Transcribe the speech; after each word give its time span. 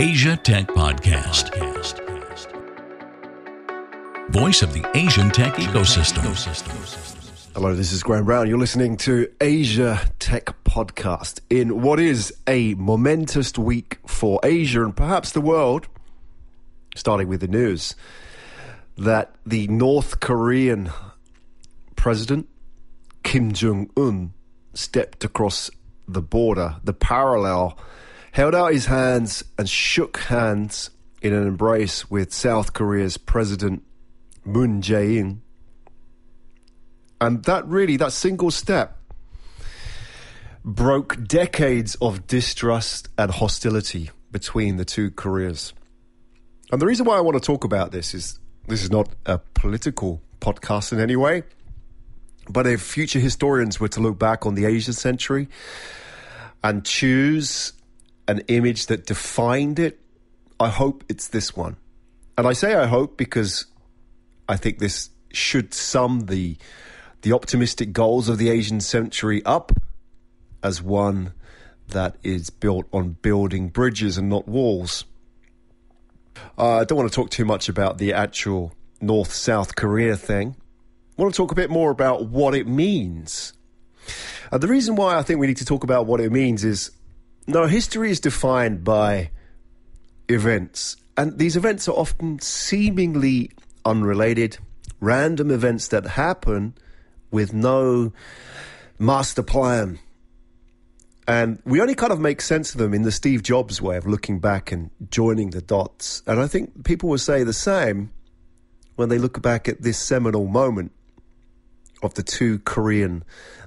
Asia 0.00 0.36
Tech 0.36 0.68
Podcast. 0.68 1.50
Voice 4.30 4.62
of 4.62 4.72
the 4.72 4.88
Asian 4.96 5.28
tech 5.28 5.54
ecosystem. 5.54 6.22
Hello, 7.52 7.74
this 7.74 7.90
is 7.90 8.04
Graham 8.04 8.24
Brown. 8.24 8.48
You're 8.48 8.58
listening 8.58 8.96
to 8.98 9.28
Asia 9.40 10.00
Tech 10.20 10.54
Podcast 10.62 11.40
in 11.50 11.82
what 11.82 11.98
is 11.98 12.32
a 12.46 12.74
momentous 12.74 13.58
week 13.58 13.98
for 14.06 14.38
Asia 14.44 14.84
and 14.84 14.96
perhaps 14.96 15.32
the 15.32 15.40
world. 15.40 15.88
Starting 16.94 17.26
with 17.26 17.40
the 17.40 17.48
news 17.48 17.96
that 18.96 19.34
the 19.44 19.66
North 19.66 20.20
Korean 20.20 20.92
president, 21.96 22.48
Kim 23.24 23.52
Jong 23.52 23.90
un, 23.96 24.32
stepped 24.74 25.24
across 25.24 25.72
the 26.06 26.22
border, 26.22 26.76
the 26.84 26.92
parallel, 26.92 27.76
held 28.32 28.54
out 28.54 28.72
his 28.72 28.86
hands 28.86 29.44
and 29.58 29.68
shook 29.68 30.18
hands 30.18 30.90
in 31.20 31.32
an 31.32 31.46
embrace 31.46 32.10
with 32.10 32.32
South 32.32 32.72
Korea's 32.72 33.18
President 33.18 33.82
Moon 34.44 34.80
Jae 34.80 35.16
in. 35.16 35.42
And 37.20 37.44
that 37.44 37.66
really, 37.66 37.96
that 37.96 38.12
single 38.12 38.50
step, 38.50 38.96
broke 40.64 41.26
decades 41.26 41.96
of 41.96 42.26
distrust 42.26 43.08
and 43.18 43.30
hostility 43.30 44.10
between 44.30 44.76
the 44.76 44.84
two 44.84 45.10
Koreas. 45.10 45.72
And 46.70 46.80
the 46.80 46.86
reason 46.86 47.06
why 47.06 47.16
I 47.16 47.20
want 47.20 47.36
to 47.36 47.44
talk 47.44 47.64
about 47.64 47.90
this 47.90 48.14
is 48.14 48.38
this 48.66 48.82
is 48.82 48.90
not 48.90 49.08
a 49.26 49.38
political 49.38 50.20
podcast 50.40 50.92
in 50.92 51.00
any 51.00 51.16
way. 51.16 51.42
But 52.50 52.66
if 52.66 52.80
future 52.80 53.18
historians 53.18 53.80
were 53.80 53.88
to 53.88 54.00
look 54.00 54.18
back 54.18 54.46
on 54.46 54.54
the 54.54 54.66
Asian 54.66 54.92
century 54.92 55.48
and 56.62 56.84
choose 56.84 57.72
an 58.28 58.42
image 58.48 58.86
that 58.86 59.06
defined 59.06 59.78
it, 59.78 59.98
I 60.60 60.68
hope 60.68 61.02
it's 61.08 61.28
this 61.28 61.56
one. 61.56 61.76
And 62.36 62.46
I 62.46 62.52
say 62.52 62.74
I 62.74 62.86
hope 62.86 63.16
because 63.16 63.66
I 64.48 64.56
think 64.56 64.78
this 64.78 65.10
should 65.32 65.74
sum 65.74 66.26
the 66.26 66.56
the 67.22 67.32
optimistic 67.32 67.92
goals 67.92 68.28
of 68.28 68.38
the 68.38 68.48
Asian 68.48 68.80
century 68.80 69.44
up 69.44 69.72
as 70.62 70.80
one 70.80 71.32
that 71.88 72.16
is 72.22 72.50
built 72.50 72.86
on 72.92 73.16
building 73.22 73.68
bridges 73.68 74.16
and 74.18 74.28
not 74.28 74.46
walls. 74.46 75.04
Uh, 76.56 76.76
I 76.76 76.84
don't 76.84 76.98
want 76.98 77.10
to 77.10 77.14
talk 77.14 77.30
too 77.30 77.44
much 77.44 77.68
about 77.68 77.98
the 77.98 78.12
actual 78.12 78.72
North 79.00 79.32
South 79.32 79.74
Korea 79.74 80.16
thing. 80.16 80.54
I 81.18 81.22
want 81.22 81.34
to 81.34 81.36
talk 81.36 81.50
a 81.50 81.56
bit 81.56 81.70
more 81.70 81.90
about 81.90 82.26
what 82.26 82.54
it 82.54 82.68
means. 82.68 83.52
Uh, 84.52 84.58
the 84.58 84.68
reason 84.68 84.94
why 84.94 85.18
I 85.18 85.22
think 85.22 85.40
we 85.40 85.48
need 85.48 85.56
to 85.56 85.64
talk 85.64 85.82
about 85.82 86.06
what 86.06 86.20
it 86.20 86.30
means 86.30 86.64
is 86.64 86.92
no, 87.48 87.66
history 87.66 88.10
is 88.10 88.20
defined 88.20 88.84
by 88.84 89.30
events, 90.28 90.96
and 91.16 91.38
these 91.38 91.56
events 91.56 91.88
are 91.88 91.96
often 91.96 92.38
seemingly 92.38 93.50
unrelated, 93.84 94.58
random 95.00 95.50
events 95.50 95.88
that 95.88 96.06
happen 96.06 96.74
with 97.30 97.52
no 97.52 98.12
master 98.98 99.42
plan. 99.42 99.98
And 101.26 101.60
we 101.64 101.80
only 101.80 101.94
kind 101.94 102.12
of 102.12 102.20
make 102.20 102.40
sense 102.40 102.72
of 102.72 102.78
them 102.78 102.94
in 102.94 103.02
the 103.02 103.12
Steve 103.12 103.42
Jobs 103.42 103.82
way 103.82 103.96
of 103.96 104.06
looking 104.06 104.38
back 104.38 104.72
and 104.72 104.90
joining 105.10 105.50
the 105.50 105.60
dots. 105.60 106.22
And 106.26 106.40
I 106.40 106.46
think 106.46 106.84
people 106.84 107.08
will 107.08 107.18
say 107.18 107.42
the 107.44 107.52
same 107.52 108.10
when 108.96 109.08
they 109.08 109.18
look 109.18 109.40
back 109.42 109.68
at 109.68 109.82
this 109.82 109.98
seminal 109.98 110.46
moment 110.46 110.92
of 112.02 112.14
the 112.14 112.22
two 112.22 112.58
Korean 112.60 113.24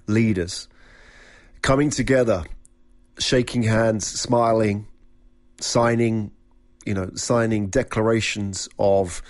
leaders 0.08 0.68
coming 1.62 1.90
together, 1.90 2.44
shaking 3.20 3.64
hands, 3.64 4.08
smiling, 4.08 4.88
signing, 5.60 6.32
you 6.86 6.94
know, 6.94 7.12
signing 7.16 7.68
declarations 7.68 8.68
of 8.80 9.22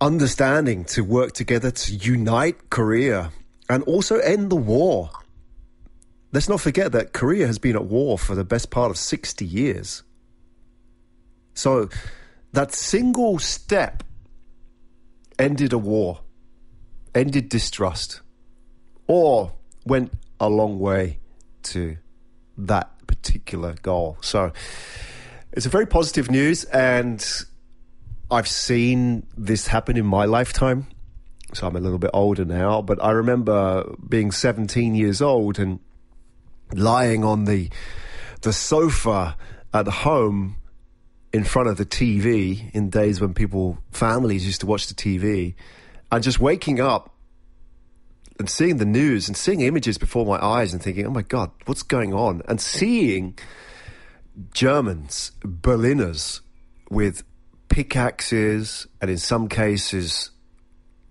understanding 0.00 0.84
to 0.84 1.02
work 1.02 1.32
together 1.32 1.70
to 1.70 1.94
unite 1.94 2.70
Korea 2.70 3.32
and 3.68 3.82
also 3.84 4.18
end 4.18 4.50
the 4.50 4.56
war. 4.56 5.10
Let's 6.32 6.48
not 6.48 6.60
forget 6.60 6.92
that 6.92 7.12
Korea 7.12 7.46
has 7.46 7.58
been 7.58 7.76
at 7.76 7.84
war 7.84 8.18
for 8.18 8.34
the 8.34 8.44
best 8.44 8.70
part 8.70 8.90
of 8.90 8.98
60 8.98 9.44
years. 9.44 10.02
So 11.54 11.88
that 12.52 12.72
single 12.72 13.38
step 13.38 14.02
ended 15.38 15.72
a 15.72 15.78
war 15.78 16.20
ended 17.14 17.48
distrust 17.48 18.20
or 19.06 19.52
went 19.86 20.12
a 20.40 20.48
long 20.48 20.78
way 20.78 21.18
to 21.62 21.96
that 22.58 22.90
particular 23.06 23.74
goal. 23.82 24.18
So 24.20 24.52
it's 25.52 25.66
a 25.66 25.68
very 25.68 25.86
positive 25.86 26.30
news, 26.30 26.64
and 26.64 27.24
I've 28.30 28.48
seen 28.48 29.26
this 29.36 29.66
happen 29.66 29.96
in 29.96 30.06
my 30.06 30.24
lifetime. 30.24 30.86
So 31.52 31.66
I'm 31.66 31.76
a 31.76 31.80
little 31.80 31.98
bit 31.98 32.10
older 32.12 32.44
now, 32.44 32.82
but 32.82 33.02
I 33.02 33.12
remember 33.12 33.84
being 34.08 34.32
17 34.32 34.94
years 34.94 35.22
old 35.22 35.58
and 35.58 35.78
lying 36.72 37.24
on 37.24 37.44
the 37.44 37.70
the 38.40 38.52
sofa 38.52 39.36
at 39.72 39.86
home 39.86 40.56
in 41.32 41.44
front 41.44 41.68
of 41.68 41.76
the 41.76 41.86
TV 41.86 42.70
in 42.74 42.90
days 42.90 43.20
when 43.20 43.34
people 43.34 43.78
families 43.90 44.46
used 44.46 44.60
to 44.60 44.66
watch 44.66 44.86
the 44.86 44.94
TV 44.94 45.54
and 46.12 46.22
just 46.22 46.38
waking 46.38 46.80
up 46.80 47.13
and 48.38 48.50
seeing 48.50 48.78
the 48.78 48.84
news 48.84 49.28
and 49.28 49.36
seeing 49.36 49.60
images 49.60 49.98
before 49.98 50.26
my 50.26 50.44
eyes 50.44 50.72
and 50.72 50.82
thinking, 50.82 51.06
oh 51.06 51.10
my 51.10 51.22
God, 51.22 51.50
what's 51.66 51.82
going 51.82 52.12
on? 52.12 52.42
And 52.48 52.60
seeing 52.60 53.38
Germans, 54.52 55.32
Berliners, 55.42 56.40
with 56.90 57.22
pickaxes 57.68 58.86
and 59.00 59.10
in 59.10 59.18
some 59.18 59.48
cases, 59.48 60.30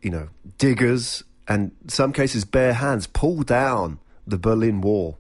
you 0.02 0.10
know, 0.10 0.30
diggers 0.58 1.24
and 1.48 1.72
some 1.88 2.14
cases 2.14 2.46
bare 2.46 2.74
hands 2.74 3.08
pull 3.08 3.44
down 3.44 4.00
the 4.28 4.38
Berlin 4.38 4.82
Wall. 4.82 5.18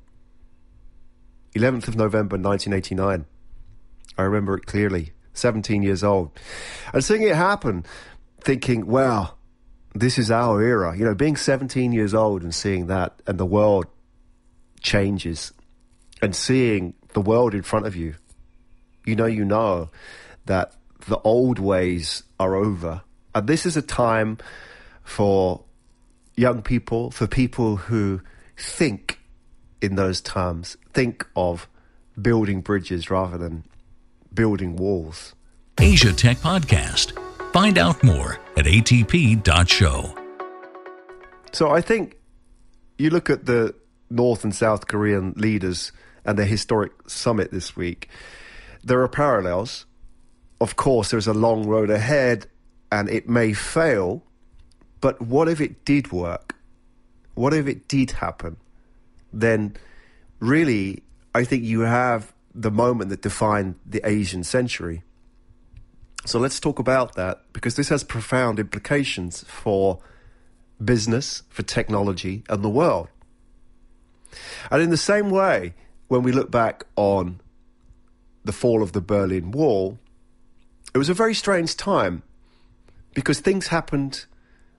11th 1.56 1.88
of 1.88 1.96
November 1.96 2.38
1989. 2.38 3.26
I 4.18 4.22
remember 4.22 4.56
it 4.56 4.66
clearly. 4.66 5.14
17 5.34 5.84
years 5.84 6.04
old. 6.04 6.32
And 6.94 7.04
seeing 7.04 7.24
it 7.24 7.36
happen, 7.36 7.86
thinking, 8.42 8.86
wow, 8.86 9.34
this 9.94 10.18
is 10.18 10.32
our 10.32 10.62
era. 10.62 10.96
You 10.98 11.06
know, 11.06 11.16
being 11.16 11.36
17 11.36 11.92
years 11.92 12.14
old 12.14 12.44
and 12.44 12.54
seeing 12.54 12.88
that 12.88 13.22
and 13.28 13.40
the 13.40 13.46
world 13.46 13.86
changes 14.82 15.54
and 16.22 16.36
seeing 16.36 16.94
the 17.14 17.22
world 17.22 17.54
in 17.54 17.62
front 17.62 17.86
of 17.86 17.96
you, 17.96 18.16
you 19.06 19.16
know, 19.16 19.26
you 19.26 19.46
know 19.46 19.90
that 20.46 20.74
the 21.08 21.20
old 21.20 21.60
ways 21.60 22.24
are 22.40 22.56
over. 22.56 23.02
And 23.36 23.48
this 23.48 23.66
is 23.66 23.78
a 23.78 23.82
time 23.82 24.38
for 25.04 25.64
young 26.36 26.62
people, 26.62 27.12
for 27.12 27.28
people 27.28 27.78
who 27.78 28.22
think 28.58 29.20
in 29.82 29.96
those 29.96 30.22
terms, 30.22 30.78
think 30.94 31.26
of 31.36 31.68
building 32.20 32.62
bridges 32.62 33.10
rather 33.10 33.38
than 33.38 33.64
building 34.34 34.76
walls. 34.76 35.36
Asia 35.80 36.14
Tech 36.14 36.38
Podcast. 36.38 37.23
Find 37.54 37.78
out 37.78 38.04
more 38.04 38.40
at 38.58 38.66
atp.show. 38.66 40.18
So 41.52 41.70
I 41.70 41.82
think 41.82 42.18
you 42.98 43.12
look 43.12 43.30
at 43.30 43.46
the 43.46 43.76
North 44.10 44.44
and 44.44 44.56
South 44.56 44.88
Korean 44.88 45.34
leaders 45.38 45.92
and 46.26 46.38
their 46.38 46.48
historic 46.48 46.92
summit 47.08 47.52
this 47.52 47.76
week, 47.76 48.10
there 48.84 49.02
are 49.02 49.08
parallels. 49.08 49.86
Of 50.60 50.76
course, 50.76 51.12
there's 51.12 51.28
a 51.28 51.34
long 51.34 51.68
road 51.68 51.92
ahead 51.92 52.48
and 52.92 53.08
it 53.08 53.30
may 53.30 53.54
fail, 53.54 54.24
but 55.00 55.22
what 55.22 55.48
if 55.48 55.62
it 55.62 55.86
did 55.86 56.12
work? 56.12 56.56
What 57.36 57.54
if 57.54 57.68
it 57.68 57.88
did 57.88 58.12
happen? 58.12 58.58
Then, 59.32 59.76
really, 60.40 61.04
I 61.36 61.44
think 61.44 61.64
you 61.64 61.82
have 61.82 62.34
the 62.56 62.72
moment 62.72 63.10
that 63.12 63.22
defined 63.22 63.76
the 63.86 64.02
Asian 64.08 64.44
century. 64.44 65.04
So 66.26 66.40
let's 66.40 66.60
talk 66.60 66.80
about 66.80 67.16
that 67.16 67.42
because 67.52 67.76
this 67.76 67.90
has 67.90 68.04
profound 68.04 68.60
implications 68.60 69.44
for 69.44 70.00
business, 70.84 71.44
for 71.50 71.64
technology, 71.64 72.44
and 72.50 72.64
the 72.64 72.70
world. 72.70 73.10
And 74.72 74.82
in 74.82 74.90
the 74.90 74.98
same 74.98 75.30
way, 75.30 75.74
when 76.08 76.24
we 76.24 76.32
look 76.32 76.50
back 76.50 76.86
on 76.96 77.42
the 78.46 78.54
fall 78.54 78.82
of 78.82 78.94
the 78.94 79.02
Berlin 79.02 79.52
Wall, 79.52 80.00
it 80.94 80.98
was 80.98 81.10
a 81.10 81.14
very 81.14 81.34
strange 81.34 81.76
time 81.76 82.24
because 83.14 83.40
things 83.40 83.68
happened 83.68 84.26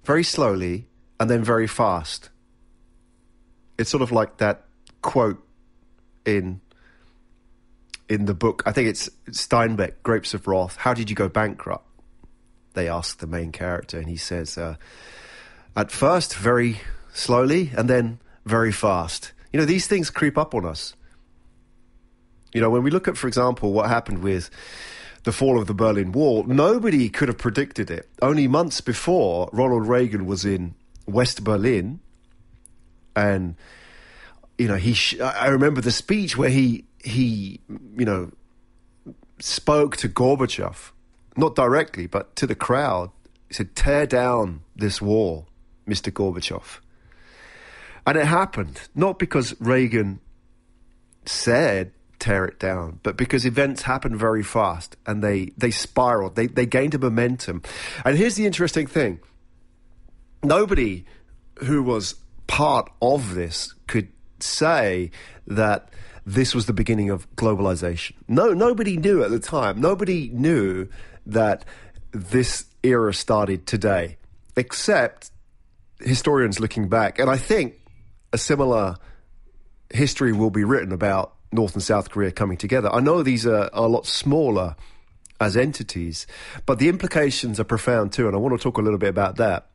very 0.05 0.25
slowly 0.25 0.87
and 1.21 1.31
then 1.31 1.45
very 1.45 1.67
fast. 1.67 2.31
It's 3.79 3.91
sort 3.91 4.03
of 4.03 4.13
like 4.13 4.39
that 4.39 4.65
quote 5.03 5.45
in 6.25 6.61
in 8.09 8.27
the 8.27 8.35
book. 8.35 8.63
I 8.67 8.73
think 8.73 8.89
it's 8.89 9.09
Steinbeck, 9.31 9.95
Grapes 10.03 10.35
of 10.35 10.47
Wrath. 10.47 10.77
How 10.77 10.95
did 10.95 11.11
you 11.11 11.17
go 11.17 11.29
bankrupt? 11.29 11.87
They 12.75 12.89
ask 12.89 13.19
the 13.19 13.27
main 13.27 13.53
character, 13.53 13.99
and 13.99 14.09
he 14.09 14.17
says, 14.17 14.59
uh, 14.59 14.77
at 15.77 15.91
first, 15.91 16.35
very 16.35 16.81
slowly, 17.13 17.71
and 17.77 17.89
then 17.89 18.19
very 18.45 18.73
fast. 18.73 19.33
You 19.53 19.61
know, 19.61 19.67
these 19.67 19.87
things 19.87 20.11
creep 20.11 20.37
up 20.37 20.55
on 20.55 20.67
us. 20.67 20.95
You 22.53 22.61
know, 22.61 22.71
when 22.71 22.83
we 22.83 22.91
look 22.91 23.09
at, 23.09 23.17
for 23.17 23.29
example, 23.29 23.73
what 23.73 23.89
happened 23.89 24.23
with 24.23 24.51
the 25.25 25.33
fall 25.33 25.59
of 25.61 25.67
the 25.67 25.75
Berlin 25.75 26.13
Wall, 26.13 26.45
nobody 26.45 27.09
could 27.09 27.29
have 27.29 27.39
predicted 27.39 27.91
it. 27.91 28.09
Only 28.21 28.47
months 28.47 28.81
before, 28.81 29.49
Ronald 29.53 29.87
Reagan 29.89 30.27
was 30.27 30.45
in 30.45 30.75
West 31.07 31.43
Berlin, 31.45 32.01
and 33.17 33.57
you 34.59 34.69
know, 34.69 34.77
he. 34.77 34.95
Sh- 34.95 35.21
I 35.21 35.49
remember 35.49 35.81
the 35.81 35.91
speech 35.91 36.37
where 36.37 36.51
he 36.51 36.85
he 37.05 37.61
you 37.97 38.05
know 38.05 38.31
spoke 39.39 39.97
to 39.99 40.09
Gorbachev, 40.09 40.91
not 41.37 41.55
directly, 41.55 42.07
but 42.07 42.35
to 42.37 42.47
the 42.47 42.55
crowd. 42.55 43.11
He 43.49 43.55
said, 43.55 43.77
"Tear 43.77 44.07
down 44.07 44.63
this 44.75 45.01
wall, 45.01 45.47
Mr. 45.87 46.13
Gorbachev." 46.13 46.81
And 48.07 48.19
it 48.19 48.27
happened 48.27 48.89
not 48.95 49.19
because 49.19 49.55
Reagan 49.61 50.21
said 51.25 51.93
tear 52.25 52.47
it 52.47 52.59
down, 52.59 53.01
but 53.03 53.19
because 53.19 53.45
events 53.45 53.83
happened 53.83 54.17
very 54.17 54.43
fast 54.43 54.97
and 55.07 55.23
they, 55.23 55.53
they 55.59 55.71
spiraled, 55.71 56.37
they, 56.37 56.47
they 56.47 56.65
gained 56.65 56.95
a 56.95 56.99
momentum. 56.99 57.63
And 58.03 58.17
here's 58.17 58.37
the 58.37 58.47
interesting 58.47 58.87
thing 58.87 59.21
nobody 60.43 61.05
who 61.65 61.83
was 61.83 62.15
part 62.47 62.91
of 63.03 63.35
this 63.35 63.75
could 63.87 64.09
say 64.41 65.11
that 65.47 65.91
this 66.27 66.55
was 66.55 66.67
the 66.67 66.73
beginning 66.73 67.11
of 67.11 67.31
globalization. 67.37 68.15
No, 68.29 68.53
nobody 68.53 68.97
knew 68.97 69.23
at 69.23 69.31
the 69.31 69.39
time. 69.39 69.81
Nobody 69.81 70.31
knew 70.33 70.89
that 71.27 71.65
this 72.13 72.65
era 72.83 73.13
started 73.13 73.67
today, 73.67 74.17
except 74.57 75.31
historians 76.01 76.61
looking 76.61 76.89
back. 76.89 77.19
And 77.19 77.31
I 77.31 77.37
think 77.37 77.75
a 78.33 78.39
similar 78.39 78.97
history 79.91 80.33
will 80.33 80.51
be 80.51 80.65
written 80.65 80.93
about 80.93 81.35
North 81.53 81.75
and 81.75 81.83
South 81.83 82.11
Korea 82.11 82.33
coming 82.33 82.57
together. 82.57 82.93
I 82.93 83.01
know 83.01 83.23
these 83.23 83.47
are, 83.47 83.71
are 83.73 83.85
a 83.85 83.87
lot 83.87 84.07
smaller 84.07 84.77
as 85.41 85.57
entities, 85.57 86.27
but 86.67 86.79
the 86.79 86.89
implications 86.89 87.61
are 87.61 87.65
profound 87.65 88.13
too, 88.13 88.27
and 88.27 88.35
I 88.35 88.39
want 88.39 88.59
to 88.59 88.63
talk 88.63 88.79
a 88.79 88.83
little 88.83 88.99
bit 88.99 89.09
about 89.09 89.37
that. 89.37 89.71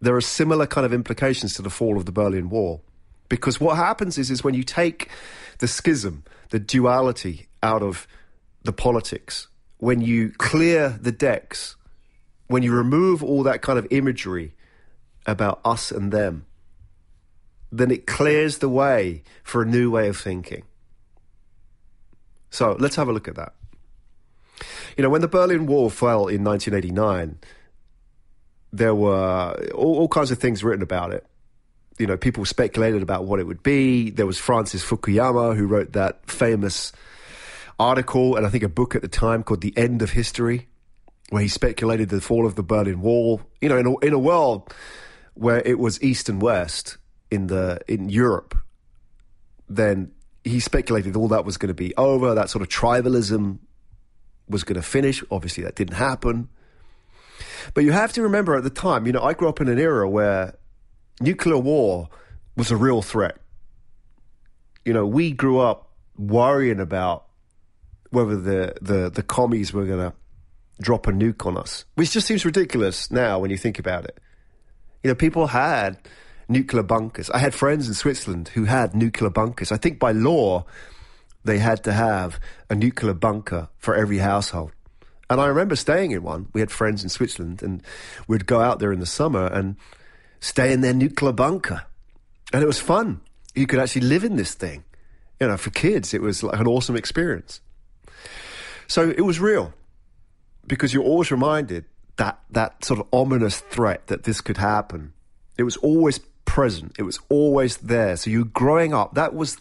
There 0.00 0.14
are 0.14 0.20
similar 0.20 0.66
kind 0.66 0.84
of 0.84 0.92
implications 0.92 1.54
to 1.54 1.62
the 1.62 1.70
fall 1.70 1.96
of 1.96 2.06
the 2.06 2.12
Berlin 2.12 2.50
Wall. 2.50 2.82
Because 3.28 3.60
what 3.60 3.76
happens 3.76 4.18
is, 4.18 4.30
is 4.30 4.44
when 4.44 4.54
you 4.54 4.62
take 4.62 5.08
the 5.58 5.68
schism, 5.68 6.24
the 6.50 6.58
duality 6.58 7.48
out 7.62 7.82
of 7.82 8.06
the 8.62 8.72
politics, 8.72 9.48
when 9.78 10.00
you 10.00 10.30
clear 10.30 10.98
the 11.00 11.12
decks, 11.12 11.76
when 12.46 12.62
you 12.62 12.72
remove 12.72 13.22
all 13.22 13.42
that 13.42 13.62
kind 13.62 13.78
of 13.78 13.86
imagery 13.90 14.54
about 15.26 15.60
us 15.64 15.90
and 15.90 16.12
them, 16.12 16.46
then 17.72 17.90
it 17.90 18.06
clears 18.06 18.58
the 18.58 18.68
way 18.68 19.22
for 19.42 19.62
a 19.62 19.66
new 19.66 19.90
way 19.90 20.08
of 20.08 20.16
thinking. 20.16 20.62
So 22.50 22.76
let's 22.78 22.96
have 22.96 23.08
a 23.08 23.12
look 23.12 23.26
at 23.26 23.34
that. 23.34 23.54
You 24.96 25.02
know, 25.02 25.10
when 25.10 25.22
the 25.22 25.28
Berlin 25.28 25.66
Wall 25.66 25.90
fell 25.90 26.28
in 26.28 26.44
1989, 26.44 27.38
there 28.72 28.94
were 28.94 29.54
all, 29.74 29.98
all 29.98 30.08
kinds 30.08 30.30
of 30.30 30.38
things 30.38 30.62
written 30.62 30.82
about 30.82 31.12
it 31.12 31.26
you 31.98 32.06
know, 32.06 32.16
people 32.16 32.44
speculated 32.44 33.02
about 33.02 33.24
what 33.24 33.40
it 33.40 33.46
would 33.46 33.62
be. 33.62 34.10
There 34.10 34.26
was 34.26 34.38
Francis 34.38 34.84
Fukuyama 34.84 35.56
who 35.56 35.66
wrote 35.66 35.92
that 35.92 36.28
famous 36.28 36.92
article 37.78 38.36
and 38.36 38.46
I 38.46 38.50
think 38.50 38.64
a 38.64 38.68
book 38.68 38.94
at 38.94 39.02
the 39.02 39.08
time 39.08 39.42
called 39.42 39.60
The 39.60 39.76
End 39.76 40.02
of 40.02 40.10
History, 40.10 40.68
where 41.30 41.42
he 41.42 41.48
speculated 41.48 42.08
the 42.08 42.20
fall 42.20 42.46
of 42.46 42.54
the 42.54 42.62
Berlin 42.62 43.00
Wall. 43.00 43.40
You 43.60 43.68
know, 43.68 43.78
in 43.78 43.86
a, 43.86 43.98
in 43.98 44.12
a 44.12 44.18
world 44.18 44.72
where 45.34 45.62
it 45.64 45.78
was 45.78 46.02
East 46.02 46.28
and 46.28 46.42
West 46.42 46.98
in 47.30 47.46
the 47.46 47.80
in 47.88 48.08
Europe, 48.08 48.56
then 49.68 50.12
he 50.42 50.60
speculated 50.60 51.16
all 51.16 51.28
that 51.28 51.44
was 51.44 51.56
going 51.56 51.68
to 51.68 51.74
be 51.74 51.94
over. 51.96 52.34
That 52.34 52.50
sort 52.50 52.62
of 52.62 52.68
tribalism 52.68 53.58
was 54.48 54.64
going 54.64 54.76
to 54.76 54.86
finish. 54.86 55.22
Obviously, 55.30 55.64
that 55.64 55.74
didn't 55.76 55.96
happen. 55.96 56.48
But 57.72 57.84
you 57.84 57.92
have 57.92 58.12
to 58.12 58.22
remember 58.22 58.56
at 58.56 58.62
the 58.62 58.70
time, 58.70 59.06
you 59.06 59.12
know, 59.12 59.22
I 59.22 59.32
grew 59.32 59.48
up 59.48 59.60
in 59.60 59.68
an 59.68 59.78
era 59.78 60.08
where 60.08 60.54
nuclear 61.20 61.58
war 61.58 62.08
was 62.56 62.70
a 62.70 62.76
real 62.76 63.02
threat. 63.02 63.38
You 64.84 64.92
know, 64.92 65.06
we 65.06 65.32
grew 65.32 65.58
up 65.60 65.90
worrying 66.16 66.80
about 66.80 67.26
whether 68.10 68.36
the, 68.36 68.74
the, 68.80 69.10
the 69.10 69.22
commies 69.22 69.72
were 69.72 69.86
going 69.86 70.10
to 70.10 70.12
drop 70.80 71.06
a 71.06 71.12
nuke 71.12 71.46
on 71.46 71.56
us, 71.56 71.84
which 71.94 72.12
just 72.12 72.26
seems 72.26 72.44
ridiculous 72.44 73.10
now 73.10 73.38
when 73.38 73.50
you 73.50 73.56
think 73.56 73.78
about 73.78 74.04
it. 74.04 74.18
You 75.02 75.08
know, 75.08 75.14
people 75.14 75.48
had 75.48 75.98
nuclear 76.48 76.82
bunkers. 76.82 77.30
I 77.30 77.38
had 77.38 77.54
friends 77.54 77.88
in 77.88 77.94
Switzerland 77.94 78.48
who 78.48 78.64
had 78.64 78.94
nuclear 78.94 79.30
bunkers. 79.30 79.72
I 79.72 79.76
think 79.76 79.98
by 79.98 80.12
law, 80.12 80.64
they 81.44 81.58
had 81.58 81.84
to 81.84 81.92
have 81.92 82.40
a 82.70 82.74
nuclear 82.74 83.14
bunker 83.14 83.68
for 83.78 83.94
every 83.94 84.18
household. 84.18 84.72
And 85.30 85.40
I 85.40 85.46
remember 85.46 85.76
staying 85.76 86.10
in 86.10 86.22
one. 86.22 86.48
We 86.52 86.60
had 86.60 86.70
friends 86.70 87.02
in 87.02 87.08
Switzerland, 87.08 87.62
and 87.62 87.82
we'd 88.28 88.46
go 88.46 88.60
out 88.60 88.78
there 88.78 88.92
in 88.92 89.00
the 89.00 89.06
summer, 89.06 89.46
and 89.46 89.76
stay 90.44 90.74
in 90.74 90.82
their 90.82 90.92
nuclear 90.92 91.32
bunker. 91.32 91.84
And 92.52 92.62
it 92.62 92.66
was 92.66 92.78
fun. 92.78 93.22
You 93.54 93.66
could 93.66 93.78
actually 93.78 94.02
live 94.02 94.24
in 94.24 94.36
this 94.36 94.52
thing. 94.52 94.84
You 95.40 95.48
know, 95.48 95.56
for 95.56 95.70
kids, 95.70 96.12
it 96.12 96.20
was 96.20 96.42
like 96.42 96.60
an 96.60 96.66
awesome 96.66 96.96
experience. 96.96 97.62
So 98.86 99.10
it 99.10 99.22
was 99.22 99.40
real 99.40 99.72
because 100.66 100.92
you're 100.92 101.02
always 101.02 101.30
reminded 101.30 101.86
that 102.16 102.38
that 102.50 102.84
sort 102.84 103.00
of 103.00 103.06
ominous 103.10 103.60
threat 103.60 104.06
that 104.08 104.24
this 104.24 104.42
could 104.42 104.58
happen. 104.58 105.14
It 105.56 105.62
was 105.62 105.78
always 105.78 106.18
present. 106.44 106.94
It 106.98 107.04
was 107.04 107.18
always 107.30 107.78
there. 107.78 108.16
So 108.16 108.28
you 108.28 108.44
growing 108.44 108.92
up, 108.92 109.14
that 109.14 109.34
was 109.34 109.56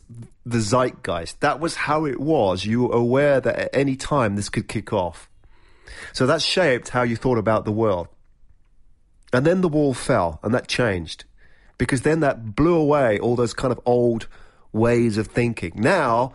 the 0.46 0.60
zeitgeist. 0.60 1.40
That 1.40 1.62
was 1.62 1.76
how 1.76 2.06
it 2.06 2.20
was. 2.20 2.66
You 2.66 2.84
were 2.84 2.96
aware 2.96 3.40
that 3.40 3.56
at 3.56 3.70
any 3.74 3.96
time 3.96 4.36
this 4.36 4.50
could 4.50 4.68
kick 4.68 4.92
off. 4.92 5.30
So 6.12 6.28
that 6.28 6.42
shaped 6.42 6.90
how 6.90 7.04
you 7.04 7.16
thought 7.16 7.38
about 7.38 7.64
the 7.64 7.72
world. 7.72 8.10
And 9.34 9.46
then 9.46 9.62
the 9.62 9.68
wall 9.68 9.94
fell, 9.94 10.40
and 10.44 10.54
that 10.54 10.68
changed 10.68 11.26
because 11.78 12.04
then 12.04 12.20
that 12.20 12.56
blew 12.56 12.76
away 12.76 13.20
all 13.20 13.36
those 13.36 13.54
kind 13.54 13.72
of 13.72 13.80
old 13.86 14.28
ways 14.72 15.18
of 15.18 15.28
thinking. 15.28 15.74
Now, 15.76 16.34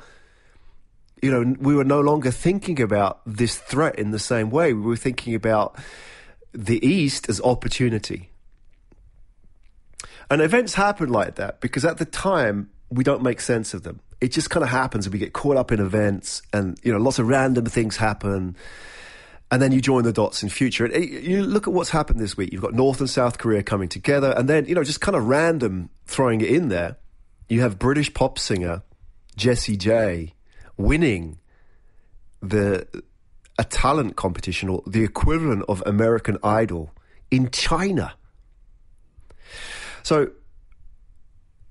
you 1.23 1.31
know, 1.31 1.55
we 1.61 1.75
were 1.75 1.85
no 1.85 2.01
longer 2.01 2.31
thinking 2.31 2.81
about 2.81 3.21
this 3.25 3.57
threat 3.57 3.99
in 3.99 4.11
the 4.11 4.19
same 4.19 4.51
way. 4.51 4.73
We 4.73 4.83
were 4.83 4.97
thinking 4.97 5.35
about 5.35 5.77
the 6.53 6.85
East 6.87 7.29
as 7.29 7.41
opportunity. 7.41 8.31
And 10.31 10.43
events 10.43 10.75
happen 10.75 11.09
like 11.09 11.37
that 11.37 11.61
because 11.61 11.85
at 11.85 11.99
the 11.99 12.05
time, 12.05 12.71
we 12.91 13.05
don't 13.05 13.23
make 13.23 13.41
sense 13.41 13.75
of 13.75 13.83
them. 13.83 14.01
It 14.21 14.33
just 14.33 14.51
kind 14.51 14.63
of 14.63 14.71
happens 14.71 15.09
we 15.09 15.19
get 15.19 15.33
caught 15.33 15.57
up 15.57 15.73
in 15.73 15.81
events 15.81 16.43
and, 16.53 16.79
you 16.83 16.93
know, 16.93 16.99
lots 16.99 17.19
of 17.19 17.29
random 17.29 17.67
things 17.67 17.97
happen 17.97 18.57
and 19.51 19.63
then 19.63 19.73
you 19.73 19.81
join 19.81 20.05
the 20.05 20.13
dots 20.13 20.43
in 20.43 20.49
future. 20.49 20.85
And 20.85 21.05
you 21.05 21.43
look 21.43 21.67
at 21.67 21.73
what's 21.73 21.91
happened 21.91 22.21
this 22.21 22.37
week. 22.37 22.53
You've 22.53 22.63
got 22.63 22.75
North 22.75 23.01
and 23.01 23.09
South 23.09 23.39
Korea 23.39 23.63
coming 23.63 23.89
together, 23.89 24.33
and 24.37 24.49
then 24.49 24.67
you 24.67 24.75
know 24.75 24.85
just 24.85 25.01
kind 25.01 25.17
of 25.17 25.25
random 25.25 25.91
throwing 26.07 26.41
it 26.41 26.51
in 26.51 26.69
there. 26.69 26.97
You 27.49 27.63
have 27.63 27.79
British 27.79 28.13
pop 28.13 28.39
singer 28.39 28.83
Jessie 29.37 29.77
J 29.77 30.35
winning 30.77 31.39
the 32.41 32.87
a 33.59 33.65
talent 33.65 34.17
competition 34.17 34.69
or 34.69 34.83
the 34.87 35.03
equivalent 35.03 35.65
of 35.69 35.83
American 35.85 36.39
Idol 36.45 36.93
in 37.31 37.51
China. 37.51 38.15
So 40.03 40.31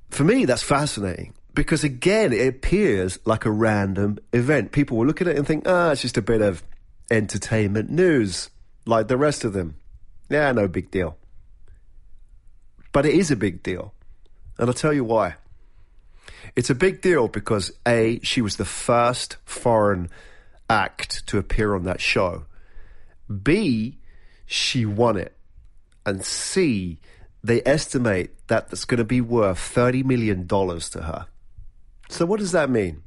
for 0.10 0.24
me, 0.24 0.46
that's 0.46 0.64
fascinating 0.64 1.34
because 1.54 1.84
again, 1.84 2.34
it 2.34 2.48
appears 2.48 3.20
like 3.26 3.46
a 3.46 3.52
random 3.52 4.20
event. 4.34 4.72
People 4.72 4.98
will 4.98 5.06
look 5.06 5.22
at 5.22 5.28
it 5.28 5.38
and 5.38 5.48
think, 5.48 5.64
ah, 5.66 5.92
it's 5.92 6.02
just 6.02 6.18
a 6.18 6.22
bit 6.22 6.42
of 6.42 6.64
entertainment 7.10 7.90
news 7.90 8.50
like 8.86 9.08
the 9.08 9.18
rest 9.18 9.44
of 9.44 9.54
them. 9.54 9.76
Yeah, 10.30 10.52
no 10.52 10.68
big 10.68 10.92
deal. 10.92 11.18
But 12.92 13.06
it 13.06 13.14
is 13.14 13.32
a 13.32 13.36
big 13.36 13.64
deal. 13.64 13.94
And 14.58 14.68
I'll 14.68 14.74
tell 14.74 14.94
you 14.94 15.04
why. 15.04 15.36
It's 16.56 16.70
a 16.70 16.76
big 16.76 17.02
deal 17.02 17.28
because 17.28 17.72
A, 17.88 18.20
she 18.24 18.42
was 18.42 18.56
the 18.56 18.66
first 18.66 19.38
foreign 19.46 20.10
act 20.70 21.28
to 21.28 21.38
appear 21.38 21.76
on 21.76 21.84
that 21.84 22.02
show. 22.02 22.46
B, 23.44 24.00
she 24.46 24.86
won 24.86 25.18
it. 25.18 25.36
And 26.06 26.24
C, 26.24 27.00
they 27.44 27.62
estimate 27.66 28.48
that 28.48 28.70
that's 28.70 28.86
going 28.86 28.98
to 28.98 29.04
be 29.04 29.22
worth 29.22 29.60
$30 29.60 30.06
million 30.06 30.48
to 30.48 31.02
her. 31.02 31.28
So, 32.10 32.26
what 32.26 32.40
does 32.40 32.54
that 32.54 32.70
mean? 32.70 33.04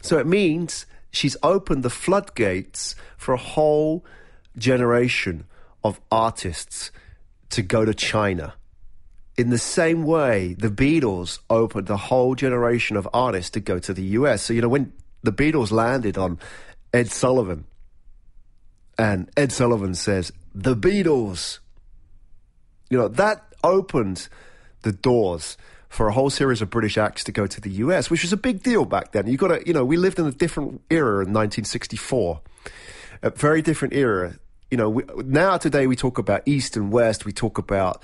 So, 0.00 0.18
it 0.18 0.26
means 0.26 0.86
she's 1.12 1.36
opened 1.42 1.84
the 1.84 1.90
floodgates 1.90 2.96
for 3.16 3.32
a 3.34 3.38
whole 3.38 4.04
generation 4.58 5.44
of 5.84 6.00
artists 6.10 6.90
to 7.50 7.62
go 7.62 7.84
to 7.84 7.94
China. 7.94 8.54
In 9.36 9.50
the 9.50 9.58
same 9.58 10.04
way, 10.04 10.54
the 10.58 10.68
Beatles 10.68 11.38
opened 11.48 11.88
a 11.88 11.96
whole 11.96 12.34
generation 12.34 12.96
of 12.96 13.08
artists 13.14 13.50
to 13.50 13.60
go 13.60 13.78
to 13.78 13.94
the 13.94 14.02
US. 14.02 14.42
So, 14.42 14.52
you 14.52 14.60
know, 14.60 14.68
when 14.68 14.92
the 15.22 15.32
Beatles 15.32 15.70
landed 15.70 16.18
on 16.18 16.38
Ed 16.92 17.10
Sullivan, 17.10 17.64
and 18.98 19.30
Ed 19.36 19.52
Sullivan 19.52 19.94
says, 19.94 20.32
The 20.54 20.76
Beatles, 20.76 21.58
you 22.90 22.98
know, 22.98 23.08
that 23.08 23.54
opened 23.64 24.28
the 24.82 24.92
doors 24.92 25.56
for 25.92 26.08
a 26.08 26.12
whole 26.12 26.30
series 26.30 26.62
of 26.62 26.70
British 26.70 26.96
acts 26.96 27.22
to 27.22 27.32
go 27.32 27.46
to 27.46 27.60
the 27.60 27.68
US, 27.68 28.08
which 28.08 28.22
was 28.22 28.32
a 28.32 28.36
big 28.38 28.62
deal 28.62 28.86
back 28.86 29.12
then. 29.12 29.26
You 29.26 29.36
got 29.36 29.48
to, 29.48 29.62
you 29.66 29.74
know, 29.74 29.84
we 29.84 29.98
lived 29.98 30.18
in 30.18 30.26
a 30.26 30.32
different 30.32 30.80
era 30.88 31.16
in 31.16 31.34
1964, 31.34 32.40
a 33.20 33.30
very 33.30 33.60
different 33.60 33.92
era. 33.92 34.38
You 34.70 34.78
know, 34.78 34.88
we, 34.88 35.04
now 35.18 35.58
today 35.58 35.86
we 35.86 35.94
talk 35.94 36.16
about 36.16 36.42
East 36.46 36.78
and 36.78 36.90
West, 36.90 37.26
we 37.26 37.32
talk 37.32 37.58
about 37.58 38.02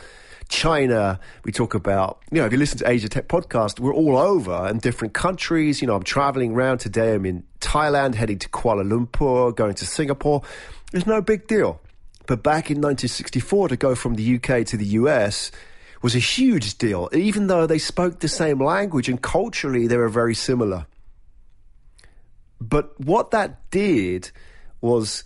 China, 0.50 1.18
we 1.44 1.52
talk 1.52 1.72
about, 1.72 2.20
you 2.30 2.42
know, 2.42 2.46
if 2.46 2.52
you 2.52 2.58
listen 2.58 2.76
to 2.78 2.90
Asia 2.90 3.08
Tech 3.08 3.26
podcast, 3.26 3.80
we're 3.80 3.94
all 3.94 4.18
over 4.18 4.68
in 4.68 4.80
different 4.80 5.14
countries. 5.14 5.80
You 5.80 5.88
know, 5.88 5.96
I'm 5.96 6.02
traveling 6.02 6.52
around 6.52 6.78
today. 6.78 7.14
I'm 7.14 7.24
in 7.24 7.42
Thailand, 7.60 8.16
heading 8.16 8.38
to 8.40 8.50
Kuala 8.50 8.86
Lumpur, 8.86 9.56
going 9.56 9.74
to 9.74 9.86
Singapore. 9.86 10.42
It's 10.92 11.06
no 11.06 11.22
big 11.22 11.46
deal. 11.46 11.80
But 12.26 12.42
back 12.42 12.70
in 12.70 12.82
1964, 12.82 13.68
to 13.68 13.76
go 13.78 13.94
from 13.94 14.16
the 14.16 14.36
UK 14.36 14.66
to 14.66 14.76
the 14.76 14.84
US, 14.84 15.50
was 16.02 16.14
a 16.14 16.20
huge 16.20 16.78
deal, 16.78 17.08
even 17.12 17.46
though 17.46 17.66
they 17.66 17.78
spoke 17.78 18.20
the 18.20 18.28
same 18.28 18.62
language 18.62 19.08
and 19.08 19.20
culturally 19.20 19.86
they 19.86 19.96
were 19.96 20.08
very 20.08 20.34
similar. 20.34 20.86
But 22.60 22.98
what 23.00 23.30
that 23.32 23.70
did 23.70 24.30
was 24.80 25.24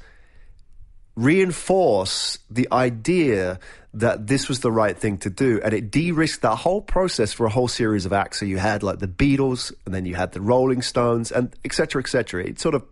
reinforce 1.15 2.39
the 2.51 2.69
idea 2.73 3.59
that 3.95 4.27
this 4.27 4.49
was 4.49 4.61
the 4.61 4.73
right 4.73 4.97
thing 4.97 5.19
to 5.19 5.31
do. 5.31 5.61
And 5.63 5.75
it 5.75 5.91
de 5.91 6.13
risked 6.13 6.43
that 6.43 6.57
whole 6.57 6.81
process 6.81 7.33
for 7.33 7.45
a 7.45 7.51
whole 7.51 7.69
series 7.69 8.07
of 8.07 8.13
acts. 8.13 8.41
So 8.41 8.47
you 8.47 8.59
had 8.59 8.83
like 8.83 8.99
the 8.99 9.09
Beatles, 9.09 9.73
and 9.85 9.95
then 9.95 10.07
you 10.07 10.15
had 10.15 10.33
the 10.33 10.41
Rolling 10.41 10.81
Stones, 10.81 11.31
and 11.31 11.55
etc. 11.65 12.01
etc. 12.01 12.45
It 12.45 12.61
sort 12.61 12.75
of 12.75 12.85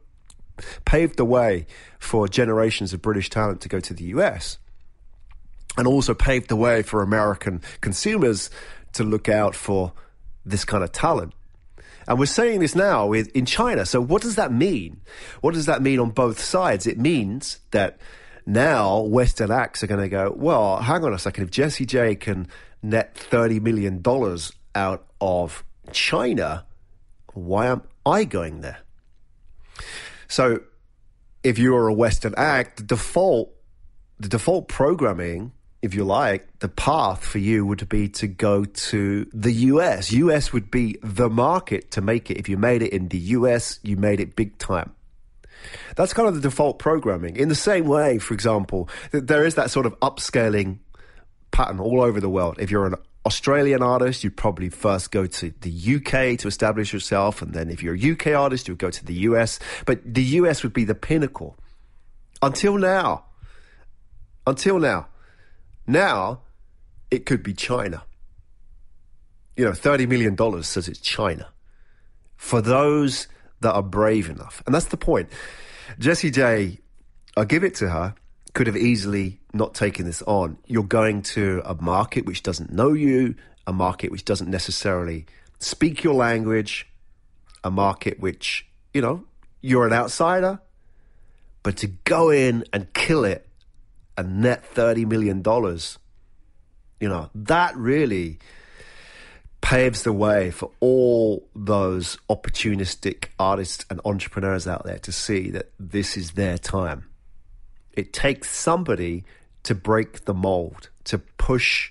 paved 0.84 1.16
the 1.16 1.24
way 1.24 1.66
for 1.98 2.28
generations 2.28 2.92
of 2.92 3.00
British 3.00 3.30
talent 3.30 3.62
to 3.62 3.68
go 3.68 3.80
to 3.80 3.94
the 3.94 4.04
US 4.04 4.58
and 5.76 5.86
also 5.86 6.14
paved 6.14 6.48
the 6.48 6.56
way 6.56 6.82
for 6.82 7.02
American 7.02 7.62
consumers 7.80 8.50
to 8.92 9.04
look 9.04 9.28
out 9.28 9.54
for 9.54 9.92
this 10.44 10.64
kind 10.64 10.82
of 10.82 10.92
talent. 10.92 11.32
And 12.08 12.18
we're 12.18 12.26
saying 12.26 12.60
this 12.60 12.74
now 12.74 13.12
in 13.12 13.46
China. 13.46 13.86
So 13.86 14.00
what 14.00 14.22
does 14.22 14.34
that 14.34 14.52
mean? 14.52 15.00
What 15.42 15.54
does 15.54 15.66
that 15.66 15.80
mean 15.80 16.00
on 16.00 16.10
both 16.10 16.40
sides? 16.40 16.86
It 16.86 16.98
means 16.98 17.60
that 17.70 17.98
now 18.46 19.00
Western 19.00 19.52
acts 19.52 19.82
are 19.84 19.86
going 19.86 20.00
to 20.00 20.08
go, 20.08 20.34
well, 20.36 20.78
hang 20.78 21.04
on 21.04 21.12
a 21.12 21.18
second. 21.18 21.44
If 21.44 21.50
Jessie 21.50 21.86
J 21.86 22.16
can 22.16 22.48
net 22.82 23.14
$30 23.14 23.60
million 23.60 24.02
out 24.74 25.06
of 25.20 25.62
China, 25.92 26.66
why 27.34 27.66
am 27.66 27.82
I 28.04 28.24
going 28.24 28.62
there? 28.62 28.78
So 30.26 30.62
if 31.44 31.58
you're 31.58 31.86
a 31.86 31.94
Western 31.94 32.34
act, 32.36 32.78
the 32.78 32.82
default, 32.82 33.52
the 34.18 34.28
default 34.28 34.66
programming 34.66 35.52
if 35.82 35.94
you 35.94 36.04
like, 36.04 36.46
the 36.58 36.68
path 36.68 37.24
for 37.24 37.38
you 37.38 37.64
would 37.64 37.88
be 37.88 38.08
to 38.08 38.26
go 38.26 38.64
to 38.64 39.26
the 39.32 39.52
US. 39.52 40.12
US 40.12 40.52
would 40.52 40.70
be 40.70 40.98
the 41.02 41.30
market 41.30 41.90
to 41.92 42.02
make 42.02 42.30
it. 42.30 42.36
If 42.36 42.48
you 42.48 42.58
made 42.58 42.82
it 42.82 42.92
in 42.92 43.08
the 43.08 43.18
US, 43.18 43.80
you 43.82 43.96
made 43.96 44.20
it 44.20 44.36
big 44.36 44.58
time. 44.58 44.94
That's 45.96 46.12
kind 46.12 46.28
of 46.28 46.34
the 46.34 46.40
default 46.40 46.78
programming. 46.78 47.36
In 47.36 47.48
the 47.48 47.54
same 47.54 47.86
way, 47.86 48.18
for 48.18 48.34
example, 48.34 48.88
there 49.10 49.44
is 49.44 49.54
that 49.54 49.70
sort 49.70 49.86
of 49.86 49.98
upscaling 50.00 50.78
pattern 51.50 51.80
all 51.80 52.00
over 52.00 52.20
the 52.20 52.30
world. 52.30 52.56
If 52.58 52.70
you're 52.70 52.86
an 52.86 52.94
Australian 53.26 53.82
artist, 53.82 54.24
you'd 54.24 54.36
probably 54.36 54.68
first 54.68 55.10
go 55.10 55.26
to 55.26 55.52
the 55.60 55.96
UK 55.96 56.38
to 56.38 56.48
establish 56.48 56.92
yourself. 56.92 57.42
And 57.42 57.52
then 57.52 57.70
if 57.70 57.82
you're 57.82 57.94
a 57.94 58.12
UK 58.12 58.28
artist, 58.28 58.68
you 58.68 58.72
would 58.72 58.78
go 58.78 58.90
to 58.90 59.04
the 59.04 59.14
US. 59.14 59.58
But 59.86 60.00
the 60.04 60.22
US 60.22 60.62
would 60.62 60.72
be 60.72 60.84
the 60.84 60.94
pinnacle. 60.94 61.56
Until 62.42 62.76
now. 62.78 63.24
Until 64.46 64.78
now. 64.78 65.08
Now, 65.90 66.42
it 67.10 67.26
could 67.26 67.42
be 67.42 67.52
China. 67.52 68.04
You 69.56 69.64
know, 69.64 69.72
$30 69.72 70.08
million 70.08 70.62
says 70.62 70.86
it's 70.86 71.00
China. 71.00 71.48
For 72.36 72.62
those 72.62 73.26
that 73.60 73.72
are 73.72 73.82
brave 73.82 74.30
enough. 74.30 74.62
And 74.66 74.74
that's 74.74 74.86
the 74.86 74.96
point. 74.96 75.28
Jessie 75.98 76.30
J, 76.30 76.78
I'll 77.36 77.44
give 77.44 77.64
it 77.64 77.74
to 77.76 77.90
her, 77.90 78.14
could 78.54 78.68
have 78.68 78.76
easily 78.76 79.40
not 79.52 79.74
taken 79.74 80.06
this 80.06 80.22
on. 80.22 80.58
You're 80.66 80.84
going 80.84 81.22
to 81.22 81.60
a 81.64 81.74
market 81.74 82.24
which 82.24 82.44
doesn't 82.44 82.72
know 82.72 82.92
you, 82.92 83.34
a 83.66 83.72
market 83.72 84.12
which 84.12 84.24
doesn't 84.24 84.48
necessarily 84.48 85.26
speak 85.58 86.04
your 86.04 86.14
language, 86.14 86.86
a 87.64 87.70
market 87.70 88.20
which, 88.20 88.64
you 88.94 89.02
know, 89.02 89.24
you're 89.60 89.88
an 89.88 89.92
outsider. 89.92 90.60
But 91.64 91.78
to 91.78 91.88
go 91.88 92.30
in 92.30 92.64
and 92.72 92.92
kill 92.94 93.24
it 93.24 93.48
a 94.20 94.22
net 94.22 94.62
$30 94.74 95.06
million, 95.06 95.42
you 97.00 97.08
know, 97.08 97.30
that 97.34 97.74
really 97.74 98.38
paves 99.62 100.02
the 100.02 100.12
way 100.12 100.50
for 100.50 100.70
all 100.80 101.48
those 101.56 102.18
opportunistic 102.28 103.28
artists 103.38 103.86
and 103.88 104.00
entrepreneurs 104.04 104.66
out 104.66 104.84
there 104.84 104.98
to 104.98 105.10
see 105.10 105.50
that 105.50 105.70
this 105.78 106.16
is 106.16 106.32
their 106.32 106.58
time. 106.58 107.06
It 107.92 108.12
takes 108.12 108.50
somebody 108.50 109.24
to 109.62 109.74
break 109.74 110.26
the 110.26 110.34
mold, 110.34 110.90
to 111.04 111.18
push 111.18 111.90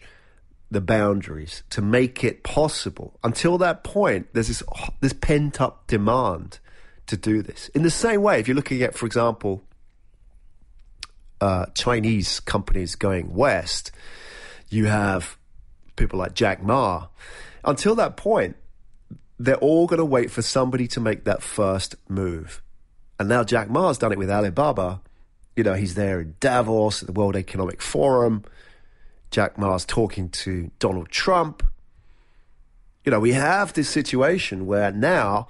the 0.70 0.82
boundaries, 0.82 1.64
to 1.72 1.82
make 1.82 2.24
it 2.24 2.44
possible. 2.44 3.18
Until 3.24 3.58
that 3.58 3.84
point, 3.84 4.28
there's 4.34 4.50
this, 4.50 4.64
this 5.02 5.14
pent 5.14 5.60
up 5.60 5.88
demand 5.88 6.60
to 7.08 7.18
do 7.18 7.42
this. 7.42 7.70
In 7.70 7.82
the 7.82 7.90
same 7.90 8.22
way, 8.22 8.40
if 8.40 8.48
you're 8.48 8.56
looking 8.56 8.84
at, 8.84 8.96
for 8.96 9.08
example, 9.08 9.64
uh, 11.42 11.68
Chinese 11.76 12.40
companies 12.40 12.96
going 12.96 13.34
west, 13.34 13.92
you 14.70 14.86
have 14.86 15.38
people 15.96 16.20
like 16.20 16.34
Jack 16.34 16.64
Ma. 16.64 17.08
Until 17.64 17.96
that 17.96 18.18
point, 18.18 18.56
they're 19.38 19.56
all 19.58 19.88
going 19.88 20.00
to 20.00 20.06
wait 20.06 20.32
for 20.32 20.42
somebody 20.42 20.88
to 20.90 21.00
make 21.00 21.24
that 21.24 21.42
first 21.42 21.96
move. 22.08 22.62
And 23.20 23.30
now 23.30 23.44
Jack 23.44 23.70
Ma's 23.70 23.98
done 23.98 24.12
it 24.12 24.18
with 24.18 24.30
Alibaba. 24.30 25.02
You 25.56 25.64
know, 25.64 25.74
he's 25.74 25.96
there 25.96 26.22
in 26.22 26.36
Davos 26.40 27.02
at 27.02 27.08
the 27.08 27.14
World 27.14 27.36
Economic 27.36 27.82
Forum. 27.82 28.44
Jack 29.32 29.58
Ma's 29.58 29.86
talking 29.86 30.30
to 30.30 30.72
Donald 30.80 31.10
Trump. 31.10 31.64
You 33.06 33.12
know, 33.12 33.20
we 33.20 33.34
have 33.34 33.74
this 33.74 33.90
situation 33.90 34.66
where 34.66 34.92
now 34.92 35.48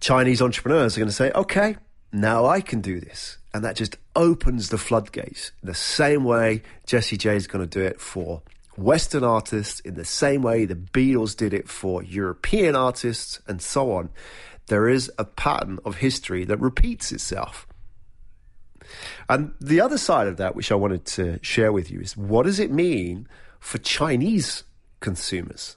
Chinese 0.00 0.42
entrepreneurs 0.42 0.96
are 0.96 1.00
going 1.00 1.08
to 1.08 1.14
say, 1.14 1.30
okay, 1.32 1.76
now 2.12 2.46
I 2.46 2.60
can 2.60 2.80
do 2.80 3.00
this. 3.00 3.38
And 3.52 3.64
that 3.64 3.76
just 3.76 3.96
opens 4.14 4.68
the 4.68 4.78
floodgates. 4.78 5.52
The 5.62 5.74
same 5.74 6.24
way 6.24 6.62
Jessie 6.86 7.16
J 7.16 7.36
is 7.36 7.46
going 7.46 7.66
to 7.66 7.78
do 7.78 7.84
it 7.84 8.00
for 8.00 8.42
Western 8.76 9.24
artists, 9.24 9.80
in 9.80 9.94
the 9.94 10.04
same 10.04 10.42
way 10.42 10.66
the 10.66 10.74
Beatles 10.74 11.34
did 11.34 11.54
it 11.54 11.68
for 11.68 12.02
European 12.02 12.76
artists, 12.76 13.40
and 13.46 13.62
so 13.62 13.92
on. 13.92 14.10
There 14.66 14.88
is 14.88 15.10
a 15.18 15.24
pattern 15.24 15.78
of 15.84 15.96
history 15.96 16.44
that 16.44 16.60
repeats 16.60 17.12
itself. 17.12 17.66
And 19.28 19.54
the 19.60 19.80
other 19.80 19.98
side 19.98 20.28
of 20.28 20.36
that, 20.36 20.54
which 20.54 20.70
I 20.70 20.74
wanted 20.74 21.06
to 21.06 21.38
share 21.42 21.72
with 21.72 21.90
you, 21.90 22.00
is 22.00 22.16
what 22.16 22.44
does 22.44 22.60
it 22.60 22.70
mean 22.70 23.26
for 23.58 23.78
Chinese 23.78 24.64
consumers? 25.00 25.76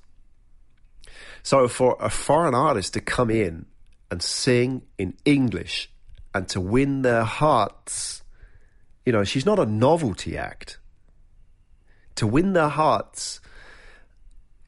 So, 1.42 1.68
for 1.68 1.96
a 2.00 2.10
foreign 2.10 2.54
artist 2.54 2.94
to 2.94 3.00
come 3.00 3.30
in 3.30 3.66
and 4.12 4.22
sing 4.22 4.84
in 4.98 5.16
English 5.26 5.90
and 6.34 6.48
to 6.50 6.62
win 6.62 7.02
their 7.02 7.24
hearts. 7.24 8.24
You 9.06 9.14
know, 9.14 9.24
she's 9.24 9.46
not 9.46 9.60
a 9.60 9.66
novelty 9.66 10.38
act. 10.38 10.78
To 12.16 12.28
win 12.28 12.54
their 12.54 12.70
hearts 12.70 13.40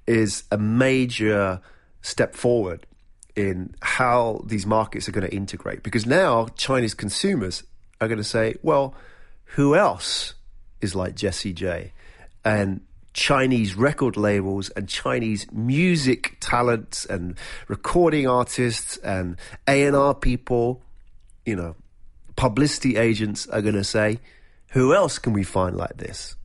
is 0.08 0.44
a 0.52 0.58
major 0.58 1.62
step 2.02 2.36
forward 2.36 2.88
in 3.36 3.76
how 3.82 4.42
these 4.46 4.66
markets 4.66 5.08
are 5.08 5.12
going 5.12 5.28
to 5.28 5.36
integrate. 5.36 5.84
Because 5.84 6.06
now 6.06 6.48
Chinese 6.56 6.94
consumers 6.94 7.64
are 8.00 8.08
going 8.08 8.18
to 8.18 8.24
say, 8.24 8.56
well, 8.62 8.96
who 9.56 9.76
else 9.76 10.34
is 10.82 10.96
like 10.96 11.16
Jessie 11.16 11.54
J? 11.54 11.94
And 12.44 12.82
Chinese 13.14 13.76
record 13.76 14.16
labels 14.16 14.70
and 14.70 14.88
Chinese 14.88 15.46
music 15.52 16.38
talents 16.40 17.06
and 17.06 17.38
recording 17.68 18.28
artists 18.28 18.98
and 18.98 19.38
A&R 19.68 20.16
people 20.16 20.82
you 21.52 21.58
know, 21.58 21.76
publicity 22.38 22.96
agents 22.96 23.46
are 23.50 23.62
going 23.62 23.76
to 23.76 23.84
say, 23.84 24.20
who 24.70 24.96
else 24.96 25.20
can 25.20 25.34
we 25.34 25.44
find 25.44 25.76
like 25.76 25.98
this? 25.98 26.38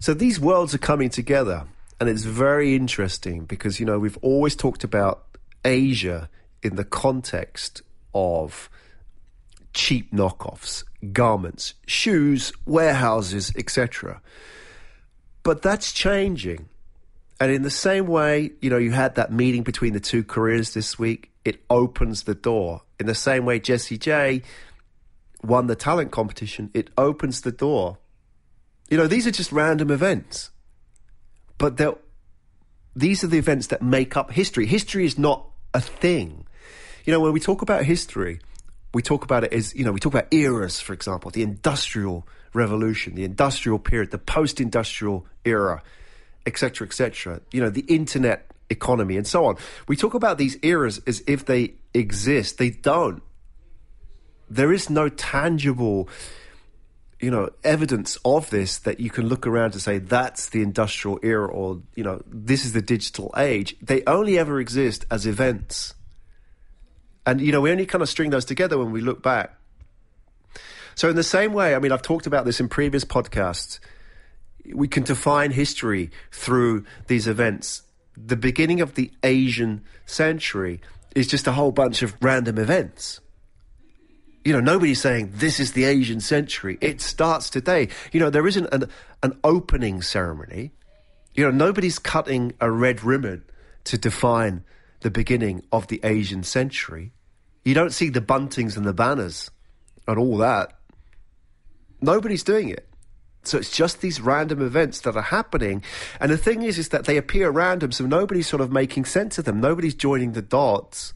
So 0.00 0.14
these 0.14 0.40
worlds 0.40 0.74
are 0.74 0.78
coming 0.78 1.10
together. 1.10 1.66
And 2.00 2.08
it's 2.08 2.24
very 2.24 2.74
interesting 2.74 3.44
because, 3.44 3.78
you 3.78 3.84
know, 3.84 3.98
we've 3.98 4.16
always 4.22 4.56
talked 4.56 4.84
about 4.84 5.24
Asia 5.66 6.30
in 6.62 6.76
the 6.76 6.84
context 6.84 7.82
of 8.14 8.70
cheap 9.74 10.10
knockoffs, 10.12 10.82
garments, 11.12 11.74
shoes, 11.86 12.52
warehouses, 12.64 13.52
etc. 13.54 14.22
But 15.42 15.60
that's 15.60 15.92
changing. 15.92 16.70
And 17.38 17.52
in 17.52 17.62
the 17.62 17.70
same 17.70 18.06
way, 18.06 18.52
you 18.62 18.70
know, 18.70 18.78
you 18.78 18.92
had 18.92 19.16
that 19.16 19.30
meeting 19.30 19.62
between 19.62 19.92
the 19.92 20.00
two 20.00 20.24
Koreans 20.24 20.72
this 20.72 20.98
week, 20.98 21.30
it 21.48 21.64
opens 21.70 22.24
the 22.24 22.34
door. 22.34 22.82
In 23.00 23.06
the 23.06 23.14
same 23.14 23.44
way 23.44 23.58
Jessie 23.58 23.98
J 23.98 24.42
won 25.42 25.66
the 25.66 25.76
talent 25.76 26.10
competition, 26.10 26.70
it 26.74 26.90
opens 26.98 27.40
the 27.40 27.52
door. 27.52 27.98
You 28.90 28.98
know, 28.98 29.06
these 29.06 29.26
are 29.26 29.30
just 29.30 29.52
random 29.52 29.90
events, 29.90 30.50
but 31.56 31.76
they're 31.76 31.94
these 32.94 33.22
are 33.22 33.28
the 33.28 33.38
events 33.38 33.68
that 33.68 33.80
make 33.80 34.16
up 34.16 34.32
history. 34.32 34.66
History 34.66 35.04
is 35.04 35.18
not 35.18 35.48
a 35.72 35.80
thing. 35.80 36.46
You 37.04 37.12
know, 37.12 37.20
when 37.20 37.32
we 37.32 37.40
talk 37.40 37.62
about 37.62 37.84
history, 37.84 38.40
we 38.92 39.02
talk 39.02 39.22
about 39.22 39.44
it 39.44 39.52
as, 39.52 39.74
you 39.74 39.84
know, 39.84 39.92
we 39.92 40.00
talk 40.00 40.12
about 40.12 40.32
eras, 40.34 40.80
for 40.80 40.94
example, 40.94 41.30
the 41.30 41.42
industrial 41.42 42.26
revolution, 42.54 43.14
the 43.14 43.24
industrial 43.24 43.78
period, 43.78 44.10
the 44.10 44.18
post 44.18 44.60
industrial 44.60 45.26
era, 45.44 45.82
etc., 46.44 46.86
etc., 46.86 47.40
you 47.52 47.60
know, 47.60 47.70
the 47.70 47.82
internet 47.82 48.50
economy, 48.70 49.16
and 49.16 49.26
so 49.26 49.44
on. 49.46 49.56
We 49.86 49.96
talk 49.96 50.14
about 50.14 50.38
these 50.38 50.56
eras 50.62 51.00
as 51.06 51.22
if 51.26 51.44
they 51.44 51.74
exist. 51.94 52.58
They 52.58 52.70
don't. 52.70 53.22
There 54.50 54.72
is 54.72 54.88
no 54.88 55.08
tangible, 55.08 56.08
you 57.20 57.30
know, 57.30 57.50
evidence 57.64 58.18
of 58.24 58.50
this 58.50 58.78
that 58.78 59.00
you 59.00 59.10
can 59.10 59.28
look 59.28 59.46
around 59.46 59.72
to 59.72 59.80
say 59.80 59.98
that's 59.98 60.48
the 60.50 60.62
industrial 60.62 61.18
era 61.22 61.46
or, 61.46 61.82
you 61.94 62.04
know, 62.04 62.22
this 62.26 62.64
is 62.64 62.72
the 62.72 62.82
digital 62.82 63.32
age. 63.36 63.76
They 63.82 64.02
only 64.06 64.38
ever 64.38 64.60
exist 64.60 65.04
as 65.10 65.26
events. 65.26 65.94
And, 67.26 67.40
you 67.40 67.52
know, 67.52 67.60
we 67.60 67.70
only 67.70 67.84
kind 67.84 68.00
of 68.00 68.08
string 68.08 68.30
those 68.30 68.46
together 68.46 68.78
when 68.78 68.90
we 68.90 69.02
look 69.02 69.22
back. 69.22 69.54
So, 70.94 71.08
in 71.08 71.14
the 71.14 71.22
same 71.22 71.52
way, 71.52 71.74
I 71.76 71.78
mean, 71.78 71.92
I've 71.92 72.02
talked 72.02 72.26
about 72.26 72.44
this 72.44 72.58
in 72.58 72.68
previous 72.68 73.04
podcasts. 73.04 73.78
We 74.74 74.88
can 74.88 75.04
define 75.04 75.52
history 75.52 76.10
through 76.32 76.86
these 77.06 77.28
events. 77.28 77.82
The 78.26 78.36
beginning 78.36 78.80
of 78.80 78.94
the 78.94 79.10
Asian 79.22 79.84
century 80.06 80.80
is 81.14 81.26
just 81.26 81.46
a 81.46 81.52
whole 81.52 81.72
bunch 81.72 82.02
of 82.02 82.14
random 82.20 82.58
events. 82.58 83.20
You 84.44 84.52
know, 84.52 84.60
nobody's 84.60 85.00
saying 85.00 85.32
this 85.34 85.60
is 85.60 85.72
the 85.72 85.84
Asian 85.84 86.20
century. 86.20 86.78
It 86.80 87.00
starts 87.00 87.50
today. 87.50 87.88
You 88.12 88.20
know, 88.20 88.30
there 88.30 88.46
isn't 88.46 88.66
an, 88.72 88.88
an 89.22 89.38
opening 89.44 90.00
ceremony. 90.02 90.72
You 91.34 91.44
know, 91.44 91.50
nobody's 91.50 91.98
cutting 91.98 92.54
a 92.60 92.70
red 92.70 93.04
ribbon 93.04 93.44
to 93.84 93.98
define 93.98 94.64
the 95.00 95.10
beginning 95.10 95.62
of 95.70 95.86
the 95.88 96.00
Asian 96.02 96.42
century. 96.42 97.12
You 97.64 97.74
don't 97.74 97.92
see 97.92 98.08
the 98.08 98.20
buntings 98.20 98.76
and 98.76 98.86
the 98.86 98.92
banners 98.92 99.50
and 100.06 100.18
all 100.18 100.38
that. 100.38 100.72
Nobody's 102.00 102.42
doing 102.42 102.70
it. 102.70 102.87
So 103.44 103.58
it's 103.58 103.70
just 103.70 104.00
these 104.00 104.20
random 104.20 104.60
events 104.60 105.00
that 105.00 105.16
are 105.16 105.22
happening. 105.22 105.82
And 106.20 106.30
the 106.30 106.36
thing 106.36 106.62
is, 106.62 106.78
is 106.78 106.90
that 106.90 107.04
they 107.04 107.16
appear 107.16 107.50
random, 107.50 107.92
so 107.92 108.04
nobody's 108.06 108.48
sort 108.48 108.60
of 108.60 108.70
making 108.70 109.06
sense 109.06 109.38
of 109.38 109.44
them. 109.44 109.60
Nobody's 109.60 109.94
joining 109.94 110.32
the 110.32 110.42
dots. 110.42 111.14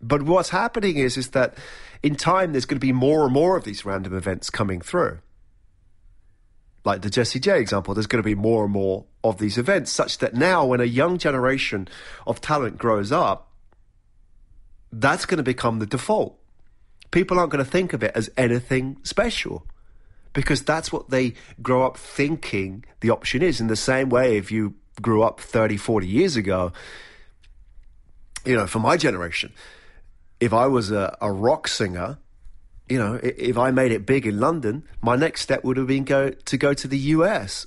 But 0.00 0.22
what's 0.22 0.50
happening 0.50 0.96
is, 0.96 1.16
is 1.16 1.30
that 1.30 1.56
in 2.02 2.14
time, 2.14 2.52
there's 2.52 2.66
going 2.66 2.78
to 2.78 2.86
be 2.86 2.92
more 2.92 3.24
and 3.24 3.32
more 3.32 3.56
of 3.56 3.64
these 3.64 3.84
random 3.84 4.14
events 4.14 4.50
coming 4.50 4.80
through. 4.80 5.18
Like 6.84 7.00
the 7.00 7.10
Jessie 7.10 7.40
J 7.40 7.60
example, 7.60 7.94
there's 7.94 8.06
going 8.06 8.22
to 8.22 8.26
be 8.26 8.34
more 8.34 8.64
and 8.64 8.72
more 8.72 9.06
of 9.22 9.38
these 9.38 9.56
events, 9.56 9.90
such 9.90 10.18
that 10.18 10.34
now, 10.34 10.66
when 10.66 10.80
a 10.80 10.84
young 10.84 11.16
generation 11.16 11.88
of 12.26 12.42
talent 12.42 12.76
grows 12.76 13.10
up, 13.10 13.50
that's 14.92 15.24
going 15.24 15.38
to 15.38 15.42
become 15.44 15.78
the 15.78 15.86
default. 15.86 16.38
People 17.10 17.38
aren't 17.38 17.50
going 17.50 17.64
to 17.64 17.70
think 17.70 17.94
of 17.94 18.02
it 18.02 18.12
as 18.14 18.30
anything 18.36 18.98
special 19.02 19.66
because 20.34 20.62
that's 20.62 20.92
what 20.92 21.08
they 21.08 21.32
grow 21.62 21.86
up 21.86 21.96
thinking 21.96 22.84
the 23.00 23.10
option 23.10 23.40
is. 23.40 23.60
In 23.60 23.68
the 23.68 23.76
same 23.76 24.10
way, 24.10 24.36
if 24.36 24.52
you 24.52 24.74
grew 25.00 25.22
up 25.22 25.40
30, 25.40 25.78
40 25.78 26.06
years 26.06 26.36
ago, 26.36 26.72
you 28.44 28.54
know, 28.54 28.66
for 28.66 28.80
my 28.80 28.98
generation, 28.98 29.52
if 30.40 30.52
I 30.52 30.66
was 30.66 30.90
a, 30.90 31.16
a 31.22 31.32
rock 31.32 31.66
singer, 31.66 32.18
you 32.88 32.98
know, 32.98 33.18
if 33.22 33.56
I 33.56 33.70
made 33.70 33.92
it 33.92 34.04
big 34.04 34.26
in 34.26 34.38
London, 34.38 34.84
my 35.00 35.16
next 35.16 35.40
step 35.40 35.64
would 35.64 35.78
have 35.78 35.86
been 35.86 36.04
go 36.04 36.30
to 36.30 36.56
go 36.58 36.74
to 36.74 36.86
the 36.86 36.98
US 36.98 37.66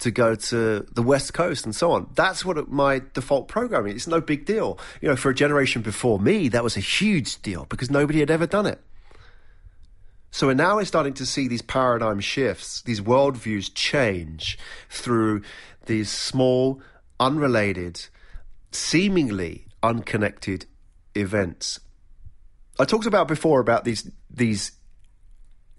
to 0.00 0.10
go 0.10 0.34
to 0.34 0.86
the 0.92 1.02
West 1.02 1.32
Coast 1.32 1.64
and 1.64 1.74
so 1.74 1.92
on. 1.92 2.08
That's 2.14 2.44
what 2.44 2.68
my 2.68 3.02
default 3.14 3.48
programming. 3.48 3.94
It's 3.94 4.06
no 4.06 4.20
big 4.20 4.44
deal. 4.46 4.78
You 5.00 5.08
know, 5.08 5.16
for 5.16 5.30
a 5.30 5.34
generation 5.34 5.82
before 5.82 6.18
me, 6.18 6.48
that 6.48 6.64
was 6.64 6.76
a 6.76 6.80
huge 6.80 7.40
deal 7.42 7.66
because 7.66 7.90
nobody 7.90 8.20
had 8.20 8.30
ever 8.30 8.46
done 8.46 8.66
it. 8.66 8.80
So 10.30 10.52
now 10.52 10.76
we're 10.76 10.84
starting 10.84 11.14
to 11.14 11.26
see 11.26 11.48
these 11.48 11.62
paradigm 11.62 12.20
shifts, 12.20 12.82
these 12.82 13.00
worldviews 13.00 13.70
change 13.74 14.58
through 14.88 15.42
these 15.86 16.10
small, 16.10 16.80
unrelated, 17.18 18.06
seemingly 18.70 19.66
unconnected 19.82 20.66
events. 21.14 21.80
I 22.78 22.84
talked 22.84 23.06
about 23.06 23.28
before 23.28 23.60
about 23.60 23.84
these 23.84 24.10
these 24.30 24.72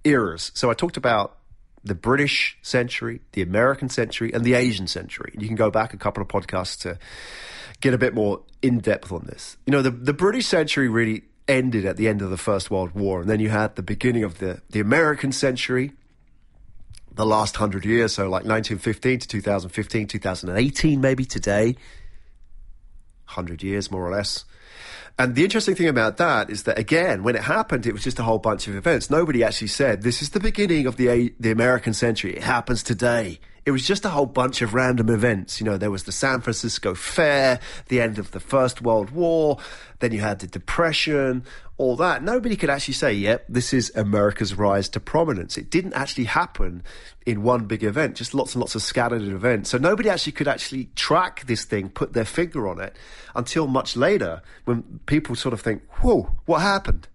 eras. 0.03 0.51
So 0.53 0.69
I 0.69 0.73
talked 0.73 0.97
about 0.97 1.37
the 1.83 1.95
British 1.95 2.57
century, 2.61 3.21
the 3.31 3.41
American 3.41 3.89
century, 3.89 4.31
and 4.33 4.43
the 4.43 4.53
Asian 4.53 4.87
century. 4.87 5.33
You 5.37 5.47
can 5.47 5.55
go 5.55 5.71
back 5.71 5.93
a 5.93 5.97
couple 5.97 6.21
of 6.21 6.27
podcasts 6.27 6.79
to 6.81 6.99
get 7.79 7.93
a 7.93 7.97
bit 7.97 8.13
more 8.13 8.41
in 8.61 8.79
depth 8.79 9.11
on 9.11 9.25
this. 9.25 9.57
You 9.65 9.71
know, 9.71 9.81
the, 9.81 9.89
the 9.89 10.13
British 10.13 10.45
century 10.45 10.89
really 10.89 11.23
ended 11.47 11.85
at 11.85 11.97
the 11.97 12.07
end 12.07 12.21
of 12.21 12.29
the 12.29 12.37
First 12.37 12.71
World 12.71 12.91
War, 12.91 13.21
and 13.21 13.29
then 13.29 13.39
you 13.39 13.49
had 13.49 13.75
the 13.75 13.83
beginning 13.83 14.23
of 14.23 14.39
the, 14.39 14.61
the 14.69 14.79
American 14.79 15.31
century, 15.31 15.93
the 17.13 17.25
last 17.25 17.57
hundred 17.57 17.85
years, 17.85 18.13
so 18.13 18.23
like 18.23 18.45
1915 18.45 19.19
to 19.19 19.27
2015, 19.27 20.07
2018, 20.07 21.01
maybe 21.01 21.25
today, 21.25 21.75
100 23.25 23.63
years 23.63 23.91
more 23.91 24.05
or 24.05 24.11
less. 24.11 24.45
And 25.19 25.35
the 25.35 25.43
interesting 25.43 25.75
thing 25.75 25.87
about 25.87 26.17
that 26.17 26.49
is 26.49 26.63
that 26.63 26.79
again, 26.79 27.23
when 27.23 27.35
it 27.35 27.43
happened, 27.43 27.85
it 27.85 27.93
was 27.93 28.03
just 28.03 28.19
a 28.19 28.23
whole 28.23 28.39
bunch 28.39 28.67
of 28.67 28.75
events. 28.75 29.09
Nobody 29.09 29.43
actually 29.43 29.67
said 29.67 30.01
this 30.01 30.21
is 30.21 30.31
the 30.31 30.39
beginning 30.39 30.87
of 30.87 30.97
the 30.97 31.33
the 31.39 31.51
American 31.51 31.93
century. 31.93 32.35
It 32.35 32.43
happens 32.43 32.83
today. 32.83 33.39
It 33.63 33.71
was 33.71 33.85
just 33.85 34.05
a 34.05 34.09
whole 34.09 34.25
bunch 34.25 34.63
of 34.63 34.73
random 34.73 35.09
events. 35.09 35.59
You 35.59 35.65
know, 35.65 35.77
there 35.77 35.91
was 35.91 36.05
the 36.05 36.11
San 36.11 36.41
Francisco 36.41 36.95
Fair, 36.95 37.59
the 37.89 38.01
end 38.01 38.17
of 38.17 38.31
the 38.31 38.39
First 38.39 38.81
World 38.81 39.11
War, 39.11 39.59
then 39.99 40.11
you 40.11 40.19
had 40.19 40.39
the 40.39 40.47
Depression, 40.47 41.43
all 41.81 41.95
that. 41.95 42.21
Nobody 42.21 42.55
could 42.55 42.69
actually 42.69 42.93
say, 42.93 43.11
yep, 43.11 43.43
this 43.49 43.73
is 43.73 43.91
America's 43.95 44.53
rise 44.53 44.87
to 44.89 44.99
prominence. 44.99 45.57
It 45.57 45.71
didn't 45.71 45.93
actually 45.93 46.25
happen 46.25 46.83
in 47.25 47.41
one 47.41 47.65
big 47.65 47.83
event, 47.83 48.17
just 48.17 48.35
lots 48.35 48.53
and 48.53 48.59
lots 48.59 48.75
of 48.75 48.83
scattered 48.83 49.23
events. 49.23 49.71
So 49.71 49.79
nobody 49.79 50.07
actually 50.07 50.33
could 50.33 50.47
actually 50.47 50.89
track 50.95 51.43
this 51.47 51.65
thing, 51.65 51.89
put 51.89 52.13
their 52.13 52.23
finger 52.23 52.67
on 52.67 52.79
it 52.79 52.95
until 53.35 53.65
much 53.65 53.97
later 53.97 54.43
when 54.65 54.99
people 55.07 55.35
sort 55.35 55.53
of 55.53 55.61
think, 55.61 55.81
whoa, 55.93 56.29
what 56.45 56.59
happened? 56.59 57.07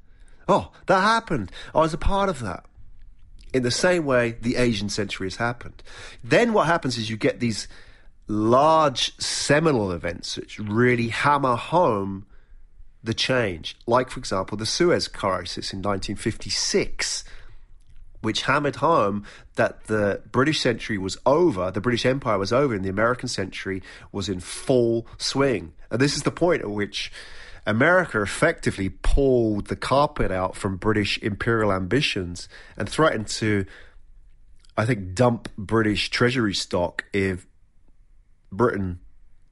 Oh, 0.49 0.73
that 0.87 1.01
happened. 1.01 1.53
I 1.73 1.79
was 1.79 1.95
a 1.95 1.99
part 1.99 2.29
of 2.29 2.41
that. 2.41 2.65
In 3.55 3.63
the 3.63 3.71
same 3.71 4.05
way, 4.05 4.37
the 4.43 4.57
Asian 4.57 4.89
century 4.89 5.29
has 5.29 5.37
happened. 5.37 5.81
Then 6.25 6.53
what 6.53 6.67
happens 6.67 6.99
is 6.99 7.09
you 7.09 7.17
get 7.17 7.39
these 7.39 7.69
large 8.27 9.17
seminal 9.21 9.93
events 9.93 10.37
which 10.37 10.59
really 10.59 11.07
hammer 11.07 11.55
home 11.55 12.27
the 13.07 13.15
change. 13.15 13.77
Like, 13.87 14.11
for 14.11 14.19
example, 14.19 14.59
the 14.59 14.67
Suez 14.67 15.09
Crisis 15.09 15.73
in 15.73 15.79
1956, 15.79 17.25
which 18.21 18.43
hammered 18.43 18.77
home 18.77 19.25
that 19.55 19.85
the 19.85 20.21
British 20.31 20.61
century 20.61 20.99
was 20.99 21.17
over, 21.25 21.71
the 21.71 21.81
British 21.81 22.05
Empire 22.05 22.39
was 22.39 22.53
over, 22.53 22.75
and 22.75 22.85
the 22.85 22.91
American 22.91 23.29
century 23.29 23.83
was 24.13 24.29
in 24.29 24.41
full 24.41 25.07
swing. 25.17 25.73
And 25.91 26.01
this 26.01 26.17
is 26.17 26.25
the 26.25 26.31
point 26.31 26.63
at 26.63 26.71
which 26.71 27.13
America 27.67 28.21
effectively 28.23 28.89
pulled 28.89 29.67
the 29.67 29.77
carpet 29.77 30.31
out 30.31 30.57
from 30.57 30.77
British 30.77 31.19
imperial 31.19 31.73
ambitions 31.73 32.49
and 32.77 32.89
threatened 32.89 33.29
to, 33.29 33.65
I 34.77 34.87
think, 34.87 35.15
dump 35.15 35.49
British 35.57 36.11
treasury 36.11 36.55
stock 36.55 37.05
if 37.13 37.47
Britain, 38.53 39.01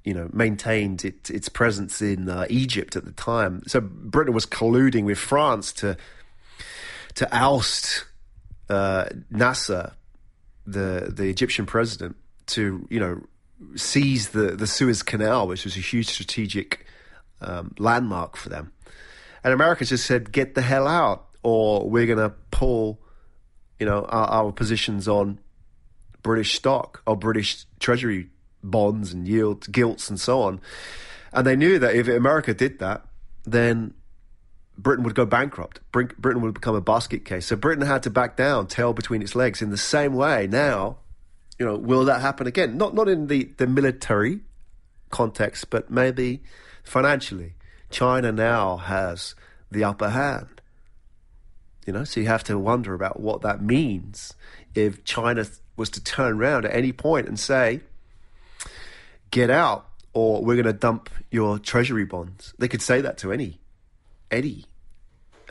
you 0.05 0.13
know, 0.13 0.29
maintained 0.33 1.05
it, 1.05 1.31
its 1.31 1.49
presence 1.49 2.03
in 2.03 2.29
uh, 2.29 2.47
Egypt 2.51 2.95
at 2.95 3.05
the 3.05 3.13
time. 3.13 3.63
So 3.67 3.81
Britain 3.81 4.35
was 4.35 4.47
colluding 4.47 5.05
with 5.05 5.19
France 5.19 5.73
to 5.75 5.97
to 7.15 7.29
oust 7.33 8.05
uh, 8.69 9.07
Nasser, 9.31 9.93
the 10.67 11.13
the 11.15 11.25
Egyptian 11.25 11.65
president, 11.65 12.17
to 12.49 12.87
you 12.91 13.01
know 13.01 13.23
seize 13.77 14.31
the 14.31 14.53
the 14.53 14.67
Suez 14.67 15.03
Canal, 15.03 15.49
which 15.49 15.65
was 15.65 15.77
a 15.77 15.81
huge 15.81 16.09
strategic 16.09 16.87
um, 17.41 17.75
landmark 17.79 18.37
for 18.37 18.51
them. 18.51 18.73
And 19.43 19.55
America 19.55 19.85
just 19.85 20.07
said, 20.07 20.33
"Get 20.33 20.55
the 20.55 20.63
hell 20.63 20.87
out, 20.87 21.27
or 21.43 21.89
we're 21.89 22.07
going 22.07 22.19
to 22.19 22.35
pull, 22.51 23.01
you 23.79 23.87
know, 23.87 24.05
our, 24.05 24.45
our, 24.45 24.53
positions 24.53 25.07
on 25.07 25.39
British 26.23 26.55
stock 26.55 27.03
or 27.07 27.17
British 27.17 27.67
Treasury 27.79 28.31
bonds 28.71 29.13
and 29.13 29.29
yields, 29.29 29.67
gilts, 29.69 30.11
and 30.11 30.19
so 30.19 30.43
on." 30.43 30.61
And 31.33 31.47
they 31.47 31.57
knew 31.57 31.79
that 31.79 31.95
if 31.95 32.09
America 32.09 32.55
did 32.55 32.79
that, 32.79 33.05
then 33.45 33.95
Britain 34.77 35.05
would 35.05 35.15
go 35.15 35.27
bankrupt. 35.27 35.81
Britain 35.93 36.41
would 36.41 36.55
become 36.55 36.75
a 36.75 36.81
basket 36.81 37.25
case. 37.25 37.47
So 37.47 37.57
Britain 37.57 37.87
had 37.87 38.03
to 38.05 38.11
back 38.11 38.37
down, 38.37 38.67
tail 38.67 38.93
between 38.93 39.23
its 39.23 39.35
legs. 39.35 39.63
In 39.63 39.71
the 39.71 39.77
same 39.77 40.15
way, 40.15 40.47
now, 40.47 40.99
you 41.59 41.67
know, 41.67 41.77
will 41.77 42.05
that 42.07 42.21
happen 42.21 42.47
again? 42.47 42.77
Not 42.77 42.95
not 42.95 43.09
in 43.09 43.29
the, 43.29 43.53
the 43.57 43.67
military 43.67 44.41
context, 45.11 45.71
but 45.71 45.91
maybe 45.91 46.43
financially. 46.83 47.55
China 47.91 48.33
now 48.33 48.77
has 48.79 49.35
the 49.71 49.85
upper 49.85 50.11
hand. 50.11 50.61
You 51.87 51.93
know, 51.93 52.05
so 52.05 52.21
you 52.21 52.27
have 52.27 52.45
to 52.45 52.59
wonder 52.59 52.95
about 52.95 53.21
what 53.21 53.43
that 53.43 53.63
means 53.63 54.35
if 54.75 55.05
China 55.05 55.47
was 55.77 55.91
to 55.91 56.03
turn 56.03 56.41
around 56.41 56.65
at 56.65 56.75
any 56.75 56.93
point 56.93 57.29
and 57.29 57.39
say, 57.39 57.81
get 59.31 59.51
out 59.51 59.89
or 60.13 60.43
we're 60.43 60.55
going 60.55 60.65
to 60.67 60.73
dump 60.73 61.11
your 61.31 61.59
treasury 61.59 62.05
bonds. 62.05 62.55
They 62.59 62.69
could 62.69 62.83
say 62.83 63.01
that 63.01 63.19
to 63.19 63.33
any 63.33 63.59
any 64.31 64.65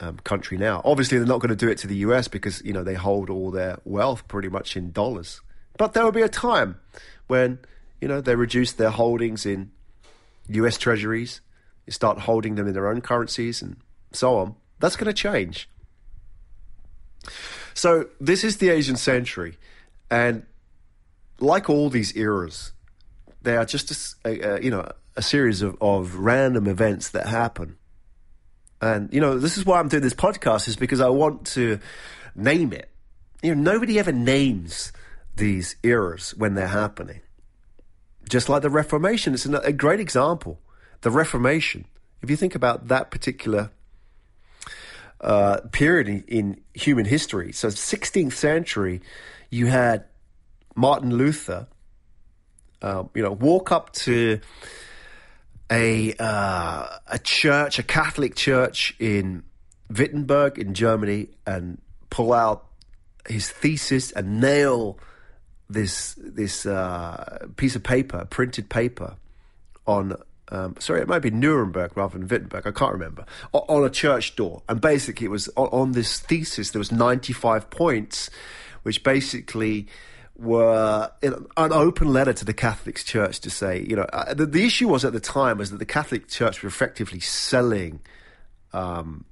um, 0.01 0.17
country 0.23 0.57
now. 0.57 0.81
Obviously, 0.83 1.17
they're 1.17 1.27
not 1.27 1.39
going 1.39 1.49
to 1.49 1.55
do 1.55 1.69
it 1.69 1.77
to 1.79 1.87
the 1.87 1.97
US 1.97 2.27
because 2.27 2.61
you 2.63 2.73
know 2.73 2.83
they 2.83 2.95
hold 2.95 3.29
all 3.29 3.51
their 3.51 3.77
wealth 3.85 4.27
pretty 4.27 4.49
much 4.49 4.75
in 4.75 4.91
dollars. 4.91 5.41
But 5.77 5.93
there 5.93 6.03
will 6.03 6.11
be 6.11 6.21
a 6.21 6.29
time 6.29 6.79
when 7.27 7.59
you 8.01 8.07
know 8.07 8.21
they 8.21 8.35
reduce 8.35 8.73
their 8.73 8.89
holdings 8.89 9.45
in 9.45 9.71
US 10.49 10.77
treasuries, 10.77 11.41
start 11.89 12.19
holding 12.19 12.55
them 12.55 12.67
in 12.67 12.73
their 12.73 12.87
own 12.87 13.01
currencies, 13.01 13.61
and 13.61 13.77
so 14.11 14.37
on. 14.37 14.55
That's 14.79 14.95
going 14.95 15.07
to 15.07 15.13
change. 15.13 15.69
So 17.73 18.07
this 18.19 18.43
is 18.43 18.57
the 18.57 18.69
Asian 18.69 18.97
century, 18.97 19.57
and 20.11 20.45
like 21.39 21.69
all 21.69 21.89
these 21.89 22.15
eras, 22.15 22.72
they 23.43 23.55
are 23.57 23.65
just 23.65 24.17
a, 24.25 24.55
a, 24.55 24.61
you 24.61 24.71
know 24.71 24.89
a 25.15 25.21
series 25.21 25.61
of, 25.61 25.77
of 25.79 26.15
random 26.15 26.67
events 26.67 27.09
that 27.09 27.27
happen. 27.27 27.77
And 28.81 29.13
you 29.13 29.21
know 29.21 29.37
this 29.37 29.57
is 29.57 29.65
why 29.65 29.79
I'm 29.79 29.87
doing 29.87 30.03
this 30.03 30.13
podcast 30.13 30.67
is 30.67 30.75
because 30.75 31.01
I 31.01 31.09
want 31.09 31.45
to 31.47 31.79
name 32.35 32.73
it. 32.73 32.89
You 33.41 33.55
know 33.55 33.61
nobody 33.61 33.99
ever 33.99 34.11
names 34.11 34.91
these 35.35 35.75
eras 35.83 36.33
when 36.35 36.55
they're 36.55 36.67
happening. 36.67 37.21
Just 38.29 38.49
like 38.49 38.61
the 38.61 38.69
Reformation, 38.69 39.33
it's 39.33 39.45
a 39.45 39.73
great 39.73 39.99
example. 39.99 40.59
The 41.01 41.11
Reformation. 41.11 41.85
If 42.21 42.29
you 42.29 42.37
think 42.37 42.55
about 42.55 42.87
that 42.87 43.11
particular 43.11 43.71
uh, 45.19 45.57
period 45.71 46.07
in, 46.07 46.23
in, 46.27 46.61
human 46.73 47.05
history, 47.05 47.51
so 47.51 47.67
16th 47.67 48.33
century, 48.33 49.01
you 49.49 49.67
had 49.67 50.05
Martin 50.75 51.15
Luther, 51.15 51.67
uh, 52.83 53.05
you 53.15 53.23
know, 53.23 53.31
walk 53.31 53.71
up 53.71 53.93
to 53.93 54.39
a 55.71 56.13
uh, 56.19 56.87
a 57.07 57.19
church, 57.19 57.79
a 57.79 57.83
Catholic 57.83 58.35
church 58.35 58.95
in 58.99 59.43
Wittenberg 59.89 60.59
in 60.59 60.73
Germany, 60.73 61.29
and 61.47 61.81
pull 62.09 62.33
out 62.33 62.65
his 63.27 63.49
thesis 63.49 64.11
and 64.11 64.41
nail 64.41 64.99
this 65.69 66.15
this 66.17 66.65
uh, 66.65 67.47
piece 67.55 67.75
of 67.75 67.83
paper, 67.83 68.25
printed 68.29 68.69
paper, 68.69 69.15
on 69.87 70.15
um, 70.49 70.75
sorry, 70.79 71.01
it 71.01 71.07
might 71.07 71.23
be 71.23 71.31
Nuremberg 71.31 71.95
rather 71.95 72.17
than 72.17 72.27
Wittenberg. 72.27 72.67
I 72.67 72.71
can't 72.71 72.93
remember 72.93 73.25
on 73.53 73.83
a 73.83 73.89
church 73.89 74.35
door, 74.35 74.61
and 74.67 74.81
basically 74.81 75.25
it 75.25 75.31
was 75.31 75.47
on, 75.55 75.69
on 75.69 75.91
this 75.93 76.19
thesis. 76.19 76.71
There 76.71 76.79
was 76.79 76.91
ninety 76.91 77.33
five 77.33 77.69
points, 77.69 78.29
which 78.83 79.03
basically 79.03 79.87
were 80.35 81.11
an 81.21 81.47
open 81.57 82.07
letter 82.07 82.33
to 82.33 82.45
the 82.45 82.53
Catholic 82.53 82.95
Church 82.95 83.39
to 83.41 83.49
say, 83.49 83.85
you 83.87 83.95
know, 83.95 84.07
uh, 84.13 84.33
the, 84.33 84.45
the, 84.45 84.65
issue 84.65 84.87
was 84.87 85.05
at 85.05 85.13
the 85.13 85.19
time 85.19 85.59
was 85.59 85.69
that 85.69 85.77
the 85.77 85.85
Catholic 85.85 86.27
Church 86.27 86.63
were 86.63 86.67
effectively 86.67 87.19
selling, 87.19 87.99
um, 88.73 89.25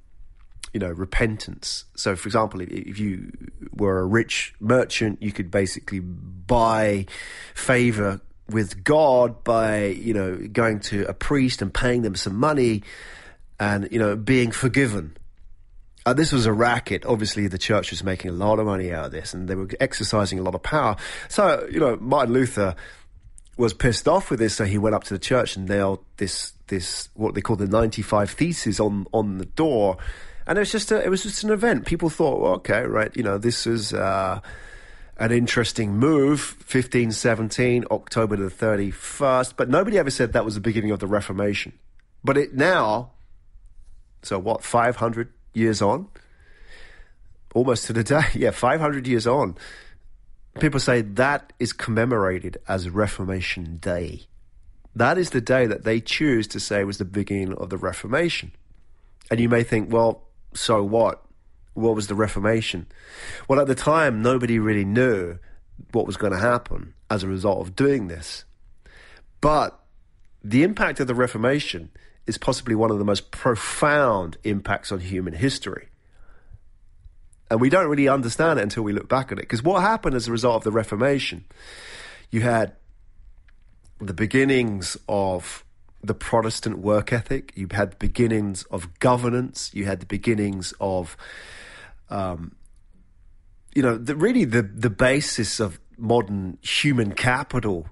you 0.74 0.80
know, 0.80 0.90
repentance. 0.90 1.86
So, 1.96 2.16
for 2.16 2.28
example, 2.28 2.62
if, 2.62 2.70
if, 2.70 3.00
you 3.00 3.32
were 3.76 4.00
a 4.00 4.06
rich 4.06 4.54
merchant, 4.60 5.24
you 5.24 5.32
could 5.32 5.50
basically 5.50 6.00
buy 6.00 7.08
favor 7.56 8.22
with 8.48 8.84
God 8.84 9.44
by, 9.44 9.86
you 9.86 10.14
know, 10.14 10.38
going 10.52 10.82
to 10.82 11.06
a 11.06 11.14
priest 11.14 11.64
and 11.64 11.74
paying 11.74 12.04
them 12.04 12.16
some 12.16 12.36
money 12.36 12.84
and, 13.60 13.88
you 13.92 13.98
know, 13.98 14.16
being 14.16 14.52
forgiven. 14.52 15.18
Uh, 16.06 16.14
this 16.14 16.32
was 16.32 16.46
a 16.46 16.54
racket. 16.54 17.06
Obviously, 17.06 17.48
the 17.48 17.58
church 17.58 17.92
was 17.92 18.04
making 18.04 18.32
a 18.32 18.34
lot 18.34 18.60
of 18.60 18.66
money 18.66 18.92
out 18.92 19.06
of 19.06 19.12
this, 19.12 19.34
and 19.34 19.48
they 19.48 19.56
were 19.56 19.70
exercising 19.80 20.40
a 20.40 20.42
lot 20.42 20.56
of 20.56 20.64
power. 20.64 20.96
So, 21.30 21.68
you 21.72 21.80
know, 21.80 21.98
Martin 21.98 22.34
Luther 22.34 22.76
was 23.58 23.74
pissed 23.74 24.08
off 24.08 24.32
with 24.32 24.40
this, 24.40 24.56
so 24.56 24.66
he 24.66 24.80
went 24.80 24.96
up 24.96 25.04
to 25.06 25.14
the 25.14 25.20
church 25.20 25.56
and 25.56 25.68
nailed 25.68 26.04
this 26.18 26.54
this 26.68 27.10
what 27.14 27.36
they 27.36 27.42
call 27.42 27.56
the 27.56 27.68
ninety 27.68 28.02
five 28.02 28.32
theses 28.32 28.80
on 28.80 29.06
on 29.14 29.38
the 29.38 29.46
door, 29.46 29.98
and 30.48 30.58
it 30.58 30.62
was 30.62 30.72
just 30.72 30.92
a, 30.92 31.04
it 31.04 31.10
was 31.10 31.22
just 31.22 31.44
an 31.44 31.52
event. 31.52 31.86
People 31.86 32.10
thought, 32.10 32.42
well, 32.42 32.54
okay, 32.54 32.82
right, 32.82 33.16
you 33.16 33.24
know, 33.24 33.38
this 33.38 33.68
is. 33.68 33.94
Uh, 33.94 34.42
an 35.18 35.32
interesting 35.32 35.98
move, 35.98 36.56
1517, 36.62 37.86
October 37.92 38.36
the 38.36 38.46
31st, 38.46 39.54
but 39.56 39.70
nobody 39.70 40.00
ever 40.00 40.10
said 40.10 40.34
that 40.34 40.44
was 40.44 40.56
the 40.56 40.62
beginning 40.62 40.90
of 40.90 40.98
the 40.98 41.06
Reformation. 41.06 41.74
But 42.24 42.38
it 42.38 42.56
now, 42.56 43.12
so 44.24 44.40
what, 44.40 44.64
500 44.64 45.32
years 45.54 45.82
on, 45.82 46.08
almost 47.54 47.86
to 47.88 47.94
the 47.94 48.04
day, 48.04 48.24
yeah, 48.34 48.52
500 48.52 49.08
years 49.08 49.28
on, 49.28 49.56
people 50.60 50.80
say 50.80 51.02
that 51.02 51.54
is 51.60 51.74
commemorated 51.74 52.58
as 52.68 52.90
Reformation 52.90 53.78
Day. 53.78 54.24
That 54.96 55.18
is 55.18 55.30
the 55.30 55.42
day 55.42 55.66
that 55.68 55.84
they 55.84 56.02
choose 56.02 56.48
to 56.48 56.60
say 56.60 56.84
was 56.84 56.98
the 56.98 57.06
beginning 57.06 57.54
of 57.54 57.70
the 57.70 57.78
Reformation. 57.78 58.52
And 59.30 59.40
you 59.40 59.48
may 59.48 59.64
think, 59.64 59.92
well, 59.92 60.24
so 60.54 60.84
what? 60.84 61.24
What 61.74 61.96
was 61.96 62.08
the 62.08 62.16
Reformation? 62.16 62.88
Well, 63.48 63.62
at 63.62 63.68
the 63.68 63.76
time, 63.76 64.22
nobody 64.22 64.60
really 64.60 64.84
knew 64.84 65.38
what 65.94 66.06
was 66.06 66.18
going 66.18 66.34
to 66.34 66.40
happen 66.40 66.94
as 67.10 67.24
a 67.24 67.28
result 67.28 67.66
of 67.66 67.76
doing 67.76 68.08
this. 68.08 68.44
But 69.40 69.80
the 70.44 70.64
impact 70.64 71.00
of 71.00 71.08
the 71.08 71.16
Reformation 71.16 71.90
is 72.28 72.38
possibly 72.38 72.76
one 72.76 72.92
of 72.92 73.00
the 73.00 73.06
most 73.06 73.32
profound 73.32 74.38
impacts 74.44 74.92
on 74.92 75.00
human 75.00 75.34
history. 75.34 75.88
And 77.50 77.60
we 77.60 77.70
don't 77.70 77.88
really 77.88 78.08
understand 78.08 78.60
it 78.60 78.64
until 78.64 78.84
we 78.84 78.94
look 78.94 79.10
back 79.10 79.32
at 79.32 79.38
it. 79.38 79.42
Because 79.42 79.64
what 79.64 79.82
happened 79.82 80.16
as 80.16 80.28
a 80.28 80.32
result 80.32 80.58
of 80.58 80.64
the 80.64 80.72
Reformation? 80.72 81.44
You 82.30 82.42
had 82.42 82.74
the 84.00 84.14
beginnings 84.14 84.98
of 85.10 85.66
the 86.04 86.14
Protestant 86.14 86.80
work 86.80 87.14
ethic, 87.14 87.52
you 87.56 87.68
had 87.72 87.92
the 87.92 87.96
beginnings 87.98 88.64
of 88.64 89.00
governance, 89.00 89.70
you 89.74 89.86
had 89.86 90.00
the 90.00 90.06
beginnings 90.06 90.74
of, 90.80 91.16
um, 92.10 92.56
you 93.76 93.84
know, 93.84 93.98
the, 93.98 94.16
really 94.16 94.46
the, 94.46 94.64
the 94.64 94.90
basis 94.90 95.60
of 95.60 95.80
modern 95.98 96.58
human 96.62 97.12
capital 97.12 97.88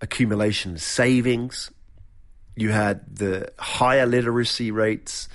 accumulation, 0.00 0.76
savings, 0.76 1.70
you 2.60 2.70
had 2.70 3.00
the 3.14 3.52
higher 3.58 4.06
literacy 4.06 4.70
rates. 4.70 5.28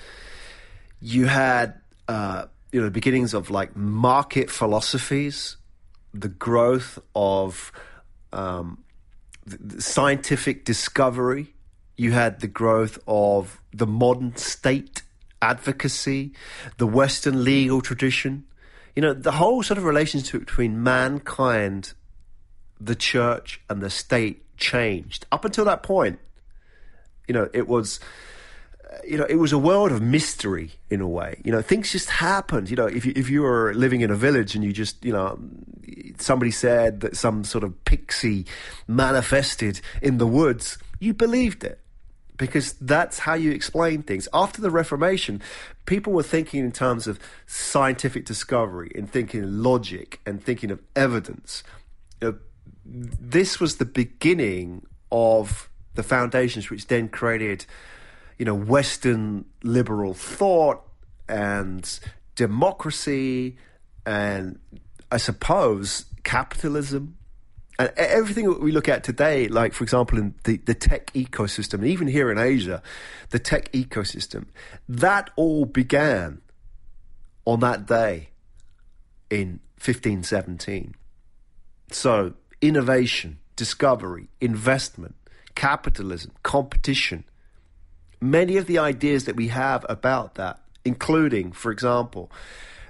You 0.99 1.25
had 1.25 1.75
uh, 2.07 2.45
you 2.71 2.79
know 2.79 2.85
the 2.85 2.91
beginnings 2.91 3.33
of 3.33 3.49
like 3.49 3.75
market 3.75 4.49
philosophies, 4.49 5.57
the 6.13 6.27
growth 6.27 6.99
of 7.15 7.71
um, 8.33 8.83
the 9.45 9.81
scientific 9.81 10.65
discovery. 10.65 11.53
You 11.95 12.11
had 12.11 12.39
the 12.39 12.47
growth 12.47 12.99
of 13.07 13.61
the 13.71 13.87
modern 13.87 14.35
state 14.35 15.03
advocacy, 15.41 16.33
the 16.77 16.87
Western 16.87 17.43
legal 17.43 17.81
tradition. 17.81 18.45
You 18.95 19.01
know, 19.01 19.13
the 19.13 19.33
whole 19.33 19.63
sort 19.63 19.77
of 19.77 19.85
relationship 19.85 20.41
between 20.41 20.83
mankind, 20.83 21.93
the 22.79 22.95
church, 22.95 23.61
and 23.69 23.81
the 23.81 23.89
state 23.89 24.43
changed. 24.57 25.25
Up 25.31 25.45
until 25.45 25.65
that 25.65 25.83
point, 25.83 26.19
you 27.27 27.33
know, 27.33 27.49
it 27.53 27.67
was 27.67 27.99
uh, 28.93 28.97
you 29.07 29.17
know, 29.17 29.25
it 29.25 29.35
was 29.35 29.51
a 29.51 29.57
world 29.57 29.91
of 29.91 30.01
mystery 30.01 30.71
in 30.89 31.01
a 31.01 31.07
way. 31.07 31.41
You 31.43 31.51
know, 31.51 31.61
things 31.61 31.91
just 31.91 32.09
happened. 32.09 32.69
You 32.69 32.75
know, 32.75 32.87
if 32.87 33.05
you, 33.05 33.13
if 33.15 33.29
you 33.29 33.41
were 33.41 33.73
living 33.73 34.01
in 34.01 34.11
a 34.11 34.15
village 34.15 34.55
and 34.55 34.63
you 34.63 34.73
just, 34.73 35.03
you 35.03 35.13
know, 35.13 35.39
somebody 36.19 36.51
said 36.51 37.01
that 37.01 37.15
some 37.15 37.43
sort 37.43 37.63
of 37.63 37.83
pixie 37.85 38.45
manifested 38.87 39.81
in 40.01 40.17
the 40.17 40.27
woods, 40.27 40.77
you 40.99 41.13
believed 41.13 41.63
it 41.63 41.79
because 42.37 42.73
that's 42.73 43.19
how 43.19 43.33
you 43.33 43.51
explain 43.51 44.01
things. 44.01 44.27
After 44.33 44.61
the 44.61 44.71
Reformation, 44.71 45.41
people 45.85 46.13
were 46.13 46.23
thinking 46.23 46.63
in 46.63 46.71
terms 46.71 47.07
of 47.07 47.19
scientific 47.45 48.25
discovery 48.25 48.91
and 48.95 49.09
thinking 49.09 49.63
logic 49.63 50.19
and 50.25 50.43
thinking 50.43 50.71
of 50.71 50.81
evidence. 50.95 51.63
You 52.21 52.31
know, 52.31 52.37
this 52.85 53.59
was 53.59 53.77
the 53.77 53.85
beginning 53.85 54.85
of 55.11 55.69
the 55.95 56.03
foundations 56.03 56.69
which 56.69 56.87
then 56.87 57.07
created, 57.09 57.65
you 58.37 58.45
know, 58.45 58.55
Western 58.55 59.45
liberal 59.63 60.13
thought 60.13 60.81
and 61.27 61.99
democracy 62.35 63.57
and 64.05 64.59
I 65.11 65.17
suppose 65.17 66.05
capitalism 66.23 67.17
and 67.79 67.91
everything 67.95 68.49
that 68.49 68.61
we 68.61 68.71
look 68.71 68.87
at 68.87 69.03
today, 69.03 69.47
like 69.47 69.73
for 69.73 69.83
example 69.83 70.17
in 70.17 70.35
the, 70.43 70.57
the 70.57 70.73
tech 70.73 71.11
ecosystem, 71.13 71.85
even 71.85 72.07
here 72.07 72.31
in 72.31 72.37
Asia, 72.37 72.81
the 73.29 73.39
tech 73.39 73.71
ecosystem, 73.71 74.45
that 74.87 75.29
all 75.35 75.65
began 75.65 76.41
on 77.45 77.59
that 77.61 77.85
day 77.85 78.29
in 79.29 79.59
1517. 79.77 80.95
So 81.91 82.33
innovation, 82.61 83.39
discovery, 83.55 84.29
investment, 84.39 85.15
capitalism, 85.55 86.31
competition. 86.43 87.23
Many 88.21 88.57
of 88.57 88.67
the 88.67 88.77
ideas 88.79 89.25
that 89.25 89.35
we 89.35 89.49
have 89.49 89.85
about 89.89 90.35
that, 90.35 90.59
including, 90.85 91.51
for 91.51 91.71
example, 91.71 92.31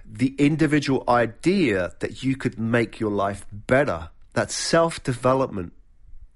the 0.06 0.36
individual 0.38 1.04
idea 1.08 1.94
that 2.00 2.24
you 2.24 2.36
could 2.36 2.60
make 2.60 3.00
your 3.00 3.12
life 3.12 3.46
better, 3.52 4.10
that 4.34 4.52
self 4.52 5.02
development 5.04 5.74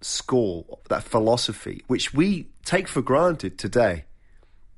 school, 0.02 0.82
that 0.90 1.04
philosophy, 1.04 1.84
which 1.88 2.14
we 2.14 2.48
take 2.66 2.88
for 2.88 3.02
granted 3.02 3.58
today, 3.58 4.06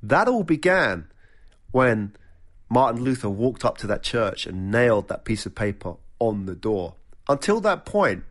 that 0.02 0.28
all 0.28 0.44
began 0.44 1.08
when 1.72 2.16
Martin 2.70 3.04
Luther 3.04 3.30
walked 3.30 3.66
up 3.66 3.78
to 3.80 3.88
that 3.88 4.04
church 4.04 4.46
and 4.46 4.72
nailed 4.72 5.08
that 5.08 5.26
piece 5.26 5.46
of 5.46 5.56
paper 5.56 5.96
on 6.20 6.46
the 6.46 6.56
door. 6.56 6.96
Until 7.28 7.62
that 7.62 7.86
point, 7.86 8.24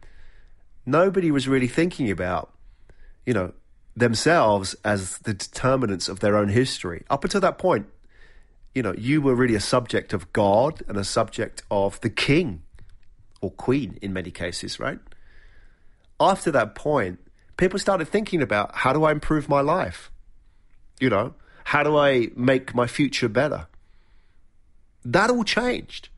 nobody 0.87 1.31
was 1.31 1.49
really 1.49 1.69
thinking 1.69 2.11
about, 2.11 2.53
you 3.29 3.35
know, 3.35 3.53
themselves 3.95 4.75
as 4.87 5.19
the 5.19 5.35
determinants 5.35 6.09
of 6.09 6.21
their 6.21 6.35
own 6.35 6.49
history. 6.49 7.05
Up 7.11 7.25
until 7.25 7.43
that 7.43 7.59
point, 7.59 7.85
you 8.75 8.83
know, 8.83 8.95
you 8.97 9.21
were 9.21 9.35
really 9.35 9.55
a 9.55 9.61
subject 9.61 10.15
of 10.15 10.33
God 10.33 10.83
and 10.89 10.97
a 10.97 11.05
subject 11.05 11.63
of 11.71 12.01
the 12.01 12.09
king 12.09 12.63
or 13.43 13.51
queen 13.51 13.99
in 14.01 14.15
many 14.15 14.31
cases, 14.31 14.81
right? 14.81 14.99
After 16.19 16.51
that 16.53 16.75
point, 16.75 17.19
people 17.59 17.79
started 17.79 18.09
thinking 18.09 18.41
about 18.41 18.75
how 18.77 18.95
do 18.95 19.05
I 19.05 19.13
improve 19.13 19.47
my 19.47 19.61
life? 19.61 20.11
You 20.99 21.11
know, 21.11 21.35
how 21.65 21.83
do 21.83 21.99
I 21.99 22.31
make 22.35 22.75
my 22.75 22.87
future 22.87 23.29
better? 23.29 23.67
That 25.05 25.29
all 25.29 25.45
changed. 25.45 26.09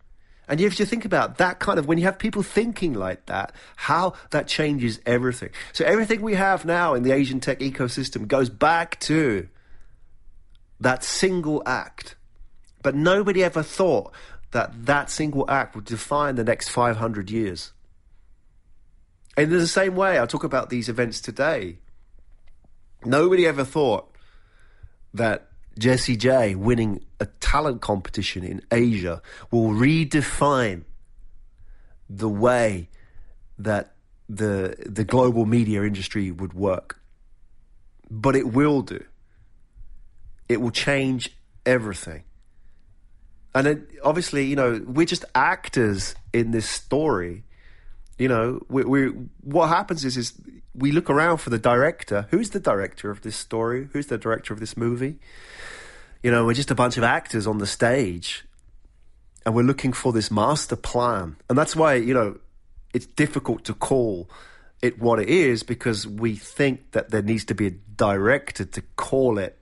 And 0.51 0.61
if 0.61 0.81
you 0.81 0.85
think 0.85 1.05
about 1.05 1.39
that 1.39 1.61
kind 1.61 1.79
of 1.79 1.87
when 1.87 1.97
you 1.97 2.05
have 2.05 2.19
people 2.19 2.43
thinking 2.43 2.93
like 2.93 3.27
that, 3.27 3.55
how 3.77 4.15
that 4.31 4.49
changes 4.49 5.01
everything. 5.07 5.51
So 5.73 5.85
everything 5.85 6.23
we 6.23 6.35
have 6.35 6.65
now 6.65 6.95
in 6.95 7.05
the 7.05 7.13
Asian 7.13 7.39
tech 7.39 7.61
ecosystem 7.61 8.27
goes 8.27 8.51
back 8.51 8.99
to 9.01 9.49
that 10.81 11.05
single 11.05 11.63
act. 11.65 12.17
But 12.83 12.97
nobody 12.97 13.45
ever 13.45 13.63
thought 13.63 14.13
that 14.51 14.87
that 14.87 15.09
single 15.09 15.49
act 15.49 15.77
would 15.77 15.85
define 15.85 16.35
the 16.35 16.43
next 16.43 16.71
500 16.71 17.31
years. 17.31 17.73
And 19.37 19.53
in 19.53 19.59
the 19.59 19.69
same 19.69 19.95
way, 19.95 20.19
I 20.19 20.27
talk 20.27 20.43
about 20.43 20.69
these 20.69 20.89
events 20.89 21.21
today. 21.21 21.79
Nobody 23.05 23.47
ever 23.47 23.65
thought 23.65 24.11
that 25.15 25.50
Jessie 25.81 26.17
J 26.17 26.55
winning 26.55 27.05
a 27.19 27.27
talent 27.27 27.81
competition 27.81 28.45
in 28.45 28.61
Asia 28.71 29.23
will 29.51 29.71
redefine 29.71 30.85
the 32.09 32.29
way 32.29 32.91
that 33.59 33.95
the 34.29 34.77
the 34.87 35.05
global 35.05 35.47
media 35.47 35.83
industry 35.83 36.31
would 36.31 36.53
work. 36.53 37.01
But 38.11 38.37
it 38.37 38.53
will 38.53 38.83
do. 38.83 39.03
It 40.49 40.61
will 40.61 40.71
change 40.71 41.35
everything. 41.65 42.25
And 43.55 43.67
it, 43.67 43.89
obviously, 44.05 44.47
you 44.47 44.57
know, 44.57 44.83
we're 44.87 45.07
just 45.07 45.25
actors 45.35 46.15
in 46.33 46.51
this 46.51 46.69
story. 46.69 47.45
You 48.19 48.29
know, 48.29 48.61
we, 48.69 48.85
we 48.85 49.07
what 49.41 49.69
happens 49.69 50.05
is 50.05 50.17
is 50.19 50.35
we 50.81 50.93
look 50.93 51.11
around 51.11 51.39
for 51.39 51.51
the 51.51 51.59
director. 51.59 52.27
Who's 52.31 52.51
the 52.51 52.61
director 52.61 53.11
of 53.11 53.21
this 53.21 53.37
story? 53.37 53.89
Who's 53.93 54.07
the 54.07 54.19
director 54.19 54.53
of 54.55 54.61
this 54.61 54.77
movie? 54.77 55.19
You 56.23 56.31
know, 56.31 56.45
we're 56.45 56.55
just 56.55 56.71
a 56.71 56.75
bunch 56.75 56.97
of 56.97 57.05
actors 57.05 57.47
on 57.47 57.59
the 57.59 57.67
stage 57.67 58.45
and 59.45 59.55
we're 59.55 59.63
looking 59.63 59.93
for 59.93 60.13
this 60.13 60.31
master 60.31 60.77
plan. 60.77 61.37
And 61.49 61.57
that's 61.57 61.77
why, 61.77 61.95
you 61.95 62.15
know, 62.15 62.39
it's 62.93 63.07
difficult 63.07 63.65
to 63.65 63.75
call 63.75 64.29
it 64.83 64.99
what 64.99 65.21
it 65.21 65.29
is 65.29 65.63
because 65.63 66.07
we 66.07 66.35
think 66.37 66.93
that 66.93 67.11
there 67.11 67.23
needs 67.23 67.45
to 67.47 67.55
be 67.55 67.67
a 67.67 67.71
director 67.71 68.65
to 68.65 68.83
call 68.97 69.39
it 69.39 69.59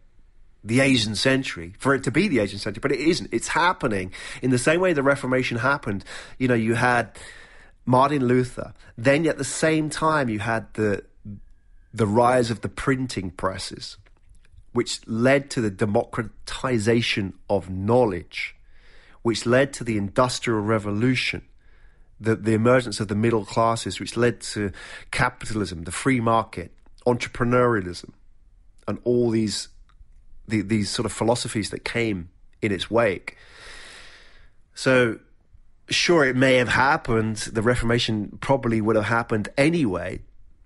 the 0.64 0.80
Asian 0.80 1.14
century, 1.14 1.74
for 1.78 1.94
it 1.94 2.04
to 2.04 2.10
be 2.10 2.28
the 2.28 2.40
Asian 2.40 2.58
century, 2.58 2.80
but 2.80 2.92
it 2.92 3.00
isn't. 3.00 3.28
It's 3.32 3.48
happening 3.48 4.12
in 4.42 4.50
the 4.50 4.58
same 4.58 4.80
way 4.80 4.92
the 4.92 5.02
Reformation 5.02 5.58
happened. 5.58 6.04
You 6.38 6.48
know, 6.48 6.54
you 6.54 6.74
had 6.74 7.16
Martin 7.88 8.26
Luther, 8.26 8.74
then 8.96 9.26
at 9.26 9.38
the 9.38 9.44
same 9.44 9.88
time 9.88 10.28
you 10.28 10.40
had 10.40 10.72
the 10.74 11.04
the 11.94 12.06
rise 12.06 12.50
of 12.50 12.60
the 12.60 12.68
printing 12.68 13.30
presses 13.30 13.96
which 14.72 15.00
led 15.08 15.50
to 15.50 15.60
the 15.60 15.70
democratization 15.70 17.32
of 17.48 17.70
knowledge, 17.70 18.54
which 19.22 19.46
led 19.46 19.72
to 19.72 19.82
the 19.82 19.96
Industrial 19.96 20.60
Revolution, 20.60 21.42
the, 22.20 22.36
the 22.36 22.52
emergence 22.52 23.00
of 23.00 23.08
the 23.08 23.14
middle 23.14 23.44
classes, 23.44 23.98
which 23.98 24.16
led 24.16 24.40
to 24.40 24.70
capitalism, 25.10 25.84
the 25.84 25.90
free 25.90 26.20
market, 26.20 26.70
entrepreneurialism, 27.06 28.10
and 28.86 28.98
all 29.04 29.30
these 29.30 29.68
the, 30.46 30.62
these 30.62 30.88
sort 30.88 31.04
of 31.06 31.12
philosophies 31.12 31.70
that 31.70 31.84
came 31.84 32.28
in 32.62 32.70
its 32.70 32.90
wake. 32.90 33.36
So, 34.74 35.18
sure, 35.88 36.24
it 36.24 36.36
may 36.36 36.56
have 36.56 36.68
happened. 36.68 37.36
The 37.36 37.62
Reformation 37.62 38.38
probably 38.40 38.80
would 38.80 38.96
have 38.96 39.06
happened 39.06 39.48
anyway, 39.56 40.20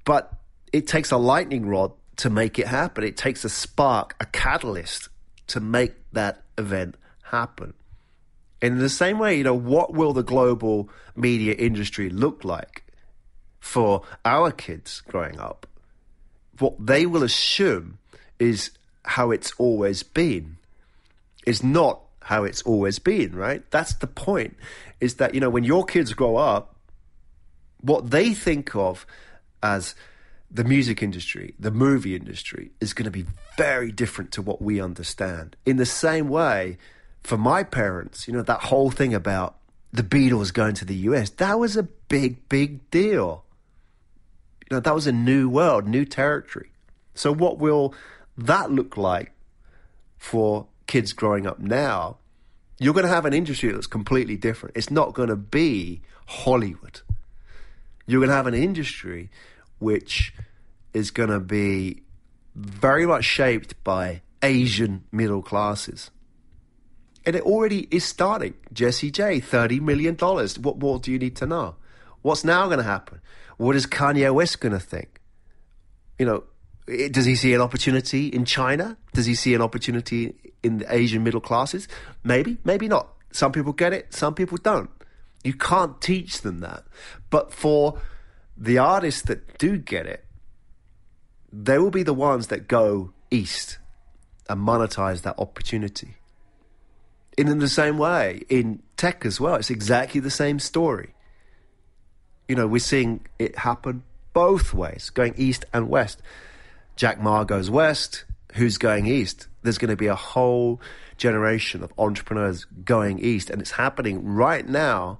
but 0.05 0.33
it 0.73 0.87
takes 0.87 1.11
a 1.11 1.17
lightning 1.17 1.67
rod 1.67 1.93
to 2.17 2.31
make 2.31 2.59
it 2.59 2.67
happen. 2.67 3.05
It 3.05 3.17
takes 3.17 3.45
a 3.45 3.49
spark, 3.49 4.15
a 4.21 4.27
catalyst 4.27 5.09
to 5.49 5.61
make 5.61 5.95
that 6.13 6.43
event 6.59 6.97
happen. 7.23 7.75
And 8.61 8.75
in 8.75 8.79
the 8.79 8.89
same 8.89 9.19
way, 9.19 9.37
you 9.37 9.45
know, 9.45 9.55
what 9.55 9.93
will 9.93 10.13
the 10.13 10.23
global 10.23 10.89
media 11.17 11.55
industry 11.55 12.09
look 12.11 12.45
like 12.45 12.85
for 13.59 14.03
our 14.25 14.53
kids 14.53 15.01
growing 15.01 15.41
up? 15.41 15.67
What 16.59 16.87
they 16.87 17.07
will 17.07 17.25
assume 17.25 17.99
is 18.39 18.71
how 19.05 19.33
it's 19.33 19.53
always 19.59 20.03
been, 20.03 20.59
is 21.45 21.63
not 21.63 22.02
how 22.25 22.45
it's 22.45 22.63
always 22.63 22.99
been, 22.99 23.35
right? 23.35 23.69
That's 23.71 23.95
the 23.95 24.07
point. 24.07 24.57
Is 25.01 25.15
that, 25.17 25.35
you 25.35 25.41
know, 25.41 25.51
when 25.51 25.65
your 25.65 25.85
kids 25.85 26.13
grow 26.15 26.37
up, 26.37 26.77
what 27.81 28.11
they 28.11 28.33
think 28.33 28.75
of 28.77 29.07
as 29.63 29.95
the 30.51 30.65
music 30.65 31.03
industry, 31.03 31.55
the 31.59 31.71
movie 31.71 32.15
industry 32.15 32.71
is 32.81 32.93
going 32.93 33.05
to 33.05 33.11
be 33.11 33.25
very 33.57 33.91
different 33.91 34.33
to 34.33 34.43
what 34.43 34.61
we 34.61 34.81
understand. 34.81 35.57
In 35.65 35.77
the 35.77 35.87
same 35.87 36.29
way, 36.29 36.79
for 37.23 37.39
my 37.39 37.63
parents, 37.63 38.27
you 38.27 38.35
know, 38.35 38.43
that 38.43 38.61
whole 38.65 38.91
thing 38.91 39.15
about 39.15 39.57
the 39.93 40.03
Beatles 40.03 40.53
going 40.53 40.75
to 40.75 40.85
the 40.85 40.95
US, 40.95 41.31
that 41.31 41.59
was 41.59 41.77
a 41.77 41.83
big, 41.83 42.49
big 42.49 42.91
deal. 42.91 43.45
You 44.71 44.77
know, 44.77 44.81
that 44.81 44.95
was 44.95 45.07
a 45.07 45.13
new 45.13 45.49
world, 45.49 45.87
new 45.87 46.05
territory. 46.05 46.71
So, 47.15 47.33
what 47.33 47.59
will 47.59 47.95
that 48.39 48.71
look 48.71 48.97
like 48.97 49.33
for 50.17 50.67
kids 50.93 51.15
growing 51.15 51.47
up 51.47 51.59
now? 51.59 52.19
You're 52.79 52.93
going 52.93 53.07
to 53.07 53.13
have 53.13 53.25
an 53.25 53.33
industry 53.33 53.73
that's 53.73 53.87
completely 53.87 54.37
different. 54.37 54.77
It's 54.77 54.91
not 54.91 55.15
going 55.15 55.31
to 55.31 55.37
be 55.37 56.03
Hollywood. 56.27 57.01
You're 58.07 58.21
going 58.21 58.29
to 58.29 58.37
have 58.37 58.47
an 58.47 58.53
industry 58.53 59.31
which 59.79 60.35
is 60.93 61.11
going 61.11 61.31
to 61.31 61.41
be 61.41 62.03
very 62.55 63.07
much 63.07 63.25
shaped 63.25 63.83
by 63.83 64.21
Asian 64.43 65.05
middle 65.11 65.41
classes. 65.41 66.11
And 67.25 67.37
it 67.37 67.43
already 67.43 67.89
is 67.91 68.05
starting. 68.05 68.53
Jessie 68.71 69.11
J, 69.11 69.41
$30 69.41 69.81
million. 69.81 70.15
What 70.17 70.79
more 70.79 70.99
do 70.99 71.11
you 71.11 71.19
need 71.19 71.37
to 71.37 71.47
know? 71.47 71.77
What's 72.21 72.45
now 72.45 72.67
going 72.67 72.79
to 72.79 72.85
happen? 72.85 73.23
What 73.57 73.77
is 73.77 73.87
Kanye 73.87 74.35
West 74.35 74.61
going 74.61 74.73
to 74.73 74.81
think? 74.81 75.23
You 76.19 76.27
know, 76.27 76.45
Eh, 76.89 77.09
does 77.09 77.25
he 77.25 77.37
see 77.37 77.55
an 77.55 77.61
opportunity 77.61 78.29
in 78.29 78.45
China? 78.45 78.97
Does 79.13 79.27
he 79.27 79.35
see 79.35 79.55
an 79.55 79.63
opportunity 79.63 80.35
in 80.63 80.79
the 80.79 80.95
Asian 80.95 81.23
middle 81.23 81.41
classes? 81.41 81.89
Maybe, 82.25 82.59
maybe 82.65 82.89
not. 82.89 83.09
Some 83.33 83.53
people 83.53 83.73
get 83.73 83.93
it, 83.93 84.13
some 84.13 84.35
people 84.35 84.59
don't. 84.59 84.91
You 85.45 85.55
can't 85.55 86.01
teach 86.01 86.43
them 86.43 86.61
that. 86.61 86.85
But 87.31 87.53
for 87.53 88.01
the 88.57 88.79
artists 88.79 89.23
that 89.23 89.59
do 89.59 89.79
get 89.79 90.07
it, 90.07 90.25
they 91.53 91.79
will 91.79 91.91
be 91.91 92.03
the 92.03 92.15
ones 92.15 92.47
that 92.49 92.69
go 92.69 93.13
east 93.31 93.79
and 94.49 94.61
monetize 94.61 95.23
that 95.23 95.39
opportunity. 95.39 96.17
And 97.39 97.49
in 97.49 97.59
the 97.59 97.69
same 97.69 97.99
way, 97.99 98.43
in 98.49 98.83
tech 98.97 99.25
as 99.25 99.41
well, 99.41 99.57
it's 99.57 99.71
exactly 99.71 100.21
the 100.21 100.31
same 100.31 100.59
story. 100.59 101.15
You 102.49 102.57
know, 102.57 102.67
we're 102.67 102.79
seeing 102.79 103.27
it 103.39 103.59
happen 103.59 104.03
both 104.33 104.75
ways, 104.75 105.11
going 105.11 105.35
east 105.37 105.65
and 105.73 105.89
west. 105.89 106.23
Jack 106.97 107.21
Ma 107.21 107.45
goes 107.45 107.71
west. 107.71 108.25
Who's 108.55 108.79
going 108.79 109.07
east? 109.07 109.49
There's 109.63 109.79
going 109.79 109.91
to 109.91 109.97
be 109.97 110.09
a 110.09 110.15
whole 110.15 110.81
generation 111.17 111.83
of 111.83 111.93
entrepreneurs 111.99 112.65
going 112.85 113.19
east, 113.19 113.49
and 113.49 113.61
it's 113.61 113.71
happening 113.71 114.25
right 114.25 114.67
now 114.67 115.19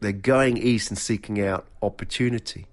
they're 0.00 0.12
going 0.12 0.56
east 0.56 0.90
and 0.90 0.98
seeking 0.98 1.44
out 1.44 1.66
opportunity. 1.82 2.66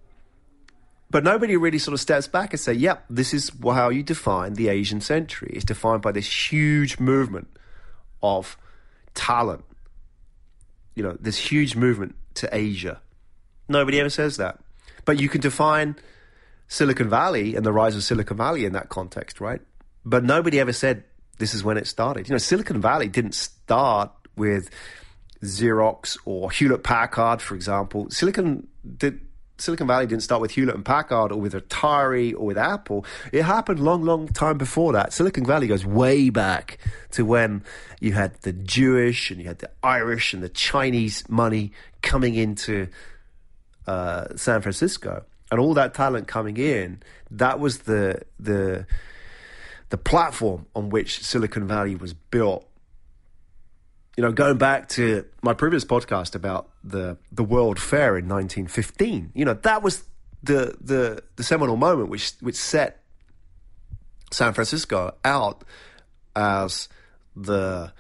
But 1.10 1.24
nobody 1.24 1.56
really 1.56 1.78
sort 1.78 1.94
of 1.94 2.00
steps 2.00 2.28
back 2.28 2.52
and 2.52 2.60
say, 2.60 2.74
yep, 2.74 3.06
this 3.10 3.34
is 3.34 3.52
how 3.64 3.90
you 3.90 4.04
define 4.04 4.54
the 4.54 4.70
Asian 4.70 5.02
century. 5.02 5.52
It's 5.54 5.66
defined 5.66 6.02
by 6.02 6.12
this 6.12 6.52
huge 6.52 7.00
movement 7.00 7.48
of 8.22 8.58
talent. 9.14 9.64
You 10.96 11.04
know, 11.04 11.18
this 11.20 11.38
huge 11.38 11.76
movement 11.76 12.16
to 12.36 12.50
Asia. 12.56 13.02
Nobody 13.68 14.00
ever 14.00 14.10
says 14.10 14.38
that. 14.38 14.60
But 15.06 15.20
you 15.20 15.30
can 15.30 15.42
define 15.42 15.96
Silicon 16.68 17.10
Valley 17.10 17.56
and 17.56 17.66
the 17.66 17.72
rise 17.72 17.96
of 17.96 18.04
Silicon 18.04 18.38
Valley 18.38 18.66
in 18.66 18.74
that 18.74 18.90
context, 18.90 19.40
right? 19.40 19.62
But 20.04 20.24
nobody 20.24 20.60
ever 20.60 20.74
said 20.74 21.04
this 21.38 21.54
is 21.54 21.64
when 21.64 21.78
it 21.78 21.88
started. 21.88 22.28
You 22.28 22.34
know, 22.34 22.40
Silicon 22.40 22.82
Valley 22.82 23.08
didn't 23.08 23.36
start 23.36 24.12
with 24.36 24.70
Xerox 25.44 26.18
or 26.26 26.52
Hewlett 26.52 26.84
Packard, 26.84 27.42
for 27.42 27.56
example, 27.56 28.10
Silicon 28.10 28.68
did 28.98 29.22
Silicon 29.58 29.88
Valley 29.88 30.06
didn't 30.06 30.24
start 30.24 30.42
with 30.42 30.52
Hewlett 30.52 30.76
and 30.76 30.84
Packard 30.84 31.32
or 31.32 31.40
with 31.40 31.54
Atari 31.54 32.34
or 32.34 32.46
with 32.46 32.58
Apple. 32.58 33.06
It 33.32 33.44
happened 33.44 33.80
long, 33.80 34.04
long 34.04 34.28
time 34.28 34.58
before 34.58 34.92
that. 34.94 35.14
Silicon 35.14 35.46
Valley 35.46 35.68
goes 35.68 35.86
way 35.86 36.30
back 36.30 36.78
to 37.12 37.24
when 37.24 37.64
you 38.02 38.12
had 38.12 38.36
the 38.42 38.52
Jewish 38.52 39.32
and 39.32 39.40
you 39.40 39.48
had 39.48 39.60
the 39.60 39.72
Irish 39.82 40.34
and 40.34 40.44
the 40.44 40.50
Chinese 40.50 41.24
money 41.30 41.72
coming 42.02 42.36
into 42.36 42.90
uh, 43.88 44.36
San 44.36 44.62
Francisco, 44.62 45.24
and 45.52 45.60
all 45.60 45.74
that 45.74 45.94
talent 45.94 46.28
coming 46.28 46.58
in. 46.58 47.02
That 47.32 47.60
was 47.60 47.80
the 47.80 48.22
the 48.40 48.86
the 49.90 49.98
platform 49.98 50.66
on 50.76 50.90
which 50.90 51.20
Silicon 51.20 51.68
Valley 51.68 51.96
was 51.96 52.14
built 52.14 52.68
you 54.18 54.22
know, 54.22 54.32
going 54.32 54.58
back 54.58 54.88
to 54.90 55.26
my 55.42 55.54
previous 55.54 55.84
podcast 55.84 56.36
about 56.36 56.70
the 56.84 57.18
the 57.32 57.44
World 57.44 57.80
Fair 57.80 58.18
in 58.18 58.28
1915, 58.30 59.32
you 59.34 59.46
know, 59.46 59.54
that 59.56 59.84
was 59.84 60.04
the 60.42 60.76
the 60.80 61.22
the 61.36 61.44
seminal 61.44 61.76
moment 61.76 62.10
which 62.10 62.34
which 62.40 62.56
set 62.56 63.02
San 64.32 64.54
Francisco 64.54 65.16
out 65.26 65.64
as 66.36 66.88
the 67.36 67.92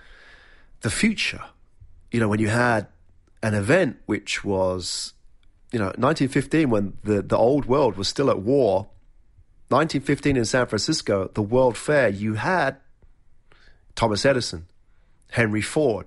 the 0.81 0.89
future. 0.89 1.43
You 2.11 2.21
know, 2.21 2.29
when 2.29 2.39
you 2.39 2.47
had 2.47 2.87
an 3.43 3.53
event 3.53 3.97
which 4.05 4.43
was, 4.45 5.13
you 5.71 5.79
know, 5.79 5.85
1915 5.85 6.69
when 6.69 6.97
the 7.03 7.21
the 7.21 7.37
old 7.37 7.65
world 7.65 7.97
was 7.97 8.07
still 8.07 8.29
at 8.29 8.39
war. 8.39 8.87
1915 9.69 10.37
in 10.37 10.45
San 10.45 10.67
Francisco, 10.67 11.31
the 11.33 11.41
World 11.41 11.75
Fair, 11.75 12.07
you 12.07 12.35
had 12.35 12.77
Thomas 13.95 14.23
Edison, 14.23 14.67
Henry 15.31 15.61
Ford, 15.61 16.05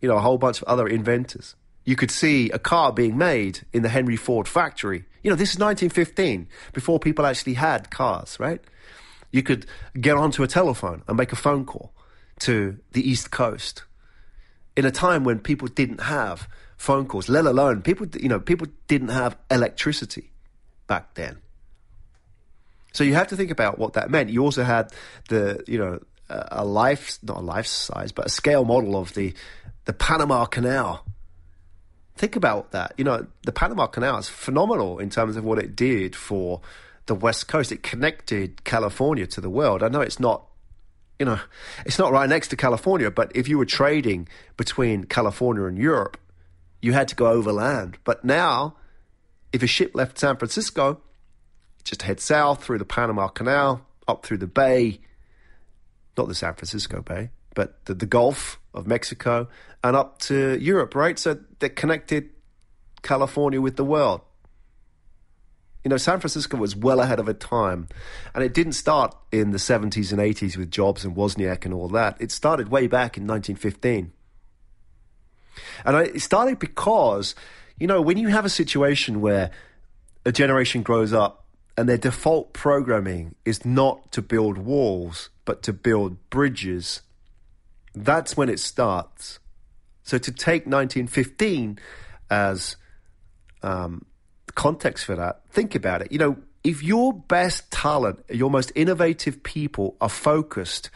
you 0.00 0.08
know, 0.08 0.16
a 0.16 0.20
whole 0.20 0.38
bunch 0.38 0.60
of 0.60 0.64
other 0.64 0.88
inventors. 0.88 1.54
You 1.84 1.94
could 1.94 2.10
see 2.10 2.50
a 2.50 2.58
car 2.58 2.92
being 2.92 3.16
made 3.16 3.60
in 3.72 3.82
the 3.82 3.88
Henry 3.88 4.16
Ford 4.16 4.48
factory. 4.48 5.04
You 5.22 5.30
know, 5.30 5.36
this 5.36 5.50
is 5.50 5.58
1915, 5.58 6.48
before 6.72 6.98
people 6.98 7.24
actually 7.26 7.54
had 7.54 7.90
cars, 7.90 8.38
right? 8.40 8.60
You 9.30 9.42
could 9.42 9.66
get 10.00 10.16
onto 10.16 10.42
a 10.42 10.48
telephone 10.48 11.02
and 11.06 11.16
make 11.16 11.32
a 11.32 11.36
phone 11.36 11.64
call 11.64 11.92
to 12.40 12.78
the 12.92 13.08
East 13.08 13.30
Coast 13.30 13.84
in 14.76 14.84
a 14.84 14.90
time 14.90 15.24
when 15.24 15.38
people 15.38 15.68
didn't 15.68 16.00
have 16.00 16.48
phone 16.76 17.06
calls, 17.06 17.28
let 17.28 17.46
alone 17.46 17.82
people, 17.82 18.06
you 18.20 18.28
know, 18.28 18.40
people 18.40 18.66
didn't 18.88 19.08
have 19.08 19.36
electricity 19.50 20.30
back 20.86 21.14
then. 21.14 21.38
So 22.92 23.02
you 23.02 23.14
have 23.14 23.28
to 23.28 23.36
think 23.36 23.50
about 23.50 23.78
what 23.78 23.94
that 23.94 24.10
meant. 24.10 24.30
You 24.30 24.42
also 24.42 24.62
had 24.62 24.92
the, 25.28 25.64
you 25.66 25.78
know, 25.78 26.00
a 26.28 26.64
life, 26.64 27.18
not 27.22 27.38
a 27.38 27.40
life 27.40 27.66
size, 27.66 28.12
but 28.12 28.26
a 28.26 28.28
scale 28.28 28.64
model 28.64 28.96
of 28.96 29.14
the, 29.14 29.34
the 29.84 29.92
Panama 29.92 30.44
Canal. 30.46 31.04
Think 32.16 32.36
about 32.36 32.70
that. 32.70 32.94
You 32.96 33.04
know, 33.04 33.26
the 33.42 33.52
Panama 33.52 33.86
Canal 33.88 34.18
is 34.18 34.28
phenomenal 34.28 35.00
in 35.00 35.10
terms 35.10 35.36
of 35.36 35.44
what 35.44 35.58
it 35.58 35.74
did 35.74 36.14
for 36.14 36.60
the 37.06 37.14
West 37.14 37.48
Coast. 37.48 37.72
It 37.72 37.82
connected 37.82 38.64
California 38.64 39.26
to 39.26 39.40
the 39.40 39.50
world. 39.50 39.82
I 39.82 39.88
know 39.88 40.00
it's 40.00 40.20
not, 40.20 40.46
you 41.18 41.26
know, 41.26 41.40
it's 41.84 41.98
not 41.98 42.12
right 42.12 42.28
next 42.28 42.48
to 42.48 42.56
California, 42.56 43.10
but 43.10 43.32
if 43.34 43.48
you 43.48 43.58
were 43.58 43.66
trading 43.66 44.28
between 44.56 45.04
California 45.04 45.64
and 45.64 45.76
Europe, 45.76 46.16
you 46.84 46.92
had 46.92 47.08
to 47.08 47.14
go 47.14 47.28
overland. 47.28 47.96
But 48.04 48.26
now, 48.26 48.76
if 49.54 49.62
a 49.62 49.66
ship 49.66 49.92
left 49.94 50.18
San 50.18 50.36
Francisco, 50.36 51.00
just 51.82 52.02
head 52.02 52.20
south 52.20 52.62
through 52.62 52.78
the 52.78 52.84
Panama 52.84 53.28
Canal, 53.28 53.86
up 54.06 54.26
through 54.26 54.36
the 54.38 54.46
bay, 54.46 55.00
not 56.18 56.28
the 56.28 56.34
San 56.34 56.52
Francisco 56.52 57.00
Bay, 57.00 57.30
but 57.54 57.82
the, 57.86 57.94
the 57.94 58.04
Gulf 58.04 58.60
of 58.74 58.86
Mexico 58.86 59.48
and 59.82 59.96
up 59.96 60.18
to 60.18 60.58
Europe, 60.60 60.94
right? 60.94 61.18
So 61.18 61.38
they 61.58 61.70
connected 61.70 62.28
California 63.00 63.62
with 63.62 63.76
the 63.76 63.84
world. 63.84 64.20
You 65.84 65.88
know, 65.88 65.96
San 65.96 66.20
Francisco 66.20 66.58
was 66.58 66.76
well 66.76 67.00
ahead 67.00 67.18
of 67.18 67.28
its 67.30 67.44
time. 67.44 67.88
And 68.34 68.44
it 68.44 68.52
didn't 68.52 68.72
start 68.72 69.14
in 69.32 69.52
the 69.52 69.58
70s 69.58 70.12
and 70.12 70.20
80s 70.20 70.56
with 70.58 70.70
Jobs 70.70 71.04
and 71.04 71.16
Wozniak 71.16 71.64
and 71.64 71.72
all 71.72 71.88
that. 71.90 72.18
It 72.20 72.30
started 72.30 72.68
way 72.68 72.88
back 72.88 73.16
in 73.16 73.26
1915. 73.26 74.12
And 75.84 75.96
it 75.96 76.22
started 76.22 76.58
because, 76.58 77.34
you 77.78 77.86
know, 77.86 78.00
when 78.00 78.16
you 78.16 78.28
have 78.28 78.44
a 78.44 78.50
situation 78.50 79.20
where 79.20 79.50
a 80.24 80.32
generation 80.32 80.82
grows 80.82 81.12
up 81.12 81.44
and 81.76 81.88
their 81.88 81.98
default 81.98 82.52
programming 82.52 83.34
is 83.44 83.64
not 83.64 84.12
to 84.12 84.22
build 84.22 84.58
walls, 84.58 85.30
but 85.44 85.62
to 85.64 85.72
build 85.72 86.30
bridges, 86.30 87.02
that's 87.94 88.36
when 88.36 88.48
it 88.48 88.58
starts. 88.58 89.38
So 90.02 90.18
to 90.18 90.32
take 90.32 90.66
1915 90.66 91.78
as 92.30 92.76
um, 93.62 94.04
context 94.54 95.04
for 95.04 95.16
that, 95.16 95.42
think 95.50 95.74
about 95.74 96.02
it. 96.02 96.12
You 96.12 96.18
know, 96.18 96.36
if 96.62 96.82
your 96.82 97.12
best 97.12 97.70
talent, 97.70 98.24
your 98.30 98.50
most 98.50 98.72
innovative 98.74 99.42
people 99.42 99.96
are 100.00 100.08
focused 100.08 100.90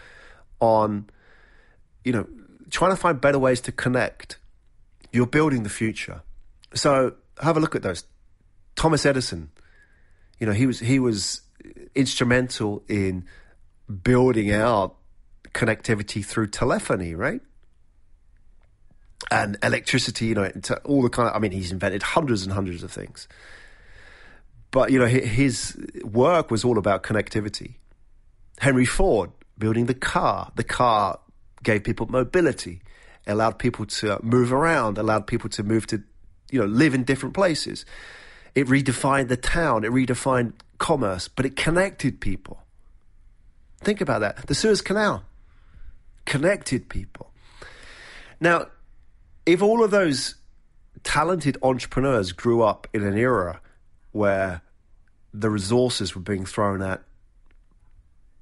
on, 0.61 1.09
you 2.05 2.13
know, 2.13 2.27
trying 2.71 2.91
to 2.91 2.97
find 2.97 3.21
better 3.21 3.39
ways 3.39 3.61
to 3.63 3.73
connect, 3.73 4.38
you're 5.13 5.27
building 5.27 5.63
the 5.63 5.71
future. 5.71 6.23
So 6.75 7.15
have 7.43 7.57
a 7.57 7.61
look 7.61 7.75
at 7.75 7.83
those. 7.83 8.05
Thomas 8.77 9.05
Edison, 9.07 9.51
you 10.39 10.47
know, 10.47 10.53
he 10.53 10.67
was 10.67 10.81
he 10.81 10.99
was 10.99 11.43
instrumental 11.95 12.85
in 12.89 13.25
building 14.03 14.53
out 14.53 14.97
connectivity 15.53 16.25
through 16.25 16.49
telephony, 16.49 17.15
right? 17.15 17.41
And 19.31 19.59
electricity, 19.63 20.27
you 20.27 20.35
know, 20.35 20.51
all 20.85 21.03
the 21.03 21.11
kind 21.11 21.29
of, 21.29 21.35
I 21.35 21.39
mean, 21.39 21.51
he's 21.51 21.73
invented 21.73 22.03
hundreds 22.03 22.45
and 22.45 22.53
hundreds 22.53 22.83
of 22.83 22.93
things. 22.93 23.27
But, 24.71 24.93
you 24.93 24.99
know, 24.99 25.07
his 25.07 25.77
work 26.05 26.51
was 26.51 26.65
all 26.65 26.79
about 26.79 27.03
connectivity. 27.03 27.77
Henry 28.59 28.85
Ford 28.85 29.31
building 29.59 29.87
the 29.87 29.95
car. 29.95 30.53
The 30.55 30.65
car 30.65 31.19
gave 31.63 31.85
people 31.85 32.07
mobility, 32.07 32.81
allowed 33.29 33.59
people 33.59 33.87
to 33.87 34.19
move 34.23 34.53
around, 34.53 34.99
allowed 34.99 35.27
people 35.27 35.51
to 35.51 35.63
move 35.63 35.87
to, 35.89 36.03
you 36.51 36.61
know, 36.61 36.67
live 36.67 36.95
in 36.95 37.05
different 37.05 37.35
places. 37.35 37.85
It 38.55 38.67
redefined 38.67 39.29
the 39.29 39.37
town, 39.37 39.85
it 39.85 39.93
redefined 39.93 40.55
commerce, 40.79 41.29
but 41.29 41.47
it 41.47 41.57
connected 41.57 42.21
people. 42.21 42.63
Think 43.81 44.01
about 44.01 44.21
that. 44.21 44.47
The 44.47 44.55
Suez 44.55 44.81
Canal 44.81 45.25
connected 46.25 46.89
people. 46.89 47.33
Now, 48.41 48.67
if 49.47 49.63
all 49.63 49.83
of 49.83 49.91
those 49.91 50.35
talented 51.05 51.57
entrepreneurs 51.63 52.33
grew 52.33 52.63
up 52.63 52.87
in 52.93 53.03
an 53.03 53.17
era 53.17 53.61
where 54.13 54.63
the 55.33 55.49
resources 55.49 56.15
were 56.15 56.21
being 56.21 56.45
thrown 56.45 56.83
at, 56.83 57.03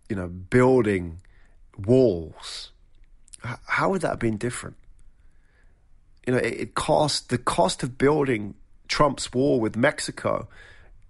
you 0.09 0.17
know, 0.17 0.29
building 0.29 1.21
walls, 1.79 2.73
how 3.67 3.91
would 3.91 4.03
that 4.03 4.11
have 4.11 4.19
been 4.19 4.37
different? 4.37 4.77
You 6.27 6.35
know, 6.35 6.39
it, 6.39 6.61
it 6.61 6.75
cost 6.75 7.29
the 7.29 7.39
cost 7.39 7.83
of 7.83 7.99
building 7.99 8.55
Trump's 8.89 9.33
wall 9.33 9.61
with 9.61 9.77
Mexico 9.77 10.49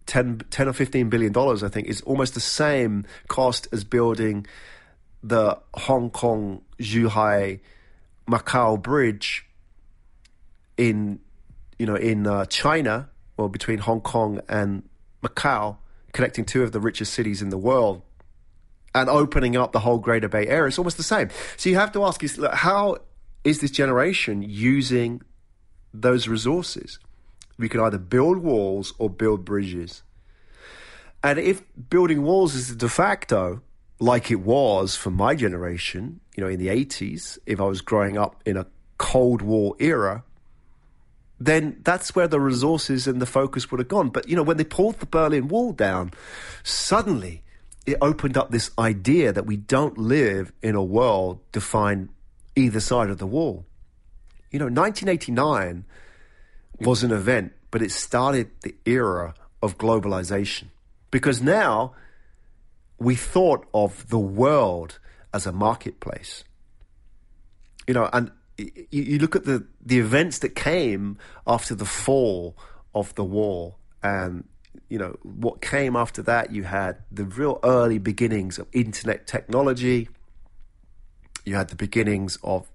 10, 0.07 0.43
10 0.51 0.69
or 0.69 0.73
15 0.73 1.09
billion 1.09 1.33
dollars, 1.33 1.63
I 1.63 1.69
think, 1.69 1.89
is 1.89 2.01
almost 2.03 2.35
the 2.35 2.41
same 2.41 3.05
cost 3.29 3.69
as 3.73 3.85
building 3.85 4.47
the 5.23 5.59
Hong 5.75 6.11
Kong 6.11 6.63
Zhuhai 6.79 7.61
Macau 8.29 8.81
bridge 8.81 9.47
in 10.77 11.21
you 11.79 11.87
know 11.87 11.95
in 11.95 12.27
uh, 12.27 12.45
China 12.47 13.09
or 13.37 13.49
between 13.49 13.79
Hong 13.79 14.01
Kong 14.01 14.41
and 14.49 14.83
Macau 15.23 15.77
connecting 16.13 16.45
two 16.45 16.63
of 16.63 16.73
the 16.73 16.81
richest 16.81 17.13
cities 17.13 17.43
in 17.43 17.51
the 17.51 17.59
world 17.59 18.03
and 18.97 19.11
opening 19.11 19.57
up 19.57 19.73
the 19.73 19.81
whole 19.81 19.99
Greater 19.99 20.27
Bay 20.27 20.47
Area. 20.47 20.69
It's 20.69 20.79
almost 20.79 20.97
the 20.97 21.03
same. 21.03 21.29
So 21.59 21.69
you 21.69 21.77
have 21.77 21.93
to 21.93 22.05
ask 22.05 22.25
is 22.25 22.41
how 22.55 22.97
is 23.45 23.61
this 23.61 23.71
generation 23.71 24.43
using 24.43 25.21
those 25.93 26.27
resources? 26.27 26.99
We 27.59 27.69
can 27.69 27.81
either 27.81 27.99
build 27.99 28.39
walls 28.39 28.95
or 28.99 29.11
build 29.11 29.45
bridges. 29.45 30.03
And 31.23 31.39
if 31.39 31.63
building 31.91 32.23
walls 32.23 32.55
is 32.55 32.75
de 32.75 32.89
facto 32.89 33.61
like 34.01 34.31
it 34.31 34.41
was 34.41 34.97
for 34.97 35.11
my 35.11 35.35
generation, 35.35 36.21
you 36.35 36.43
know, 36.43 36.49
in 36.49 36.59
the 36.59 36.69
80s, 36.69 37.39
if 37.45 37.61
I 37.61 37.65
was 37.65 37.83
growing 37.83 38.17
up 38.17 38.41
in 38.47 38.57
a 38.57 38.67
Cold 38.97 39.43
War 39.43 39.77
era, 39.79 40.25
then 41.39 41.81
that's 41.83 42.15
where 42.15 42.29
the 42.29 42.41
resources 42.41 43.07
and 43.07 43.21
the 43.21 43.27
focus 43.27 43.71
would 43.71 43.81
have 43.81 43.89
gone. 43.89 44.09
But, 44.09 44.29
you 44.29 44.37
know, 44.37 44.43
when 44.43 44.57
they 44.57 44.65
pulled 44.65 45.01
the 45.01 45.07
Berlin 45.07 45.49
Wall 45.49 45.73
down, 45.73 46.13
suddenly 46.63 47.43
it 47.87 47.99
opened 48.01 48.37
up 48.37 48.51
this 48.51 48.71
idea 48.79 49.33
that 49.33 49.47
we 49.47 49.57
don't 49.57 49.97
live 49.97 50.53
in 50.63 50.75
a 50.75 50.83
world 50.83 51.41
defined 51.53 52.09
either 52.57 52.81
side 52.81 53.11
of 53.11 53.19
the 53.19 53.27
wall. 53.27 53.65
You 54.51 54.59
know, 54.59 54.67
1989 54.67 55.85
was 56.81 57.03
an 57.03 57.13
event, 57.13 57.53
but 57.71 57.83
it 57.83 57.93
started 57.93 58.51
the 58.63 58.75
era 58.85 59.35
of 59.63 59.79
globalization. 59.79 60.65
Because 61.11 61.41
now 61.41 61.95
we 62.99 63.15
thought 63.15 63.67
of 63.73 64.09
the 64.09 64.19
world 64.19 64.99
as 65.33 65.47
a 65.47 65.53
marketplace. 65.53 66.45
You 67.87 67.95
know, 67.95 68.09
and 68.13 68.33
you, 68.91 69.19
look 69.19 69.37
at 69.37 69.45
the, 69.45 69.67
the 69.85 69.99
events 69.99 70.41
that 70.41 70.57
came 70.57 71.19
after 71.47 71.75
the 71.75 71.85
fall 71.85 72.57
of 72.95 73.15
the 73.15 73.25
wall 73.25 73.79
and 74.03 74.45
you 74.89 74.99
know 74.99 75.17
what 75.23 75.61
came 75.61 75.97
after 75.97 76.23
that. 76.23 76.53
You 76.53 76.65
had 76.65 76.99
the 77.11 77.25
real 77.25 77.59
early 77.63 77.99
beginnings 77.99 78.59
of 78.59 78.69
internet 78.73 79.27
technology. 79.27 80.09
You 81.45 81.57
had 81.57 81.69
the 81.69 81.77
beginnings 81.77 82.39
of 82.43 82.69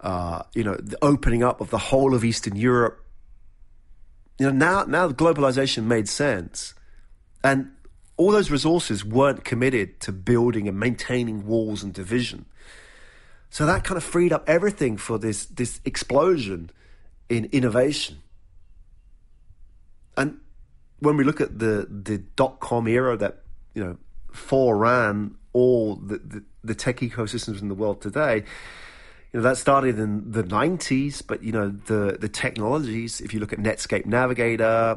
uh, 0.00 0.42
you 0.54 0.64
know 0.64 0.74
the 0.76 0.98
opening 1.02 1.42
up 1.42 1.60
of 1.60 1.70
the 1.70 1.78
whole 1.78 2.14
of 2.14 2.24
Eastern 2.24 2.56
Europe. 2.56 3.04
You 4.38 4.46
know 4.46 4.52
now 4.52 4.84
now 4.84 5.08
globalization 5.08 5.84
made 5.84 6.08
sense, 6.08 6.74
and 7.42 7.72
all 8.16 8.30
those 8.30 8.50
resources 8.50 9.04
weren't 9.04 9.44
committed 9.44 10.00
to 10.00 10.12
building 10.12 10.68
and 10.68 10.78
maintaining 10.78 11.46
walls 11.46 11.82
and 11.82 11.92
division. 11.92 12.46
So 13.50 13.66
that 13.66 13.84
kind 13.84 13.96
of 13.96 14.04
freed 14.04 14.32
up 14.32 14.48
everything 14.48 14.96
for 14.96 15.18
this 15.18 15.46
this 15.46 15.80
explosion 15.84 16.70
in 17.28 17.46
innovation. 17.46 18.22
And 20.16 20.40
when 21.00 21.16
we 21.16 21.24
look 21.24 21.40
at 21.40 21.58
the 21.58 21.86
the 21.90 22.18
dot 22.18 22.60
com 22.60 22.88
era 22.88 23.16
that 23.16 23.42
you 23.74 23.84
know 23.84 23.96
foreran 24.32 25.34
all 25.52 25.96
the, 25.96 26.18
the, 26.18 26.44
the 26.64 26.74
tech 26.74 26.96
ecosystems 26.98 27.62
in 27.62 27.68
the 27.68 27.74
world 27.74 28.02
today, 28.02 28.44
you 29.34 29.40
know 29.40 29.42
that 29.42 29.56
started 29.56 29.98
in 29.98 30.30
the 30.30 30.44
90s 30.44 31.20
but 31.26 31.42
you 31.42 31.50
know 31.50 31.68
the 31.86 32.16
the 32.20 32.28
technologies 32.28 33.20
if 33.20 33.34
you 33.34 33.40
look 33.40 33.52
at 33.52 33.58
netscape 33.58 34.06
navigator 34.06 34.96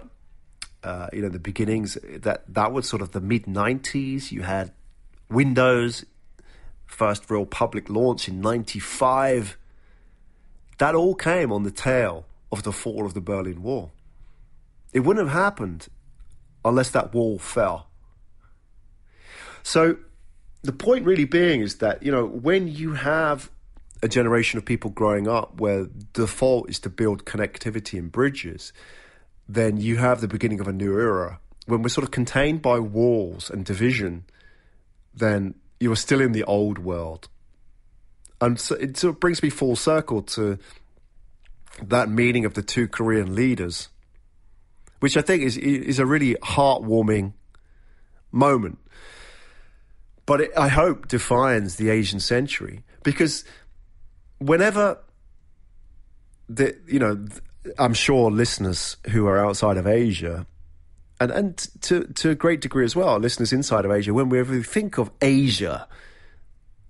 uh, 0.84 1.08
you 1.12 1.22
know 1.24 1.30
the 1.30 1.40
beginnings 1.40 1.98
that 2.04 2.44
that 2.48 2.72
was 2.72 2.88
sort 2.88 3.02
of 3.02 3.12
the 3.12 3.20
mid 3.20 3.46
90s 3.46 4.32
you 4.32 4.44
had 4.44 4.72
windows 5.30 6.06
first 6.86 7.30
real 7.32 7.48
public 7.48 7.90
launch 7.90 8.30
in 8.30 8.40
95 8.40 9.58
that 10.78 10.94
all 10.94 11.16
came 11.16 11.52
on 11.52 11.64
the 11.64 11.72
tail 11.72 12.26
of 12.52 12.62
the 12.62 12.72
fall 12.72 13.08
of 13.08 13.16
the 13.16 13.22
berlin 13.22 13.64
wall 13.64 13.92
it 14.94 15.02
wouldn't 15.02 15.28
have 15.28 15.38
happened 15.38 15.88
unless 16.66 16.90
that 16.90 17.14
wall 17.14 17.38
fell 17.38 17.88
so 19.64 19.98
the 20.64 20.74
point 20.74 21.06
really 21.06 21.26
being 21.26 21.62
is 21.62 21.78
that 21.78 22.02
you 22.04 22.12
know 22.12 22.26
when 22.26 22.68
you 22.68 22.94
have 22.94 23.50
a 24.04 24.08
generation 24.08 24.58
of 24.58 24.66
people 24.66 24.92
growing 24.92 25.28
up 25.28 25.60
where 25.60 25.84
the 25.84 26.06
default 26.14 26.70
is 26.70 26.80
to 26.80 26.90
build 26.90 27.26
connectivity 27.26 27.98
and 27.98 28.12
bridges 28.12 28.72
then 29.48 29.78
you 29.78 29.98
have 29.98 30.22
the 30.22 30.28
beginning 30.28 30.60
of 30.60 30.68
a 30.68 30.74
new 30.74 30.98
era. 31.00 31.40
When 31.66 31.82
we're 31.82 31.90
sort 31.90 32.06
of 32.06 32.12
contained 32.12 32.62
by 32.62 32.80
walls 32.80 33.50
and 33.50 33.66
division, 33.66 34.26
then 35.14 35.56
you 35.80 35.92
are 35.92 35.98
still 35.98 36.22
in 36.22 36.32
the 36.32 36.44
old 36.44 36.78
world. 36.80 37.30
And 38.42 38.60
so 38.60 38.76
it 38.76 38.98
sort 38.98 39.16
of 39.16 39.20
brings 39.20 39.42
me 39.42 39.50
full 39.50 39.76
circle 39.76 40.22
to 40.24 40.60
that 41.82 42.10
meeting 42.10 42.46
of 42.46 42.54
the 42.54 42.62
two 42.62 42.88
Korean 42.88 43.36
leaders, 43.36 43.90
which 45.00 45.18
I 45.18 45.22
think 45.22 45.44
is 45.44 45.58
is 45.58 46.00
a 46.00 46.06
really 46.06 46.36
heartwarming 46.36 47.34
moment. 48.32 48.80
But 50.26 50.42
it, 50.42 50.52
I 50.58 50.68
hope 50.68 51.08
defines 51.08 51.78
the 51.78 51.90
Asian 51.90 52.20
century 52.20 52.84
because 53.04 53.46
whenever 54.40 55.00
the 56.50 56.78
you 56.88 57.00
know 57.00 57.26
I'm 57.78 57.94
sure 57.94 58.32
listeners 58.32 58.98
who 59.12 59.28
are 59.28 59.44
outside 59.44 59.78
of 59.78 59.88
Asia, 59.88 60.46
and 61.20 61.32
and 61.32 61.58
to 61.82 62.06
to 62.06 62.30
a 62.30 62.36
great 62.36 62.62
degree 62.62 62.86
as 62.86 62.96
well, 62.96 63.18
listeners 63.18 63.54
inside 63.54 63.86
of 63.86 63.92
Asia, 63.92 64.14
when 64.14 64.30
we 64.30 64.40
ever 64.40 64.62
think 64.62 64.98
of 64.98 65.12
Asia, 65.22 65.88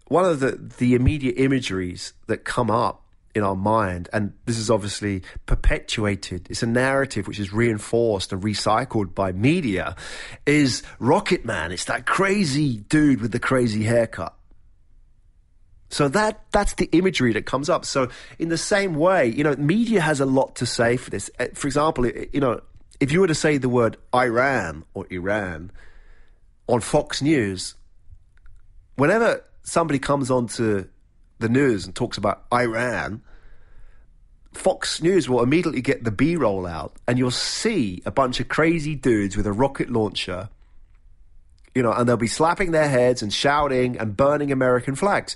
one 0.08 0.26
of 0.26 0.40
the 0.40 0.52
the 0.78 0.96
immediate 0.96 1.36
imageries 1.38 2.14
that 2.28 2.44
come 2.44 2.72
up 2.72 3.04
in 3.38 3.44
our 3.44 3.56
mind, 3.56 4.10
and 4.12 4.34
this 4.46 4.58
is 4.58 4.70
obviously 4.70 5.22
perpetuated, 5.46 6.48
it's 6.50 6.64
a 6.64 6.68
narrative 6.68 7.28
which 7.28 7.40
is 7.40 7.54
reinforced 7.54 8.34
and 8.34 8.42
recycled 8.42 9.14
by 9.14 9.32
media, 9.32 9.96
is 10.46 10.84
Rocket 11.00 11.46
Man. 11.46 11.72
It's 11.72 11.86
that 11.86 12.06
crazy 12.06 12.78
dude 12.78 13.22
with 13.22 13.32
the 13.32 13.40
crazy 13.40 13.84
haircut. 13.84 14.34
So 15.90 16.10
that 16.10 16.44
that's 16.52 16.74
the 16.74 16.90
imagery 16.92 17.32
that 17.34 17.46
comes 17.46 17.70
up. 17.70 17.86
So 17.86 18.10
in 18.40 18.50
the 18.50 18.58
same 18.58 18.96
way, 18.96 19.28
you 19.28 19.44
know, 19.44 19.56
media 19.56 20.02
has 20.02 20.20
a 20.20 20.26
lot 20.26 20.56
to 20.58 20.66
say 20.66 20.98
for 20.98 21.10
this. 21.10 21.30
Uh, 21.40 21.46
for 21.54 21.68
example, 21.68 22.06
you 22.08 22.42
know, 22.42 22.60
if 23.00 23.12
you 23.12 23.22
were 23.22 23.28
to 23.28 23.36
say 23.36 23.58
the 23.58 23.70
word 23.70 23.96
Iran 24.14 24.84
or 24.94 25.06
Iran 25.10 25.72
on 26.68 26.82
Fox 26.82 27.22
News, 27.22 27.76
whenever 28.96 29.46
somebody 29.64 30.00
comes 30.00 30.30
onto 30.30 30.88
the 31.40 31.50
news 31.50 31.86
and 31.86 31.96
talks 31.96 32.18
about 32.18 32.46
Iran, 32.54 33.22
Fox 34.54 35.02
News 35.02 35.30
will 35.30 35.44
immediately 35.44 35.82
get 35.82 36.04
the 36.04 36.12
B 36.12 36.36
roll 36.36 36.66
out 36.66 36.96
and 37.08 37.18
you'll 37.18 37.32
see 37.32 38.02
a 38.06 38.12
bunch 38.12 38.40
of 38.40 38.48
crazy 38.48 38.96
dudes 38.96 39.38
with 39.38 39.46
a 39.46 39.54
rocket 39.54 39.90
launcher, 39.90 40.50
you 41.76 41.84
know, 41.84 41.92
and 41.92 42.08
they'll 42.10 42.18
be 42.18 42.28
slapping 42.28 42.72
their 42.72 42.90
heads 42.90 43.22
and 43.22 43.32
shouting 43.32 43.98
and 43.98 44.18
burning 44.18 44.52
American 44.52 44.96
flags 44.96 45.36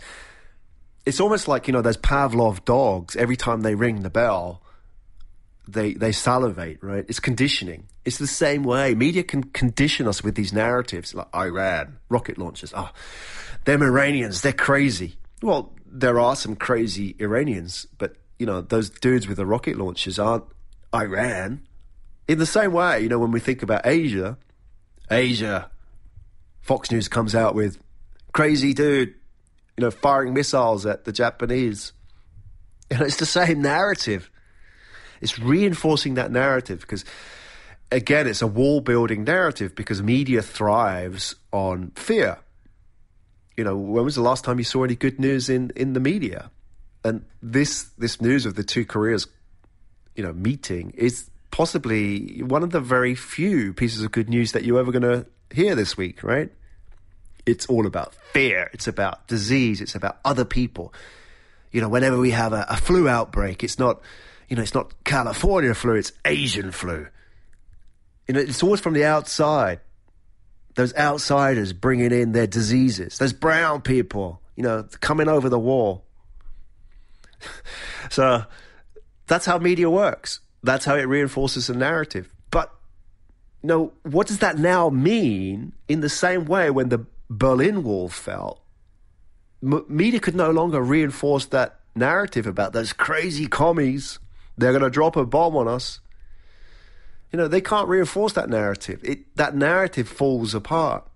it's 1.06 1.20
almost 1.20 1.48
like 1.48 1.68
you 1.68 1.74
know 1.74 1.82
those 1.82 1.98
Pavlov 1.98 2.66
dogs. 2.66 3.16
Every 3.16 3.36
time 3.36 3.62
they 3.62 3.76
ring 3.76 4.04
the 4.04 4.10
bell, 4.10 4.62
they 5.68 5.94
they 5.94 6.12
salivate. 6.12 6.80
Right? 6.82 7.06
It's 7.08 7.20
conditioning. 7.20 7.88
It's 8.06 8.18
the 8.18 8.28
same 8.28 8.64
way. 8.64 8.96
Media 8.96 9.24
can 9.24 9.44
condition 9.44 10.08
us 10.08 10.24
with 10.24 10.36
these 10.36 10.54
narratives, 10.54 11.14
like 11.14 11.28
Iran 11.36 11.98
rocket 12.10 12.38
launches. 12.38 12.74
Oh, 12.74 12.90
ah, 12.90 12.94
them 13.66 13.82
Iranians, 13.82 14.42
they're 14.42 14.54
crazy. 14.54 15.18
Well, 15.42 15.72
there 15.92 16.20
are 16.20 16.36
some 16.36 16.56
crazy 16.56 17.16
Iranians, 17.20 17.88
but 17.98 18.16
you 18.40 18.46
know 18.46 18.62
those 18.62 18.90
dudes 18.90 19.28
with 19.28 19.38
the 19.38 19.46
rocket 19.46 19.78
launchers 19.78 20.18
aren't 20.18 20.46
Iran. 20.94 21.68
In 22.28 22.40
the 22.40 22.46
same 22.46 22.72
way, 22.72 23.02
you 23.02 23.10
know 23.10 23.20
when 23.20 23.32
we 23.32 23.40
think 23.40 23.62
about 23.62 23.86
Asia, 23.86 24.38
Asia, 25.10 25.70
Fox 26.62 26.92
News 26.92 27.08
comes 27.08 27.36
out 27.36 27.56
with 27.56 27.78
crazy 28.34 28.74
dude 28.74 29.16
you 29.78 29.88
know, 29.88 29.92
firing 29.92 30.34
missiles 30.34 30.86
at 30.86 31.06
the 31.06 31.12
Japanese. 31.12 31.94
You 32.92 32.98
know, 32.98 33.06
it's 33.06 33.16
the 33.16 33.26
same 33.26 33.62
narrative. 33.62 34.30
It's 35.22 35.40
reinforcing 35.40 36.16
that 36.16 36.30
narrative 36.30 36.82
because, 36.82 37.06
again, 37.90 38.28
it's 38.28 38.42
a 38.42 38.48
wall 38.48 38.82
building 38.82 39.24
narrative 39.24 39.76
because 39.76 40.04
media 40.04 40.42
thrives 40.42 41.36
on 41.54 41.92
fear. 41.96 42.40
You 43.58 43.64
know, 43.64 43.76
when 43.76 44.06
was 44.06 44.16
the 44.16 44.22
last 44.22 44.44
time 44.44 44.58
you 44.58 44.64
saw 44.64 44.84
any 44.84 44.96
good 44.96 45.20
news 45.20 45.50
in, 45.50 45.72
in 45.76 45.94
the 45.94 46.00
media? 46.00 46.52
And 47.04 47.26
this 47.42 47.84
this 47.98 48.22
news 48.22 48.46
of 48.46 48.56
the 48.56 48.64
two 48.64 48.86
Koreas, 48.86 49.28
you 50.16 50.24
know, 50.24 50.34
meeting 50.34 50.94
is 50.96 51.30
possibly 51.50 52.42
one 52.44 52.64
of 52.64 52.72
the 52.72 52.80
very 52.80 53.16
few 53.16 53.74
pieces 53.74 54.04
of 54.04 54.12
good 54.12 54.30
news 54.30 54.52
that 54.52 54.64
you're 54.64 54.80
ever 54.80 54.92
going 54.92 55.02
to 55.02 55.26
hear 55.54 55.76
this 55.76 55.98
week, 55.98 56.24
right? 56.24 56.52
it's 57.46 57.66
all 57.68 57.86
about 57.86 58.14
fear. 58.34 58.70
It's 58.74 58.88
about 58.88 59.28
disease. 59.28 59.82
It's 59.82 59.96
about 59.96 60.20
other 60.24 60.46
people. 60.46 60.94
You 61.72 61.82
know, 61.82 61.90
whenever 61.90 62.18
we 62.18 62.32
have 62.32 62.54
a, 62.54 62.66
a 62.70 62.78
flu 62.78 63.08
outbreak, 63.08 63.64
it's 63.64 63.80
not, 63.80 64.02
you 64.50 64.56
know, 64.56 64.62
it's 64.62 64.74
not 64.74 64.94
California 65.04 65.74
flu, 65.74 65.96
it's 65.96 66.12
Asian 66.26 66.72
flu. 66.72 67.08
You 68.28 68.36
know, 68.36 68.40
it's 68.42 68.64
always 68.64 68.82
from 68.82 68.94
the 68.94 69.06
outside. 69.06 69.80
Those 70.76 70.96
outsiders 70.96 71.74
bringing 71.74 72.12
in 72.12 72.32
their 72.32 72.48
diseases. 72.48 73.18
Those 73.18 73.34
brown 73.34 73.82
people, 73.82 74.42
you 74.56 74.64
know, 74.64 74.88
coming 75.00 75.28
over 75.28 75.50
the 75.50 75.60
wall. 75.60 76.06
so 78.10 78.46
that's 79.28 79.46
how 79.46 79.58
media 79.58 79.90
works. 79.90 80.40
That's 80.64 80.86
how 80.86 80.96
it 80.96 81.04
reinforces 81.04 81.70
a 81.70 81.74
narrative. 81.74 82.34
But, 82.52 82.72
you 83.64 83.68
know, 83.68 83.94
what 84.04 84.28
does 84.28 84.40
that 84.40 84.58
now 84.58 84.90
mean 84.90 85.74
in 85.88 86.02
the 86.02 86.10
same 86.10 86.46
way 86.46 86.70
when 86.70 86.90
the 86.90 87.06
Berlin 87.30 87.84
Wall 87.84 88.10
fell, 88.10 88.62
M- 89.64 89.86
media 89.88 90.20
could 90.20 90.36
no 90.36 90.52
longer 90.52 90.82
reinforce 90.82 91.46
that 91.48 91.80
narrative 91.96 92.46
about 92.46 92.74
those 92.74 92.94
crazy 92.94 93.48
commies. 93.48 94.20
They're 94.58 94.72
going 94.72 94.84
to 94.84 94.90
drop 94.90 95.16
a 95.16 95.26
bomb 95.26 95.56
on 95.56 95.68
us. 95.68 96.00
You 97.32 97.38
know, 97.38 97.48
they 97.48 97.62
can't 97.62 97.88
reinforce 97.88 98.34
that 98.34 98.50
narrative. 98.50 99.00
It, 99.04 99.36
that 99.38 99.56
narrative 99.56 100.08
falls 100.08 100.54
apart. 100.54 101.08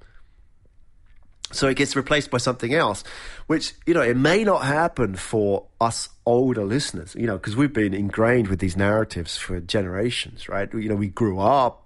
So 1.51 1.67
it 1.67 1.77
gets 1.77 1.95
replaced 1.95 2.31
by 2.31 2.39
something 2.39 2.73
else, 2.73 3.03
which, 3.47 3.73
you 3.85 3.93
know, 3.93 4.01
it 4.01 4.17
may 4.17 4.43
not 4.43 4.65
happen 4.65 5.15
for 5.15 5.67
us 5.79 6.09
older 6.25 6.65
listeners, 6.65 7.15
you 7.15 7.27
know, 7.27 7.37
because 7.37 7.55
we've 7.55 7.71
been 7.71 7.93
ingrained 7.93 8.47
with 8.47 8.59
these 8.59 8.75
narratives 8.75 9.37
for 9.37 9.59
generations, 9.59 10.49
right? 10.49 10.73
You 10.73 10.89
know, 10.89 10.95
we 10.95 11.07
grew 11.07 11.39
up, 11.39 11.85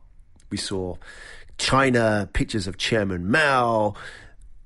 we 0.49 0.57
saw 0.57 0.95
China, 1.57 2.29
pictures 2.31 2.67
of 2.67 2.77
Chairman 2.77 3.29
Mao, 3.29 3.95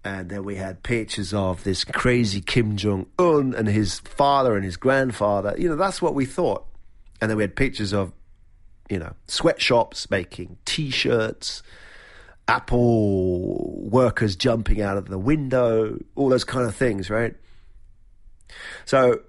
and 0.05 0.30
then 0.30 0.43
we 0.43 0.55
had 0.55 0.84
pictures 0.84 1.34
of 1.34 1.64
this 1.64 1.84
crazy 1.84 2.39
Kim 2.41 2.78
Jong 2.78 3.07
Un 3.18 3.55
and 3.55 3.68
his 3.68 3.99
father 3.99 4.55
and 4.55 4.64
his 4.64 4.78
grandfather. 4.78 5.55
You 5.57 5.70
know, 5.70 5.76
that's 5.76 6.01
what 6.01 6.14
we 6.14 6.26
thought. 6.26 6.66
And 7.20 7.30
then 7.30 7.38
we 7.38 7.43
had 7.43 7.55
pictures 7.55 7.93
of, 7.93 8.14
you 8.93 8.99
know, 8.99 9.13
sweatshops 9.27 10.09
making 10.11 10.57
T-shirts, 10.65 11.63
Apple 12.47 13.81
workers 13.89 14.35
jumping 14.35 14.81
out 14.81 14.97
of 14.97 15.07
the 15.09 15.17
window, 15.17 15.97
all 16.15 16.29
those 16.29 16.43
kind 16.43 16.67
of 16.67 16.75
things, 16.75 17.09
right? 17.09 17.35
So 18.85 19.21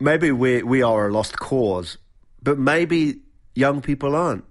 maybe 0.00 0.32
we 0.32 0.62
we 0.62 0.82
are 0.82 1.08
a 1.08 1.12
lost 1.12 1.38
cause, 1.38 1.98
but 2.42 2.58
maybe 2.58 3.20
young 3.54 3.82
people 3.82 4.16
aren't 4.16 4.44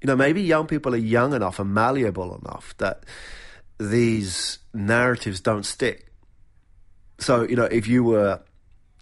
You 0.00 0.06
know, 0.06 0.16
maybe 0.16 0.42
young 0.42 0.68
people 0.68 0.94
are 0.94 0.98
young 0.98 1.34
enough 1.34 1.58
and 1.58 1.74
malleable 1.74 2.36
enough 2.36 2.76
that 2.78 3.04
these 3.78 4.58
narratives 4.72 5.40
don't 5.40 5.64
stick. 5.66 6.12
So, 7.18 7.42
you 7.42 7.56
know, 7.56 7.64
if 7.64 7.88
you 7.88 8.04
were 8.04 8.42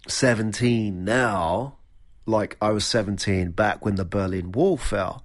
17 0.07 1.03
now, 1.03 1.77
like 2.25 2.57
I 2.61 2.71
was 2.71 2.85
17 2.85 3.51
back 3.51 3.83
when 3.85 3.95
the 3.95 4.05
Berlin 4.05 4.51
Wall 4.51 4.77
fell, 4.77 5.23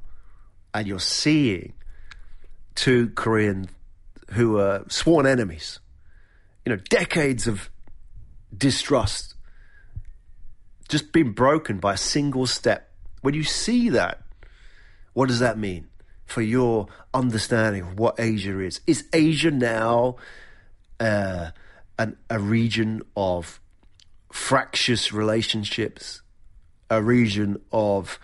and 0.75 0.87
you're 0.87 1.01
seeing 1.01 1.73
two 2.75 3.11
Korean 3.11 3.71
who 4.33 4.53
were 4.53 4.85
sworn 4.89 5.27
enemies, 5.27 5.81
you 6.65 6.71
know, 6.71 6.81
decades 6.89 7.47
of 7.47 7.71
distrust 8.57 9.35
just 10.89 11.13
being 11.13 11.33
broken 11.33 11.79
by 11.79 11.95
a 11.95 11.97
single 11.99 12.47
step. 12.47 12.91
When 13.21 13.35
you 13.35 13.45
see 13.45 13.91
that, 13.91 14.23
what 15.13 15.29
does 15.29 15.41
that 15.41 15.59
mean 15.59 15.89
for 16.25 16.41
your 16.43 16.87
understanding 17.13 17.83
of 17.83 17.99
what 17.99 18.19
Asia 18.19 18.59
is? 18.61 18.81
Is 18.87 19.05
Asia 19.13 19.51
now 19.51 20.17
uh, 20.99 21.51
an, 21.99 22.17
a 22.31 22.39
region 22.39 23.03
of 23.17 23.61
fractious 24.33 25.13
relationships, 25.13 26.23
a 26.91 27.03
region 27.03 27.61
of 27.73 28.19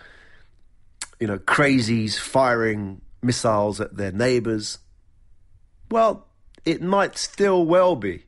you 1.19 1.27
know 1.27 1.37
crazies 1.37 2.17
firing 2.19 3.01
missiles 3.21 3.81
at 3.81 3.97
their 3.97 4.11
neighbors? 4.11 4.79
Well, 5.91 6.27
it 6.65 6.81
might 6.81 7.17
still 7.17 7.65
well 7.65 7.95
be, 7.95 8.25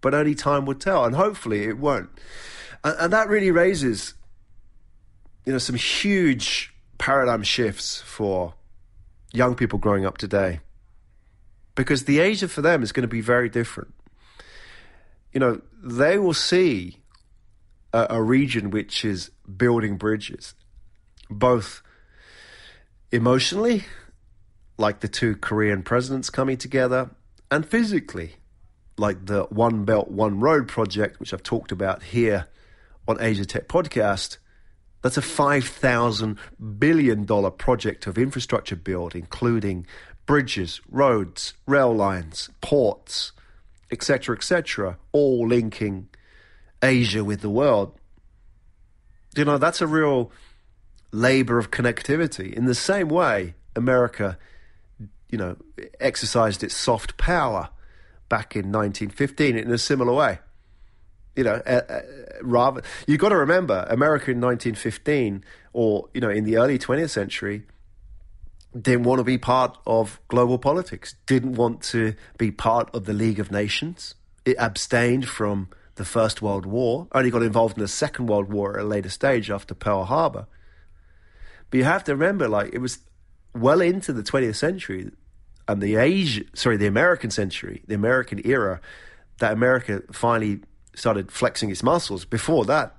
but 0.00 0.14
only 0.14 0.34
time 0.34 0.66
will 0.66 0.74
tell, 0.74 1.04
and 1.04 1.16
hopefully 1.16 1.64
it 1.64 1.78
won't. 1.78 2.10
And, 2.84 2.96
and 2.98 3.12
that 3.12 3.28
really 3.28 3.50
raises, 3.50 4.14
you 5.46 5.52
know, 5.52 5.58
some 5.58 5.76
huge 5.76 6.74
paradigm 6.98 7.42
shifts 7.42 8.00
for 8.02 8.54
young 9.32 9.54
people 9.54 9.78
growing 9.78 10.06
up 10.06 10.18
today. 10.18 10.60
Because 11.74 12.04
the 12.04 12.20
Asia 12.20 12.48
for 12.48 12.60
them 12.60 12.82
is 12.82 12.92
going 12.92 13.02
to 13.02 13.08
be 13.08 13.22
very 13.22 13.48
different. 13.48 13.94
You 15.32 15.40
know, 15.40 15.62
they 15.82 16.18
will 16.18 16.34
see 16.34 17.01
a, 17.92 18.06
a 18.10 18.22
region 18.22 18.70
which 18.70 19.04
is 19.04 19.30
building 19.56 19.96
bridges, 19.96 20.54
both 21.30 21.82
emotionally, 23.10 23.84
like 24.78 25.00
the 25.00 25.08
two 25.08 25.36
Korean 25.36 25.82
presidents 25.82 26.30
coming 26.30 26.56
together, 26.56 27.10
and 27.50 27.66
physically, 27.66 28.36
like 28.96 29.26
the 29.26 29.44
One 29.44 29.84
Belt, 29.84 30.10
One 30.10 30.40
Road 30.40 30.68
project, 30.68 31.20
which 31.20 31.32
I've 31.32 31.42
talked 31.42 31.72
about 31.72 32.02
here 32.02 32.46
on 33.06 33.18
Asia 33.20 33.44
Tech 33.44 33.68
Podcast. 33.68 34.38
That's 35.02 35.18
a 35.18 35.22
$5,000 35.22 36.38
billion 36.78 37.26
project 37.26 38.06
of 38.06 38.16
infrastructure 38.16 38.76
build, 38.76 39.16
including 39.16 39.86
bridges, 40.26 40.80
roads, 40.88 41.54
rail 41.66 41.92
lines, 41.92 42.48
ports, 42.60 43.32
etc., 43.90 44.36
etc., 44.36 44.98
all 45.10 45.46
linking 45.46 46.08
Asia 46.82 47.24
with 47.24 47.40
the 47.40 47.50
world. 47.50 47.98
You 49.36 49.44
know, 49.44 49.58
that's 49.58 49.80
a 49.80 49.86
real 49.86 50.30
labor 51.10 51.58
of 51.58 51.70
connectivity. 51.70 52.52
In 52.52 52.66
the 52.66 52.74
same 52.74 53.08
way, 53.08 53.54
America, 53.74 54.38
you 55.30 55.38
know, 55.38 55.56
exercised 56.00 56.62
its 56.62 56.76
soft 56.76 57.16
power 57.16 57.70
back 58.28 58.54
in 58.54 58.72
1915 58.72 59.56
in 59.56 59.70
a 59.70 59.78
similar 59.78 60.12
way 60.12 60.38
you 61.36 61.44
know, 61.44 61.62
uh, 61.66 61.80
uh, 61.88 62.00
rather 62.42 62.82
you've 63.06 63.18
got 63.18 63.30
to 63.30 63.36
remember 63.36 63.86
America 63.88 64.30
in 64.30 64.40
1915 64.40 65.44
or 65.72 66.08
you 66.12 66.20
know 66.20 66.28
in 66.28 66.44
the 66.44 66.56
early 66.56 66.78
20th 66.78 67.10
century 67.10 67.62
didn't 68.78 69.04
want 69.04 69.18
to 69.18 69.24
be 69.24 69.36
part 69.36 69.76
of 69.86 70.18
global 70.28 70.58
politics, 70.58 71.14
didn't 71.26 71.54
want 71.54 71.82
to 71.82 72.14
be 72.38 72.50
part 72.50 72.88
of 72.94 73.04
the 73.04 73.12
League 73.12 73.38
of 73.38 73.50
Nations. 73.50 74.14
It 74.46 74.56
abstained 74.58 75.28
from 75.28 75.68
the 75.96 76.04
First 76.04 76.40
World 76.40 76.66
War, 76.66 77.06
only 77.12 77.30
got 77.30 77.42
involved 77.42 77.76
in 77.76 77.82
the 77.82 77.88
Second 77.88 78.26
World 78.26 78.52
War 78.52 78.78
at 78.78 78.84
a 78.84 78.88
later 78.88 79.10
stage 79.10 79.50
after 79.50 79.74
Pearl 79.74 80.04
Harbor. 80.04 80.46
But 81.70 81.78
you 81.78 81.84
have 81.84 82.04
to 82.04 82.12
remember, 82.12 82.48
like, 82.48 82.72
it 82.72 82.78
was 82.78 82.98
well 83.54 83.80
into 83.80 84.12
the 84.12 84.22
20th 84.22 84.56
century 84.56 85.10
and 85.68 85.82
the 85.82 85.96
Asia, 85.96 86.44
sorry, 86.54 86.76
the 86.76 86.86
American 86.86 87.30
century, 87.30 87.82
the 87.86 87.94
American 87.94 88.40
era, 88.44 88.80
that 89.38 89.52
America 89.52 90.02
finally 90.12 90.60
started 90.94 91.30
flexing 91.30 91.70
its 91.70 91.82
muscles. 91.82 92.24
Before 92.24 92.64
that, 92.66 92.96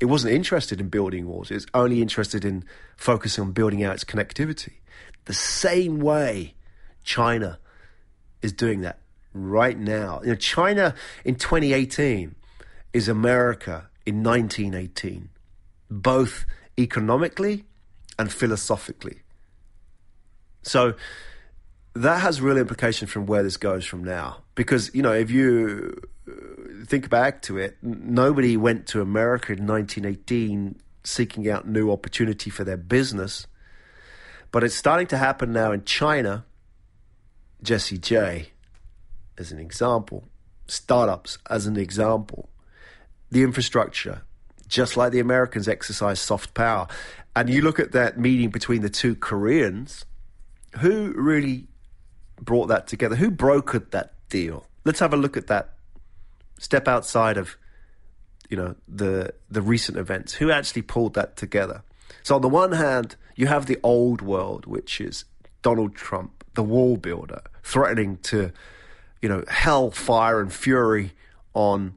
it 0.00 0.06
wasn't 0.06 0.34
interested 0.34 0.80
in 0.80 0.88
building 0.88 1.26
walls. 1.28 1.50
It 1.50 1.54
was 1.54 1.66
only 1.74 2.02
interested 2.02 2.44
in 2.44 2.64
focusing 2.96 3.44
on 3.44 3.52
building 3.52 3.84
out 3.84 3.94
its 3.94 4.04
connectivity. 4.04 4.72
The 5.26 5.34
same 5.34 6.00
way 6.00 6.54
China 7.04 7.58
is 8.40 8.52
doing 8.52 8.80
that 8.80 9.01
right 9.32 9.78
now. 9.78 10.20
You 10.22 10.30
know, 10.30 10.34
China 10.34 10.94
in 11.24 11.36
2018 11.36 12.34
is 12.92 13.08
America 13.08 13.88
in 14.04 14.22
1918, 14.22 15.28
both 15.90 16.44
economically 16.78 17.64
and 18.18 18.32
philosophically. 18.32 19.20
So 20.62 20.94
that 21.94 22.20
has 22.20 22.40
real 22.40 22.56
implication 22.56 23.06
from 23.06 23.26
where 23.26 23.42
this 23.42 23.56
goes 23.56 23.84
from 23.84 24.04
now. 24.04 24.38
Because, 24.54 24.94
you 24.94 25.02
know, 25.02 25.12
if 25.12 25.30
you 25.30 26.00
uh, 26.28 26.32
think 26.86 27.10
back 27.10 27.42
to 27.42 27.58
it, 27.58 27.76
nobody 27.82 28.56
went 28.56 28.86
to 28.88 29.00
America 29.00 29.52
in 29.52 29.66
1918 29.66 30.76
seeking 31.04 31.50
out 31.50 31.66
new 31.66 31.90
opportunity 31.90 32.48
for 32.48 32.64
their 32.64 32.76
business. 32.76 33.46
But 34.50 34.64
it's 34.64 34.74
starting 34.74 35.06
to 35.08 35.18
happen 35.18 35.52
now 35.52 35.72
in 35.72 35.84
China. 35.84 36.44
Jessie 37.62 37.98
J, 37.98 38.51
as 39.38 39.52
an 39.52 39.58
example, 39.58 40.28
startups 40.66 41.38
as 41.48 41.66
an 41.66 41.76
example, 41.76 42.48
the 43.30 43.42
infrastructure, 43.42 44.22
just 44.68 44.96
like 44.96 45.12
the 45.12 45.20
Americans 45.20 45.68
exercise 45.68 46.20
soft 46.20 46.54
power. 46.54 46.86
And 47.34 47.48
you 47.48 47.62
look 47.62 47.78
at 47.78 47.92
that 47.92 48.18
meeting 48.18 48.50
between 48.50 48.82
the 48.82 48.90
two 48.90 49.14
Koreans, 49.14 50.04
who 50.80 51.12
really 51.16 51.66
brought 52.40 52.66
that 52.66 52.86
together? 52.86 53.16
Who 53.16 53.30
brokered 53.30 53.90
that 53.90 54.14
deal? 54.28 54.66
Let's 54.84 55.00
have 55.00 55.14
a 55.14 55.16
look 55.16 55.36
at 55.36 55.46
that 55.46 55.74
step 56.58 56.86
outside 56.86 57.36
of 57.36 57.56
you 58.48 58.56
know 58.56 58.76
the 58.86 59.32
the 59.50 59.62
recent 59.62 59.98
events 59.98 60.34
who 60.34 60.50
actually 60.50 60.82
pulled 60.82 61.14
that 61.14 61.36
together 61.36 61.82
so 62.22 62.36
on 62.36 62.42
the 62.42 62.48
one 62.48 62.72
hand 62.72 63.16
you 63.34 63.46
have 63.46 63.66
the 63.66 63.78
old 63.82 64.20
world 64.20 64.66
which 64.66 65.00
is 65.00 65.24
Donald 65.62 65.94
Trump 65.96 66.44
the 66.54 66.62
wall 66.62 66.96
builder 66.96 67.42
threatening 67.64 68.18
to 68.18 68.52
you 69.22 69.28
know 69.28 69.44
hell 69.48 69.90
fire 69.90 70.40
and 70.40 70.52
fury 70.52 71.12
on 71.54 71.94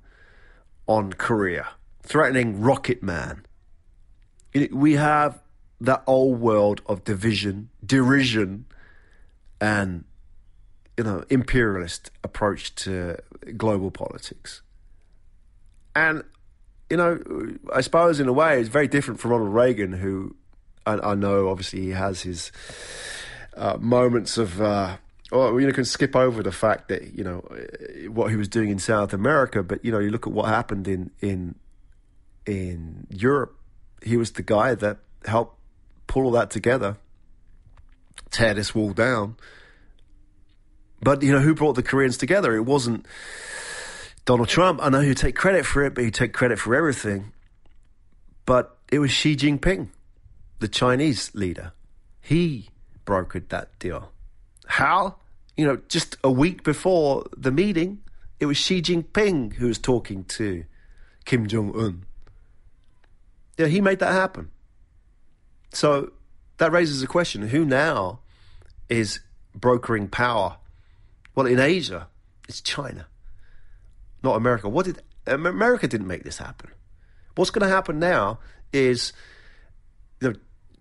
on 0.88 1.12
Korea 1.14 1.68
threatening 2.04 2.62
rocket 2.62 3.04
man 3.04 3.46
we 4.72 4.94
have 4.94 5.42
that 5.82 6.04
old 6.08 6.40
world 6.40 6.82
of 6.86 7.04
division 7.04 7.70
derision 7.86 8.66
and 9.60 10.06
you 10.98 11.04
know, 11.04 11.24
imperialist 11.30 12.12
approach 12.24 12.74
to 12.76 13.18
global 13.58 13.92
politics. 13.92 14.62
And, 15.96 16.24
you 16.90 16.98
know, 16.98 17.20
I 17.74 17.82
suppose 17.82 18.20
in 18.20 18.28
a 18.28 18.34
way 18.34 18.60
it's 18.60 18.70
very 18.70 18.88
different 18.88 19.20
from 19.20 19.32
Ronald 19.32 19.54
Reagan, 19.54 19.94
who 19.94 20.36
I, 20.86 21.12
I 21.12 21.16
know 21.16 21.50
obviously 21.50 21.82
he 21.82 21.90
has 21.92 22.22
his 22.22 22.52
uh, 23.56 23.78
moments 23.80 24.38
of, 24.38 24.62
uh, 24.62 24.98
or 25.32 25.60
you 25.60 25.68
know, 25.68 25.74
can 25.74 25.86
skip 25.86 26.16
over 26.16 26.44
the 26.44 26.52
fact 26.52 26.90
that 26.90 27.14
you 27.14 27.24
know 27.24 27.40
eh, 27.58 28.08
what 28.08 28.30
he 28.30 28.36
was 28.36 28.48
doing 28.48 28.70
in 28.70 28.80
South 28.80 29.14
America, 29.14 29.64
but 29.64 29.84
you 29.84 29.92
know, 29.92 30.00
you 30.00 30.10
look 30.10 30.28
at 30.28 30.34
what 30.34 30.48
happened 30.48 30.88
in 30.88 31.12
in 31.22 31.56
in 32.46 33.08
Europe. 33.10 33.58
He 34.04 34.18
was 34.18 34.32
the 34.34 34.44
guy 34.44 34.76
that 34.76 35.00
helped 35.26 35.58
pull 36.08 36.26
all 36.26 36.32
that 36.32 36.52
together, 36.52 36.98
tear 38.30 38.54
this 38.54 38.76
wall 38.76 38.94
down 38.94 39.36
but, 41.06 41.22
you 41.22 41.32
know, 41.32 41.40
who 41.40 41.54
brought 41.54 41.74
the 41.74 41.84
Koreans 41.84 42.18
together? 42.18 42.56
It 42.56 42.64
wasn't 42.64 43.06
Donald 44.26 44.50
Trump. 44.50 44.80
I 44.82 44.90
know 44.90 45.02
he'd 45.02 45.18
take 45.18 45.36
credit 45.36 45.64
for 45.64 45.84
it, 45.84 45.94
but 45.94 46.04
he'd 46.04 46.16
take 46.16 46.34
credit 46.34 46.58
for 46.58 46.74
everything. 46.74 47.32
But 48.48 48.76
it 48.92 48.98
was 48.98 49.12
Xi 49.12 49.36
Jinping, 49.36 49.90
the 50.60 50.68
Chinese 50.68 51.30
leader. 51.36 51.74
He 52.22 52.70
brokered 53.06 53.50
that 53.50 53.78
deal. 53.78 54.12
How? 54.68 55.16
You 55.58 55.66
know, 55.66 55.82
just 55.88 56.18
a 56.24 56.32
week 56.32 56.64
before 56.64 57.26
the 57.36 57.52
meeting, 57.52 58.02
it 58.40 58.46
was 58.46 58.58
Xi 58.58 58.82
Jinping 58.82 59.54
who 59.54 59.68
was 59.68 59.80
talking 59.80 60.24
to 60.26 60.66
Kim 61.26 61.48
Jong 61.48 61.74
un. 61.78 62.06
Yeah, 63.58 63.68
he 63.68 63.80
made 63.80 64.00
that 64.00 64.12
happen. 64.12 64.52
So 65.72 66.12
that 66.58 66.72
raises 66.72 67.02
a 67.02 67.08
question 67.08 67.50
who 67.50 67.64
now 67.66 68.20
is 68.90 69.22
brokering 69.54 70.10
power 70.10 70.58
well, 71.36 71.46
in 71.46 71.60
Asia, 71.60 72.08
it's 72.48 72.62
China, 72.62 73.08
not 74.24 74.38
America. 74.38 74.70
What 74.70 74.86
did 74.86 75.02
America 75.28 75.88
didn't 75.88 76.08
make 76.08 76.24
this 76.24 76.38
happen? 76.38 76.72
What's 77.36 77.52
going 77.52 77.68
to 77.68 77.74
happen 77.74 78.00
now 78.00 78.40
is 78.72 79.12
you 80.22 80.30
know, 80.30 80.36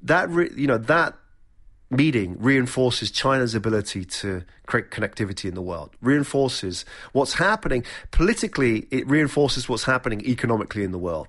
that 0.05 0.31
you 0.57 0.69
know 0.69 0.79
that 0.79 1.17
meeting 1.91 2.37
reinforces 2.39 3.11
China's 3.11 3.55
ability 3.55 4.05
to 4.05 4.43
create 4.67 4.91
connectivity 4.91 5.49
in 5.49 5.55
the 5.55 5.63
world, 5.63 5.91
reinforces 6.01 6.85
what's 7.13 7.35
happening 7.35 7.85
politically, 8.11 8.87
it 8.91 9.07
reinforces 9.07 9.69
what's 9.69 9.85
happening 9.85 10.25
economically 10.27 10.85
in 10.85 10.93
the 10.93 10.99
world. 10.99 11.29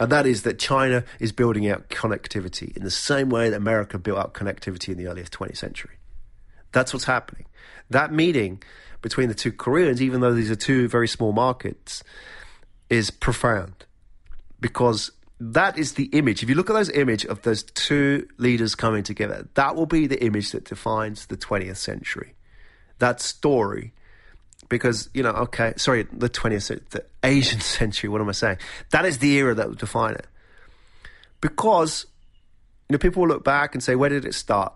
And 0.00 0.10
that 0.10 0.26
is 0.26 0.42
that 0.42 0.58
China 0.58 1.04
is 1.20 1.32
building 1.32 1.68
out 1.68 1.88
connectivity 1.88 2.76
in 2.76 2.82
the 2.82 2.90
same 2.90 3.28
way 3.28 3.50
that 3.50 3.56
America 3.56 3.98
built 3.98 4.18
out 4.18 4.34
connectivity 4.34 4.88
in 4.88 4.98
the 4.98 5.06
earliest 5.06 5.32
20th 5.32 5.56
century. 5.56 5.96
That's 6.72 6.92
what's 6.92 7.04
happening. 7.04 7.46
That 7.90 8.12
meeting 8.12 8.62
between 9.02 9.28
the 9.28 9.34
two 9.34 9.52
Koreans, 9.52 10.02
even 10.02 10.20
though 10.20 10.34
these 10.34 10.50
are 10.50 10.56
two 10.56 10.88
very 10.88 11.06
small 11.06 11.32
markets, 11.32 12.02
is 12.90 13.10
profound 13.10 13.84
because 14.60 15.12
that 15.52 15.78
is 15.78 15.94
the 15.94 16.04
image. 16.06 16.42
If 16.42 16.48
you 16.48 16.54
look 16.54 16.70
at 16.70 16.72
those 16.72 16.90
image 16.90 17.24
of 17.26 17.42
those 17.42 17.62
two 17.62 18.26
leaders 18.38 18.74
coming 18.74 19.02
together, 19.02 19.46
that 19.54 19.76
will 19.76 19.86
be 19.86 20.06
the 20.06 20.22
image 20.24 20.52
that 20.52 20.64
defines 20.64 21.26
the 21.26 21.36
20th 21.36 21.76
century. 21.76 22.34
That 22.98 23.20
story, 23.20 23.92
because 24.68 25.10
you 25.12 25.22
know, 25.22 25.30
okay, 25.30 25.74
sorry, 25.76 26.06
the 26.12 26.30
20th, 26.30 26.88
the 26.90 27.04
Asian 27.22 27.60
century. 27.78 28.08
What 28.08 28.20
am 28.20 28.28
I 28.28 28.32
saying? 28.32 28.58
That 28.90 29.04
is 29.04 29.18
the 29.18 29.32
era 29.32 29.54
that 29.54 29.68
will 29.68 29.74
define 29.74 30.14
it. 30.14 30.26
Because 31.40 32.06
you 32.88 32.94
know, 32.94 32.98
people 32.98 33.22
will 33.22 33.28
look 33.28 33.44
back 33.44 33.74
and 33.74 33.82
say, 33.82 33.94
where 33.96 34.08
did 34.08 34.24
it 34.24 34.34
start? 34.34 34.72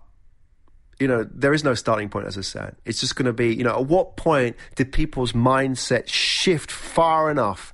You 0.99 1.07
know, 1.07 1.23
there 1.23 1.53
is 1.53 1.63
no 1.63 1.73
starting 1.73 2.09
point, 2.09 2.27
as 2.27 2.37
I 2.37 2.41
said. 2.41 2.75
It's 2.85 2.99
just 2.99 3.15
going 3.15 3.25
to 3.25 3.33
be, 3.33 3.55
you 3.55 3.63
know, 3.63 3.79
at 3.79 3.85
what 3.85 4.17
point 4.17 4.57
did 4.75 4.91
people's 4.91 5.31
mindset 5.31 6.07
shift 6.07 6.69
far 6.69 7.31
enough 7.31 7.73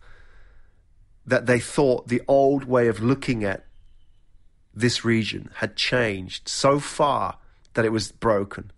that 1.26 1.45
they 1.45 1.59
thought 1.59 2.07
the 2.07 2.21
old 2.28 2.65
way 2.65 2.88
of 2.88 3.01
looking 3.01 3.43
at 3.43 3.65
this 4.73 5.03
region 5.03 5.49
had 5.55 5.76
changed 5.76 6.47
so 6.47 6.80
far 6.80 7.38
that 7.73 7.86
it 7.86 7.91
was 7.91 8.11
broken. 8.11 8.71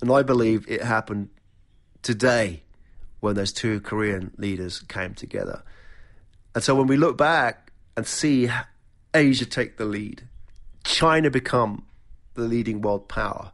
And 0.00 0.10
I 0.10 0.22
believe 0.22 0.64
it 0.68 0.82
happened 0.82 1.30
today 2.02 2.62
when 3.20 3.34
those 3.34 3.52
two 3.52 3.80
Korean 3.80 4.32
leaders 4.36 4.80
came 4.80 5.14
together. 5.14 5.62
And 6.54 6.62
so 6.62 6.74
when 6.74 6.86
we 6.86 6.96
look 6.96 7.18
back 7.18 7.72
and 7.96 8.06
see 8.06 8.48
Asia 9.12 9.44
take 9.44 9.76
the 9.76 9.84
lead, 9.84 10.22
China 10.84 11.30
become 11.30 11.84
the 12.34 12.42
leading 12.42 12.80
world 12.80 13.08
power, 13.08 13.52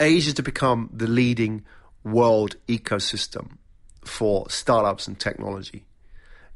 Asia 0.00 0.32
to 0.32 0.42
become 0.42 0.88
the 0.92 1.06
leading 1.06 1.64
world 2.02 2.56
ecosystem 2.66 3.58
for 4.02 4.48
startups 4.48 5.06
and 5.06 5.18
technology 5.18 5.84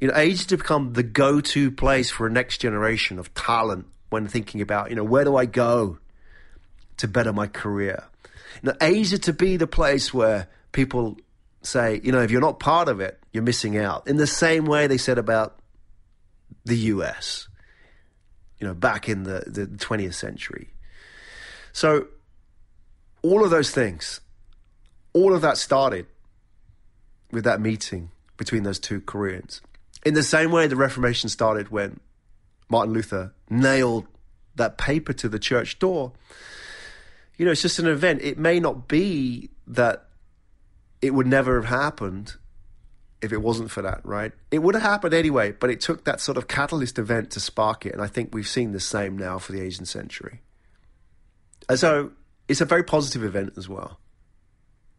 you 0.03 0.09
know, 0.09 0.15
Asia 0.17 0.49
to 0.49 0.57
become 0.57 0.95
the 0.95 1.05
go-to 1.05 1.71
place 1.71 2.11
for 2.11 2.27
a 2.27 2.31
next 2.31 2.59
generation 2.59 3.21
of 3.21 3.33
talent 3.35 3.87
when 4.11 4.27
thinking 4.27 4.61
about, 4.61 4.91
you 4.91 4.97
know, 4.97 5.05
where 5.05 5.23
do 5.23 5.37
I 5.37 5.47
go 5.47 5.99
to 6.97 7.07
better 7.07 7.33
my 7.33 7.47
career? 7.47 8.03
Know, 8.65 8.75
Asia 8.81 9.17
to 9.19 9.33
be 9.33 9.57
the 9.57 9.69
place 9.69 10.13
where 10.13 10.49
people 10.73 11.19
say, 11.63 12.01
you 12.03 12.11
know, 12.11 12.21
if 12.21 12.33
you're 12.33 12.41
not 12.41 12.59
part 12.59 12.89
of 12.89 12.99
it, 12.99 13.23
you're 13.33 13.45
missing 13.45 13.79
out. 13.79 14.09
In 14.09 14.17
the 14.17 14.27
same 14.27 14.65
way 14.65 14.89
they 14.89 14.99
said 14.99 15.19
about 15.19 15.61
the 16.65 16.77
US, 16.77 17.47
you 18.59 18.67
know, 18.67 18.75
back 18.75 19.09
in 19.09 19.23
the, 19.23 19.45
the 19.47 19.69
20th 19.69 20.15
century. 20.15 20.71
So 21.73 22.09
all 23.23 23.45
of 23.45 23.51
those 23.51 23.71
things, 23.71 24.21
all 25.13 25.33
of 25.33 25.43
that 25.43 25.59
started 25.59 26.07
with 27.31 27.45
that 27.45 27.61
meeting 27.61 28.11
between 28.37 28.65
those 28.65 28.81
two 28.81 29.01
Koreans. 29.01 29.61
In 30.05 30.15
the 30.15 30.23
same 30.23 30.51
way 30.51 30.67
the 30.67 30.77
Reformation 30.77 31.29
started 31.29 31.71
when 31.71 32.01
Martin 32.69 32.93
Luther 32.93 33.33
nailed 33.49 34.07
that 34.57 34.79
paper 34.79 35.13
to 35.13 35.29
the 35.29 35.39
church 35.39 35.79
door, 35.79 36.13
you 37.37 37.45
know, 37.45 37.53
it's 37.53 37.63
just 37.63 37.79
an 37.79 37.87
event. 37.87 38.21
It 38.23 38.39
may 38.39 38.61
not 38.61 38.89
be 38.89 39.51
that 39.67 40.07
it 41.01 41.15
would 41.15 41.27
never 41.27 41.61
have 41.61 41.69
happened 41.69 42.37
if 43.21 43.33
it 43.33 43.41
wasn't 43.41 43.71
for 43.71 43.83
that, 43.83 44.01
right? 44.05 44.33
It 44.51 44.59
would 44.59 44.75
have 44.75 44.83
happened 44.83 45.15
anyway, 45.15 45.53
but 45.53 45.71
it 45.71 45.81
took 45.81 46.05
that 46.05 46.21
sort 46.21 46.37
of 46.37 46.49
catalyst 46.49 46.99
event 46.99 47.31
to 47.31 47.41
spark 47.41 47.87
it. 47.87 47.93
And 47.93 48.03
I 48.03 48.09
think 48.09 48.35
we've 48.35 48.49
seen 48.49 48.73
the 48.73 48.81
same 48.81 49.17
now 49.17 49.39
for 49.39 49.53
the 49.53 49.61
Asian 49.61 49.87
century. 49.87 50.41
And 51.69 51.79
so 51.79 52.11
it's 52.49 52.61
a 52.61 52.65
very 52.65 52.83
positive 52.83 53.23
event 53.23 53.55
as 53.57 53.69
well. 53.69 54.01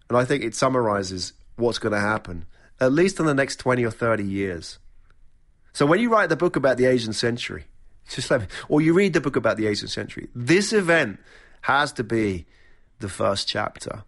And 0.10 0.18
I 0.18 0.24
think 0.24 0.44
it 0.44 0.56
summarizes 0.56 1.34
what's 1.58 1.80
going 1.80 1.94
to 1.94 2.00
happen, 2.00 2.46
at 2.80 2.94
least 2.94 3.20
in 3.20 3.26
the 3.26 3.34
next 3.34 3.58
20 3.58 3.84
or 3.84 3.92
30 3.92 4.24
years. 4.24 4.80
So 5.74 5.86
when 5.86 6.00
you 6.00 6.10
write 6.10 6.30
the 6.30 6.36
book 6.36 6.56
about 6.56 6.78
the 6.78 6.86
Asian 6.86 7.14
century, 7.14 7.66
just 8.10 8.30
let 8.30 8.42
me, 8.42 8.48
or 8.70 8.82
you 8.82 8.94
read 8.94 9.14
the 9.14 9.22
book 9.22 9.36
about 9.36 9.58
the 9.58 9.68
Asian 9.68 9.88
century, 9.88 10.30
this 10.36 10.72
event 10.72 11.20
has 11.62 11.92
to 11.94 12.04
be 12.04 12.46
the 13.00 13.10
first 13.10 13.48
chapter. 13.48 14.04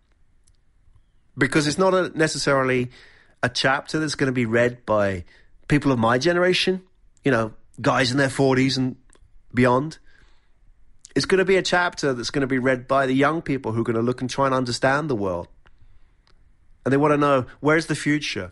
Because 1.37 1.67
it's 1.67 1.77
not 1.77 1.93
a, 1.93 2.17
necessarily 2.17 2.91
a 3.41 3.49
chapter 3.49 3.99
that's 3.99 4.15
going 4.15 4.27
to 4.27 4.33
be 4.33 4.45
read 4.45 4.85
by 4.85 5.25
people 5.67 5.91
of 5.91 5.99
my 5.99 6.17
generation, 6.17 6.81
you 7.23 7.31
know, 7.31 7.53
guys 7.81 8.11
in 8.11 8.17
their 8.17 8.29
40s 8.29 8.77
and 8.77 8.95
beyond. 9.53 9.97
It's 11.15 11.25
going 11.25 11.39
to 11.39 11.45
be 11.45 11.55
a 11.55 11.61
chapter 11.61 12.13
that's 12.13 12.29
going 12.29 12.41
to 12.41 12.47
be 12.47 12.59
read 12.59 12.87
by 12.87 13.05
the 13.05 13.13
young 13.13 13.41
people 13.41 13.71
who 13.71 13.81
are 13.81 13.85
going 13.85 13.95
to 13.95 14.01
look 14.01 14.21
and 14.21 14.29
try 14.29 14.45
and 14.45 14.55
understand 14.55 15.09
the 15.09 15.15
world. 15.15 15.47
And 16.83 16.93
they 16.93 16.97
want 16.97 17.13
to 17.13 17.17
know 17.17 17.45
where's 17.59 17.87
the 17.87 17.95
future? 17.95 18.51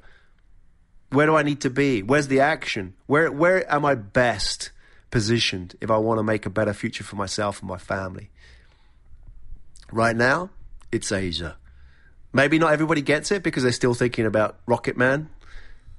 Where 1.14 1.28
do 1.28 1.36
I 1.36 1.43
need 1.43 1.61
to 1.61 1.70
be? 1.70 2.01
Where's 2.01 2.28
the 2.28 2.39
action? 2.39 2.95
Where 3.05 3.32
where 3.32 3.72
am 3.72 3.86
I 3.86 3.93
best 3.93 4.72
positioned 5.11 5.76
if 5.80 5.91
I 5.91 5.97
want 5.97 6.18
to 6.18 6.24
make 6.24 6.47
a 6.47 6.49
better 6.49 6.74
future 6.74 7.03
for 7.03 7.16
myself 7.16 7.59
and 7.59 7.70
my 7.70 7.78
family? 7.78 8.32
Right 9.91 10.16
now, 10.16 10.49
it's 10.91 11.11
Asia. 11.11 11.55
Maybe 12.34 12.57
not 12.57 12.74
everybody 12.74 13.03
gets 13.03 13.32
it 13.32 13.43
because 13.43 13.61
they're 13.61 13.72
still 13.72 13.93
thinking 13.93 14.26
about 14.26 14.57
Rocket 14.66 14.97
Man 14.97 15.30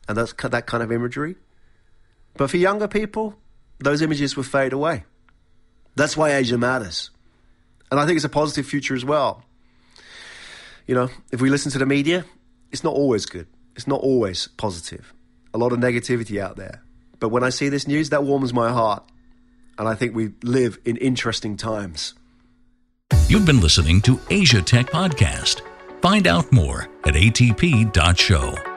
and 0.08 0.18
that's 0.18 0.32
that 0.32 0.66
kind 0.66 0.82
of 0.82 0.90
imagery. 0.90 1.36
But 2.36 2.50
for 2.50 2.56
younger 2.56 2.88
people, 2.88 3.36
those 3.78 4.02
images 4.02 4.34
will 4.36 4.42
fade 4.42 4.72
away. 4.72 5.04
That's 5.94 6.16
why 6.16 6.34
Asia 6.34 6.58
matters. 6.58 7.10
And 7.88 8.00
I 8.00 8.06
think 8.06 8.16
it's 8.16 8.24
a 8.24 8.28
positive 8.28 8.66
future 8.66 8.96
as 8.96 9.04
well. 9.04 9.44
You 10.88 10.96
know, 10.96 11.08
if 11.30 11.40
we 11.40 11.50
listen 11.50 11.70
to 11.70 11.78
the 11.78 11.86
media, 11.86 12.24
it's 12.72 12.82
not 12.82 12.94
always 12.94 13.26
good 13.26 13.46
it's 13.76 13.86
not 13.86 14.00
always 14.00 14.48
positive. 14.56 15.12
A 15.52 15.58
lot 15.58 15.72
of 15.72 15.78
negativity 15.78 16.40
out 16.40 16.56
there. 16.56 16.82
But 17.20 17.28
when 17.28 17.42
I 17.42 17.50
see 17.50 17.68
this 17.68 17.86
news, 17.86 18.10
that 18.10 18.24
warms 18.24 18.52
my 18.52 18.70
heart. 18.70 19.04
And 19.78 19.88
I 19.88 19.94
think 19.94 20.14
we 20.14 20.32
live 20.42 20.78
in 20.84 20.96
interesting 20.96 21.56
times. 21.56 22.14
You've 23.28 23.46
been 23.46 23.60
listening 23.60 24.00
to 24.02 24.20
Asia 24.30 24.62
Tech 24.62 24.86
Podcast. 24.86 25.62
Find 26.00 26.26
out 26.26 26.52
more 26.52 26.88
at 27.04 27.14
atp.show. 27.14 28.73